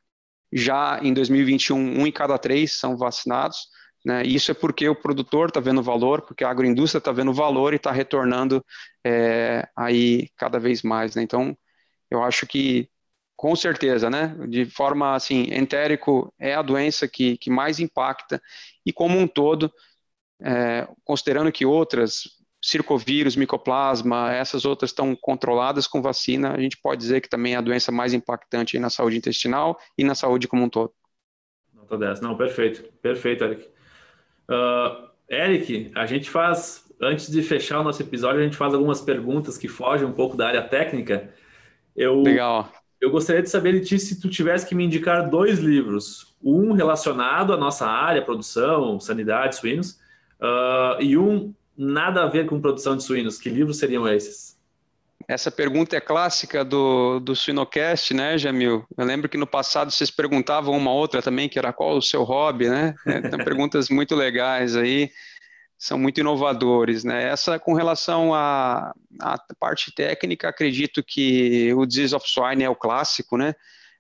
Já 0.53 0.99
em 1.03 1.13
2021, 1.13 1.77
um 1.77 2.07
em 2.07 2.11
cada 2.11 2.37
três 2.37 2.73
são 2.73 2.97
vacinados. 2.97 3.67
Né? 4.05 4.23
Isso 4.23 4.51
é 4.51 4.53
porque 4.53 4.87
o 4.87 4.95
produtor 4.95 5.49
está 5.49 5.59
vendo 5.59 5.83
valor, 5.83 6.21
porque 6.21 6.43
a 6.43 6.49
agroindústria 6.49 6.99
está 6.99 7.11
vendo 7.11 7.33
valor 7.33 7.73
e 7.73 7.77
está 7.77 7.91
retornando 7.91 8.63
é, 9.03 9.67
aí 9.75 10.29
cada 10.37 10.59
vez 10.59 10.81
mais. 10.83 11.15
Né? 11.15 11.23
Então, 11.23 11.57
eu 12.09 12.23
acho 12.23 12.47
que 12.47 12.89
com 13.35 13.55
certeza, 13.55 14.09
né? 14.09 14.33
De 14.47 14.65
forma 14.65 15.13
assim, 15.15 15.47
entérico 15.53 16.33
é 16.39 16.55
a 16.55 16.61
doença 16.61 17.07
que, 17.07 17.37
que 17.37 17.49
mais 17.49 17.79
impacta 17.79 18.41
e 18.85 18.93
como 18.93 19.17
um 19.19 19.27
todo 19.27 19.71
é, 20.41 20.87
considerando 21.03 21.51
que 21.51 21.65
outras, 21.65 22.23
circovírus, 22.61 23.35
micoplasma, 23.35 24.33
essas 24.33 24.65
outras 24.65 24.89
estão 24.89 25.15
controladas 25.15 25.85
com 25.85 26.01
vacina, 26.01 26.53
a 26.53 26.59
gente 26.59 26.77
pode 26.81 26.99
dizer 26.99 27.21
que 27.21 27.29
também 27.29 27.53
é 27.53 27.57
a 27.57 27.61
doença 27.61 27.91
mais 27.91 28.13
impactante 28.13 28.79
na 28.79 28.89
saúde 28.89 29.17
intestinal 29.17 29.79
e 29.97 30.03
na 30.03 30.15
saúde 30.15 30.47
como 30.47 30.63
um 30.63 30.69
todo. 30.69 30.91
Nota 31.73 31.97
10. 31.97 32.21
Não, 32.21 32.35
perfeito. 32.35 32.83
Perfeito, 33.01 33.43
Eric. 33.43 33.67
Uh, 34.49 35.07
Eric, 35.29 35.91
a 35.95 36.07
gente 36.07 36.29
faz, 36.29 36.91
antes 36.99 37.29
de 37.31 37.43
fechar 37.43 37.81
o 37.81 37.83
nosso 37.83 38.01
episódio, 38.01 38.41
a 38.41 38.43
gente 38.43 38.57
faz 38.57 38.73
algumas 38.73 38.99
perguntas 39.01 39.57
que 39.57 39.67
fogem 39.67 40.07
um 40.07 40.13
pouco 40.13 40.35
da 40.35 40.47
área 40.47 40.63
técnica. 40.63 41.29
Eu, 41.95 42.23
Legal. 42.23 42.71
Eu 42.99 43.11
gostaria 43.11 43.43
de 43.43 43.49
saber 43.49 43.73
de 43.73 43.85
ti 43.85 43.99
se 43.99 44.19
tu 44.19 44.27
tivesse 44.27 44.67
que 44.67 44.73
me 44.73 44.83
indicar 44.83 45.29
dois 45.29 45.59
livros, 45.59 46.35
um 46.43 46.71
relacionado 46.71 47.53
à 47.53 47.57
nossa 47.57 47.85
área, 47.85 48.23
produção, 48.23 48.99
sanidade, 48.99 49.57
suínos, 49.57 49.99
Uh, 50.39 51.01
e 51.01 51.17
um 51.17 51.53
nada 51.77 52.23
a 52.23 52.27
ver 52.27 52.45
com 52.45 52.61
produção 52.61 52.95
de 52.95 53.03
suínos. 53.03 53.37
Que 53.37 53.49
livros 53.49 53.77
seriam 53.77 54.07
esses? 54.07 54.55
Essa 55.27 55.49
pergunta 55.49 55.95
é 55.95 55.99
clássica 55.99 56.63
do, 56.63 57.19
do 57.19 57.35
Suinocast, 57.35 58.13
né, 58.13 58.37
Jamil? 58.37 58.85
Eu 58.95 59.05
lembro 59.05 59.27
que 59.27 59.37
no 59.37 59.47
passado 59.47 59.89
vocês 59.89 60.11
perguntavam 60.11 60.77
uma 60.77 60.91
outra 60.91 61.21
também, 61.21 61.49
que 61.49 61.57
era 61.57 61.73
qual 61.73 61.97
o 61.97 62.01
seu 62.01 62.23
hobby, 62.23 62.69
né? 62.69 62.93
É, 63.07 63.21
tem 63.21 63.43
perguntas 63.43 63.89
muito 63.89 64.13
legais 64.13 64.75
aí, 64.75 65.09
são 65.79 65.97
muito 65.97 66.19
inovadores, 66.19 67.03
né? 67.03 67.27
Essa 67.27 67.57
com 67.57 67.73
relação 67.73 68.35
à, 68.35 68.93
à 69.19 69.37
parte 69.59 69.91
técnica, 69.91 70.47
acredito 70.47 71.03
que 71.03 71.73
o 71.73 71.87
Disease 71.87 72.15
of 72.15 72.29
Swine 72.29 72.63
é 72.63 72.69
o 72.69 72.75
clássico, 72.75 73.35
né? 73.35 73.55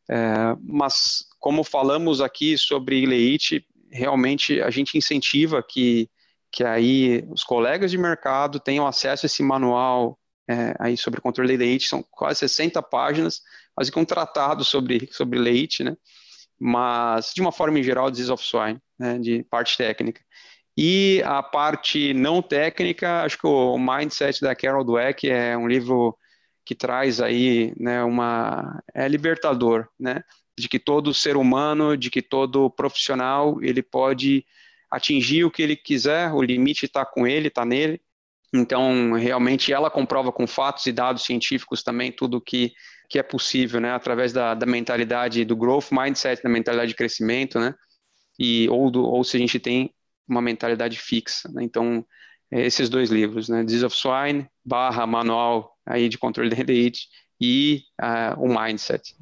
É, 0.07 0.55
mas 0.61 1.25
como 1.39 1.63
falamos 1.63 2.21
aqui 2.21 2.55
sobre 2.55 3.01
ileite, 3.01 3.65
realmente 3.89 4.61
a 4.61 4.69
gente 4.69 4.95
incentiva 4.95 5.63
que 5.63 6.07
que 6.55 6.63
aí 6.63 7.27
os 7.29 7.43
colegas 7.43 7.91
de 7.91 7.97
mercado 7.97 8.61
tenham 8.61 8.87
acesso 8.87 9.25
a 9.25 9.27
esse 9.27 9.43
manual 9.43 10.17
é, 10.49 10.73
aí 10.79 10.95
sobre 10.95 11.19
controle 11.19 11.49
de 11.49 11.57
leite, 11.57 11.89
são 11.89 12.01
quase 12.09 12.39
60 12.39 12.81
páginas, 12.81 13.41
quase 13.75 13.91
que 13.91 13.99
um 13.99 14.05
tratado 14.05 14.63
sobre, 14.63 15.09
sobre 15.11 15.37
leite, 15.37 15.83
né? 15.83 15.97
mas 16.57 17.33
de 17.35 17.41
uma 17.41 17.51
forma 17.51 17.77
em 17.77 17.83
geral, 17.83 18.09
Disease 18.09 18.31
of 18.31 18.41
Swine, 18.41 18.79
né, 18.97 19.19
de 19.19 19.43
parte 19.43 19.75
técnica. 19.75 20.21
E 20.77 21.21
a 21.25 21.43
parte 21.43 22.13
não 22.13 22.41
técnica, 22.41 23.23
acho 23.23 23.37
que 23.37 23.47
o 23.47 23.77
Mindset 23.77 24.39
da 24.39 24.55
Carol 24.55 24.85
Dweck 24.85 25.29
é 25.29 25.57
um 25.57 25.67
livro 25.67 26.17
que 26.65 26.73
traz 26.73 27.19
aí, 27.19 27.73
né, 27.77 28.01
uma 28.03 28.81
é 28.93 29.09
libertador, 29.09 29.89
né, 29.99 30.21
de 30.57 30.69
que 30.69 30.79
todo 30.79 31.13
ser 31.13 31.35
humano, 31.35 31.97
de 31.97 32.09
que 32.09 32.21
todo 32.21 32.69
profissional, 32.69 33.61
ele 33.61 33.83
pode 33.83 34.45
atingir 34.95 35.43
o 35.43 35.51
que 35.51 35.61
ele 35.61 35.75
quiser, 35.75 36.31
o 36.31 36.41
limite 36.41 36.85
está 36.85 37.05
com 37.05 37.27
ele, 37.27 37.49
está 37.49 37.65
nele. 37.65 38.01
Então, 38.53 39.13
realmente, 39.13 39.73
ela 39.73 39.89
comprova 39.89 40.31
com 40.31 40.47
fatos 40.47 40.85
e 40.85 40.91
dados 40.91 41.25
científicos 41.25 41.83
também 41.83 42.11
tudo 42.11 42.39
que, 42.39 42.71
que 43.09 43.19
é 43.19 43.23
possível, 43.23 43.81
né, 43.81 43.91
através 43.91 44.31
da, 44.31 44.53
da 44.53 44.65
mentalidade 44.65 45.43
do 45.43 45.55
growth 45.55 45.91
mindset, 45.91 46.41
da 46.41 46.49
mentalidade 46.49 46.89
de 46.89 46.95
crescimento, 46.95 47.59
né, 47.59 47.75
e, 48.39 48.69
ou, 48.69 48.89
do, 48.89 49.03
ou 49.03 49.23
se 49.23 49.35
a 49.35 49.39
gente 49.39 49.59
tem 49.59 49.93
uma 50.27 50.41
mentalidade 50.41 50.97
fixa. 50.97 51.49
Né? 51.51 51.63
Então, 51.63 52.05
é 52.49 52.65
esses 52.65 52.87
dois 52.87 53.09
livros, 53.09 53.49
né, 53.49 53.63
Disease 53.63 53.85
of 53.85 53.95
Swine, 53.95 54.47
barra 54.63 55.05
manual 55.05 55.75
aí 55.85 56.07
de 56.07 56.17
controle 56.17 56.49
de 56.49 56.55
rendite 56.55 57.09
e 57.41 57.83
uh, 58.01 58.41
o 58.41 58.47
Mindset. 58.47 59.15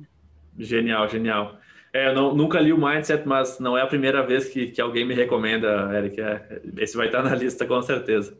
Genial, 0.59 1.09
genial. 1.09 1.57
É, 1.93 2.07
eu 2.09 2.15
não, 2.15 2.35
nunca 2.35 2.59
li 2.59 2.73
o 2.73 2.77
Mindset, 2.77 3.27
mas 3.27 3.59
não 3.59 3.77
é 3.77 3.81
a 3.83 3.87
primeira 3.87 4.25
vez 4.25 4.49
que, 4.49 4.67
que 4.67 4.81
alguém 4.81 5.05
me 5.05 5.13
recomenda, 5.13 5.91
Eric. 5.95 6.19
É, 6.19 6.61
esse 6.77 6.97
vai 6.97 7.05
estar 7.05 7.21
na 7.21 7.35
lista 7.35 7.67
com 7.67 7.79
certeza. 7.83 8.35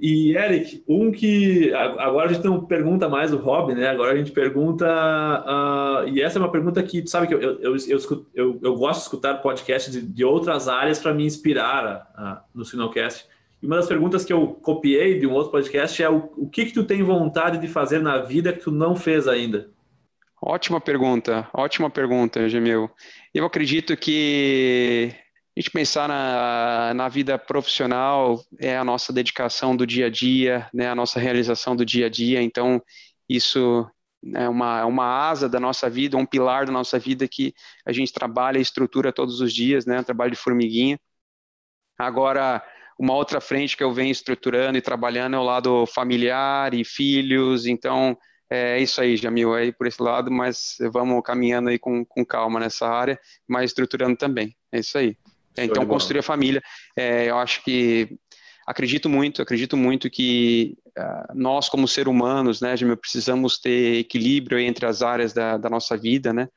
E, 0.00 0.34
Eric, 0.34 0.82
um 0.88 1.12
que. 1.12 1.72
Agora 1.74 2.30
a 2.30 2.32
gente 2.32 2.44
não 2.44 2.64
pergunta 2.64 3.08
mais 3.08 3.32
o 3.32 3.36
hobby, 3.36 3.74
né? 3.74 3.86
Agora 3.88 4.12
a 4.12 4.16
gente 4.16 4.32
pergunta. 4.32 4.86
Uh, 4.86 6.08
e 6.08 6.22
essa 6.22 6.38
é 6.38 6.40
uma 6.40 6.50
pergunta 6.50 6.82
que, 6.82 7.06
sabe, 7.06 7.28
que 7.28 7.34
eu, 7.34 7.40
eu, 7.40 7.76
eu, 7.76 7.98
eu, 8.34 8.60
eu 8.62 8.74
gosto 8.76 9.00
de 9.00 9.04
escutar 9.04 9.34
podcasts 9.42 9.92
de, 9.92 10.00
de 10.00 10.24
outras 10.24 10.68
áreas 10.68 10.98
para 10.98 11.12
me 11.12 11.24
inspirar 11.24 12.10
uh, 12.18 12.42
no 12.58 12.64
Sinocast. 12.64 13.26
E 13.62 13.66
uma 13.66 13.76
das 13.76 13.86
perguntas 13.86 14.24
que 14.24 14.32
eu 14.32 14.48
copiei 14.48 15.18
de 15.18 15.26
um 15.26 15.32
outro 15.34 15.52
podcast 15.52 16.02
é 16.02 16.08
o, 16.08 16.32
o 16.34 16.48
que, 16.48 16.64
que 16.64 16.72
tu 16.72 16.82
tem 16.82 17.02
vontade 17.02 17.58
de 17.58 17.68
fazer 17.68 18.00
na 18.00 18.18
vida 18.18 18.54
que 18.54 18.60
tu 18.60 18.72
não 18.72 18.96
fez 18.96 19.28
ainda? 19.28 19.68
Ótima 20.42 20.80
pergunta, 20.80 21.50
ótima 21.52 21.90
pergunta, 21.90 22.48
Gemil. 22.48 22.90
Eu 23.34 23.44
acredito 23.44 23.94
que 23.94 25.14
a 25.54 25.60
gente 25.60 25.70
pensar 25.70 26.08
na, 26.08 26.94
na 26.94 27.08
vida 27.10 27.38
profissional 27.38 28.42
é 28.58 28.74
a 28.74 28.82
nossa 28.82 29.12
dedicação 29.12 29.76
do 29.76 29.86
dia 29.86 30.06
a 30.06 30.10
dia, 30.10 30.66
né, 30.72 30.88
a 30.88 30.94
nossa 30.94 31.20
realização 31.20 31.76
do 31.76 31.84
dia 31.84 32.06
a 32.06 32.08
dia, 32.08 32.40
então 32.40 32.82
isso 33.28 33.86
é 34.34 34.48
uma, 34.48 34.80
é 34.80 34.84
uma 34.84 35.28
asa 35.28 35.46
da 35.46 35.60
nossa 35.60 35.90
vida, 35.90 36.16
um 36.16 36.24
pilar 36.24 36.64
da 36.64 36.72
nossa 36.72 36.98
vida 36.98 37.28
que 37.28 37.52
a 37.84 37.92
gente 37.92 38.10
trabalha 38.10 38.56
e 38.56 38.62
estrutura 38.62 39.12
todos 39.12 39.42
os 39.42 39.52
dias, 39.52 39.84
né, 39.84 40.02
trabalho 40.02 40.30
de 40.30 40.38
formiguinha. 40.38 40.98
Agora, 41.98 42.64
uma 42.98 43.12
outra 43.14 43.42
frente 43.42 43.76
que 43.76 43.84
eu 43.84 43.92
venho 43.92 44.10
estruturando 44.10 44.78
e 44.78 44.82
trabalhando 44.82 45.36
é 45.36 45.38
o 45.38 45.44
lado 45.44 45.84
familiar 45.86 46.72
e 46.72 46.82
filhos, 46.82 47.66
então 47.66 48.16
é 48.50 48.80
isso 48.80 49.00
aí, 49.00 49.16
Jamil, 49.16 49.56
é 49.56 49.62
aí 49.62 49.72
por 49.72 49.86
esse 49.86 50.02
lado, 50.02 50.30
mas 50.30 50.76
vamos 50.92 51.22
caminhando 51.22 51.68
aí 51.68 51.78
com, 51.78 52.04
com 52.04 52.24
calma 52.24 52.58
nessa 52.58 52.88
área, 52.88 53.18
mas 53.46 53.70
estruturando 53.70 54.16
também. 54.16 54.56
É 54.72 54.80
isso 54.80 54.98
aí. 54.98 55.16
É, 55.56 55.64
então, 55.64 55.86
construir 55.86 56.20
a 56.20 56.22
família, 56.22 56.62
é, 56.96 57.30
eu 57.30 57.38
acho 57.38 57.62
que 57.62 58.18
acredito 58.66 59.08
muito, 59.08 59.42
acredito 59.42 59.76
muito 59.76 60.08
que 60.08 60.76
uh, 60.96 61.34
nós, 61.34 61.68
como 61.68 61.88
ser 61.88 62.08
humanos, 62.08 62.60
né, 62.60 62.76
Jamil, 62.76 62.96
precisamos 62.96 63.58
ter 63.58 63.98
equilíbrio 63.98 64.58
entre 64.58 64.86
as 64.86 65.02
áreas 65.02 65.32
da, 65.32 65.56
da 65.56 65.68
nossa 65.68 65.96
vida, 65.96 66.32
né? 66.32 66.48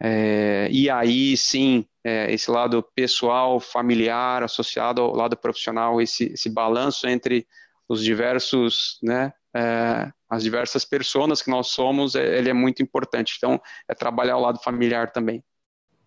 É, 0.00 0.68
e 0.70 0.90
aí, 0.90 1.36
sim, 1.36 1.86
é, 2.02 2.32
esse 2.32 2.50
lado 2.50 2.82
pessoal, 2.94 3.60
familiar, 3.60 4.42
associado 4.42 5.00
ao 5.00 5.14
lado 5.14 5.36
profissional, 5.36 6.00
esse, 6.00 6.32
esse 6.32 6.50
balanço 6.50 7.06
entre 7.06 7.46
os 7.88 8.02
diversos, 8.02 8.98
né, 9.02 9.32
é, 9.54 10.10
as 10.28 10.42
diversas 10.42 10.84
pessoas 10.84 11.40
que 11.40 11.50
nós 11.50 11.68
somos, 11.68 12.14
é, 12.14 12.38
ele 12.38 12.50
é 12.50 12.52
muito 12.52 12.82
importante. 12.82 13.34
Então, 13.36 13.60
é 13.88 13.94
trabalhar 13.94 14.36
o 14.36 14.40
lado 14.40 14.58
familiar 14.62 15.12
também. 15.12 15.42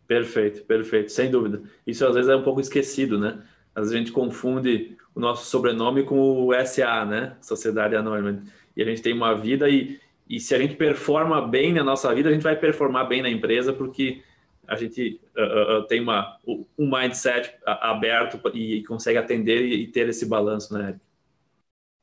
Perfeito, 0.05 0.63
perfeito, 0.65 1.11
sem 1.11 1.29
dúvida. 1.29 1.61
Isso 1.85 2.05
às 2.05 2.15
vezes 2.15 2.29
é 2.29 2.35
um 2.35 2.43
pouco 2.43 2.61
esquecido, 2.61 3.19
né? 3.19 3.41
Às 3.75 3.83
vezes 3.83 3.95
a 3.95 3.97
gente 3.97 4.11
confunde 4.11 4.97
o 5.13 5.19
nosso 5.19 5.45
sobrenome 5.45 6.03
com 6.03 6.47
o 6.47 6.65
SA, 6.65 7.05
né? 7.05 7.37
Sociedade 7.41 7.95
Anônima. 7.95 8.43
E 8.75 8.81
a 8.81 8.85
gente 8.85 9.01
tem 9.01 9.13
uma 9.13 9.35
vida 9.35 9.69
e, 9.69 9.99
e 10.29 10.39
se 10.39 10.55
a 10.55 10.59
gente 10.59 10.75
performa 10.75 11.45
bem 11.45 11.73
na 11.73 11.83
nossa 11.83 12.13
vida, 12.13 12.29
a 12.29 12.31
gente 12.31 12.43
vai 12.43 12.55
performar 12.55 13.07
bem 13.07 13.21
na 13.21 13.29
empresa, 13.29 13.73
porque 13.73 14.21
a 14.67 14.75
gente 14.75 15.19
uh, 15.37 15.79
uh, 15.79 15.87
tem 15.87 16.01
uma, 16.01 16.37
um 16.45 16.89
mindset 16.89 17.53
aberto 17.65 18.39
e, 18.53 18.83
consegue 18.83 19.17
atender 19.17 19.61
e, 19.61 19.83
e 19.83 19.87
ter 19.87 20.09
esse 20.09 20.25
balanço, 20.25 20.73
né, 20.73 20.89
Eric? 20.89 21.06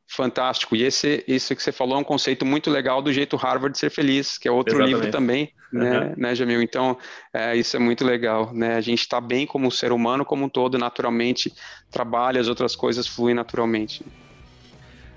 Fantástico. 0.07 0.77
E 0.77 0.83
esse, 0.83 1.25
isso 1.27 1.57
que 1.57 1.63
você 1.63 1.73
falou 1.73 1.97
é 1.97 2.01
um 2.01 2.05
conceito 2.05 2.45
muito 2.45 2.71
legal 2.71 3.01
do 3.01 3.13
jeito 3.13 3.37
Harvard 3.37 3.73
de 3.73 3.79
ser 3.79 3.91
feliz, 3.91 4.39
que 4.39 4.47
é 4.47 4.51
outro 4.51 4.75
Exatamente. 4.75 4.97
livro 4.97 5.11
também, 5.11 5.53
né, 5.73 6.01
uhum. 6.01 6.15
né, 6.17 6.35
Jamil? 6.35 6.63
Então, 6.63 6.97
é, 7.33 7.57
isso 7.57 7.77
é 7.77 7.81
muito 7.81 8.05
legal, 8.05 8.53
né? 8.53 8.77
A 8.77 8.81
gente 8.81 9.01
está 9.01 9.21
bem 9.21 9.47
como 9.47 9.71
ser 9.71 9.93
humano, 9.93 10.25
como 10.25 10.45
um 10.45 10.49
todo, 10.49 10.79
naturalmente, 10.79 11.53
trabalha, 11.91 12.41
as 12.41 12.49
outras 12.49 12.77
coisas 12.77 13.07
fluem 13.07 13.35
naturalmente. 13.35 14.05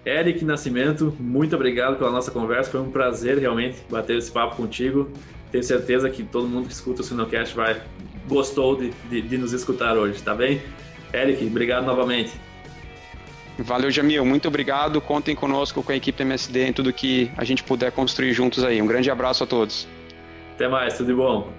Eric 0.05 0.45
Nascimento, 0.45 1.13
muito 1.19 1.53
obrigado 1.53 1.97
pela 1.97 2.09
nossa 2.09 2.31
conversa. 2.31 2.71
Foi 2.71 2.79
um 2.79 2.89
prazer 2.89 3.37
realmente 3.37 3.83
bater 3.89 4.17
esse 4.17 4.31
papo 4.31 4.55
contigo. 4.55 5.11
Tenho 5.51 5.63
certeza 5.63 6.09
que 6.09 6.23
todo 6.23 6.47
mundo 6.47 6.67
que 6.67 6.73
escuta 6.73 7.01
o 7.01 7.03
Sinocast 7.03 7.53
vai 7.53 7.81
gostou 8.25 8.77
de, 8.77 8.91
de, 9.09 9.21
de 9.21 9.37
nos 9.37 9.51
escutar 9.51 9.97
hoje, 9.97 10.21
tá 10.21 10.33
bem? 10.33 10.61
Eric, 11.13 11.45
obrigado 11.45 11.85
novamente. 11.85 12.46
Valeu, 13.57 13.89
Jamil. 13.89 14.23
Muito 14.23 14.47
obrigado. 14.47 15.01
Contem 15.01 15.35
conosco 15.35 15.81
com 15.81 15.91
a 15.91 15.95
equipe 15.95 16.21
MSD 16.21 16.67
em 16.67 16.73
tudo 16.73 16.93
que 16.93 17.31
a 17.35 17.43
gente 17.43 17.63
puder 17.63 17.91
construir 17.91 18.33
juntos 18.33 18.63
aí. 18.63 18.81
Um 18.81 18.87
grande 18.87 19.09
abraço 19.09 19.43
a 19.43 19.47
todos. 19.47 19.87
Até 20.53 20.67
mais, 20.67 20.97
tudo 20.97 21.07
de 21.07 21.13
bom. 21.13 21.51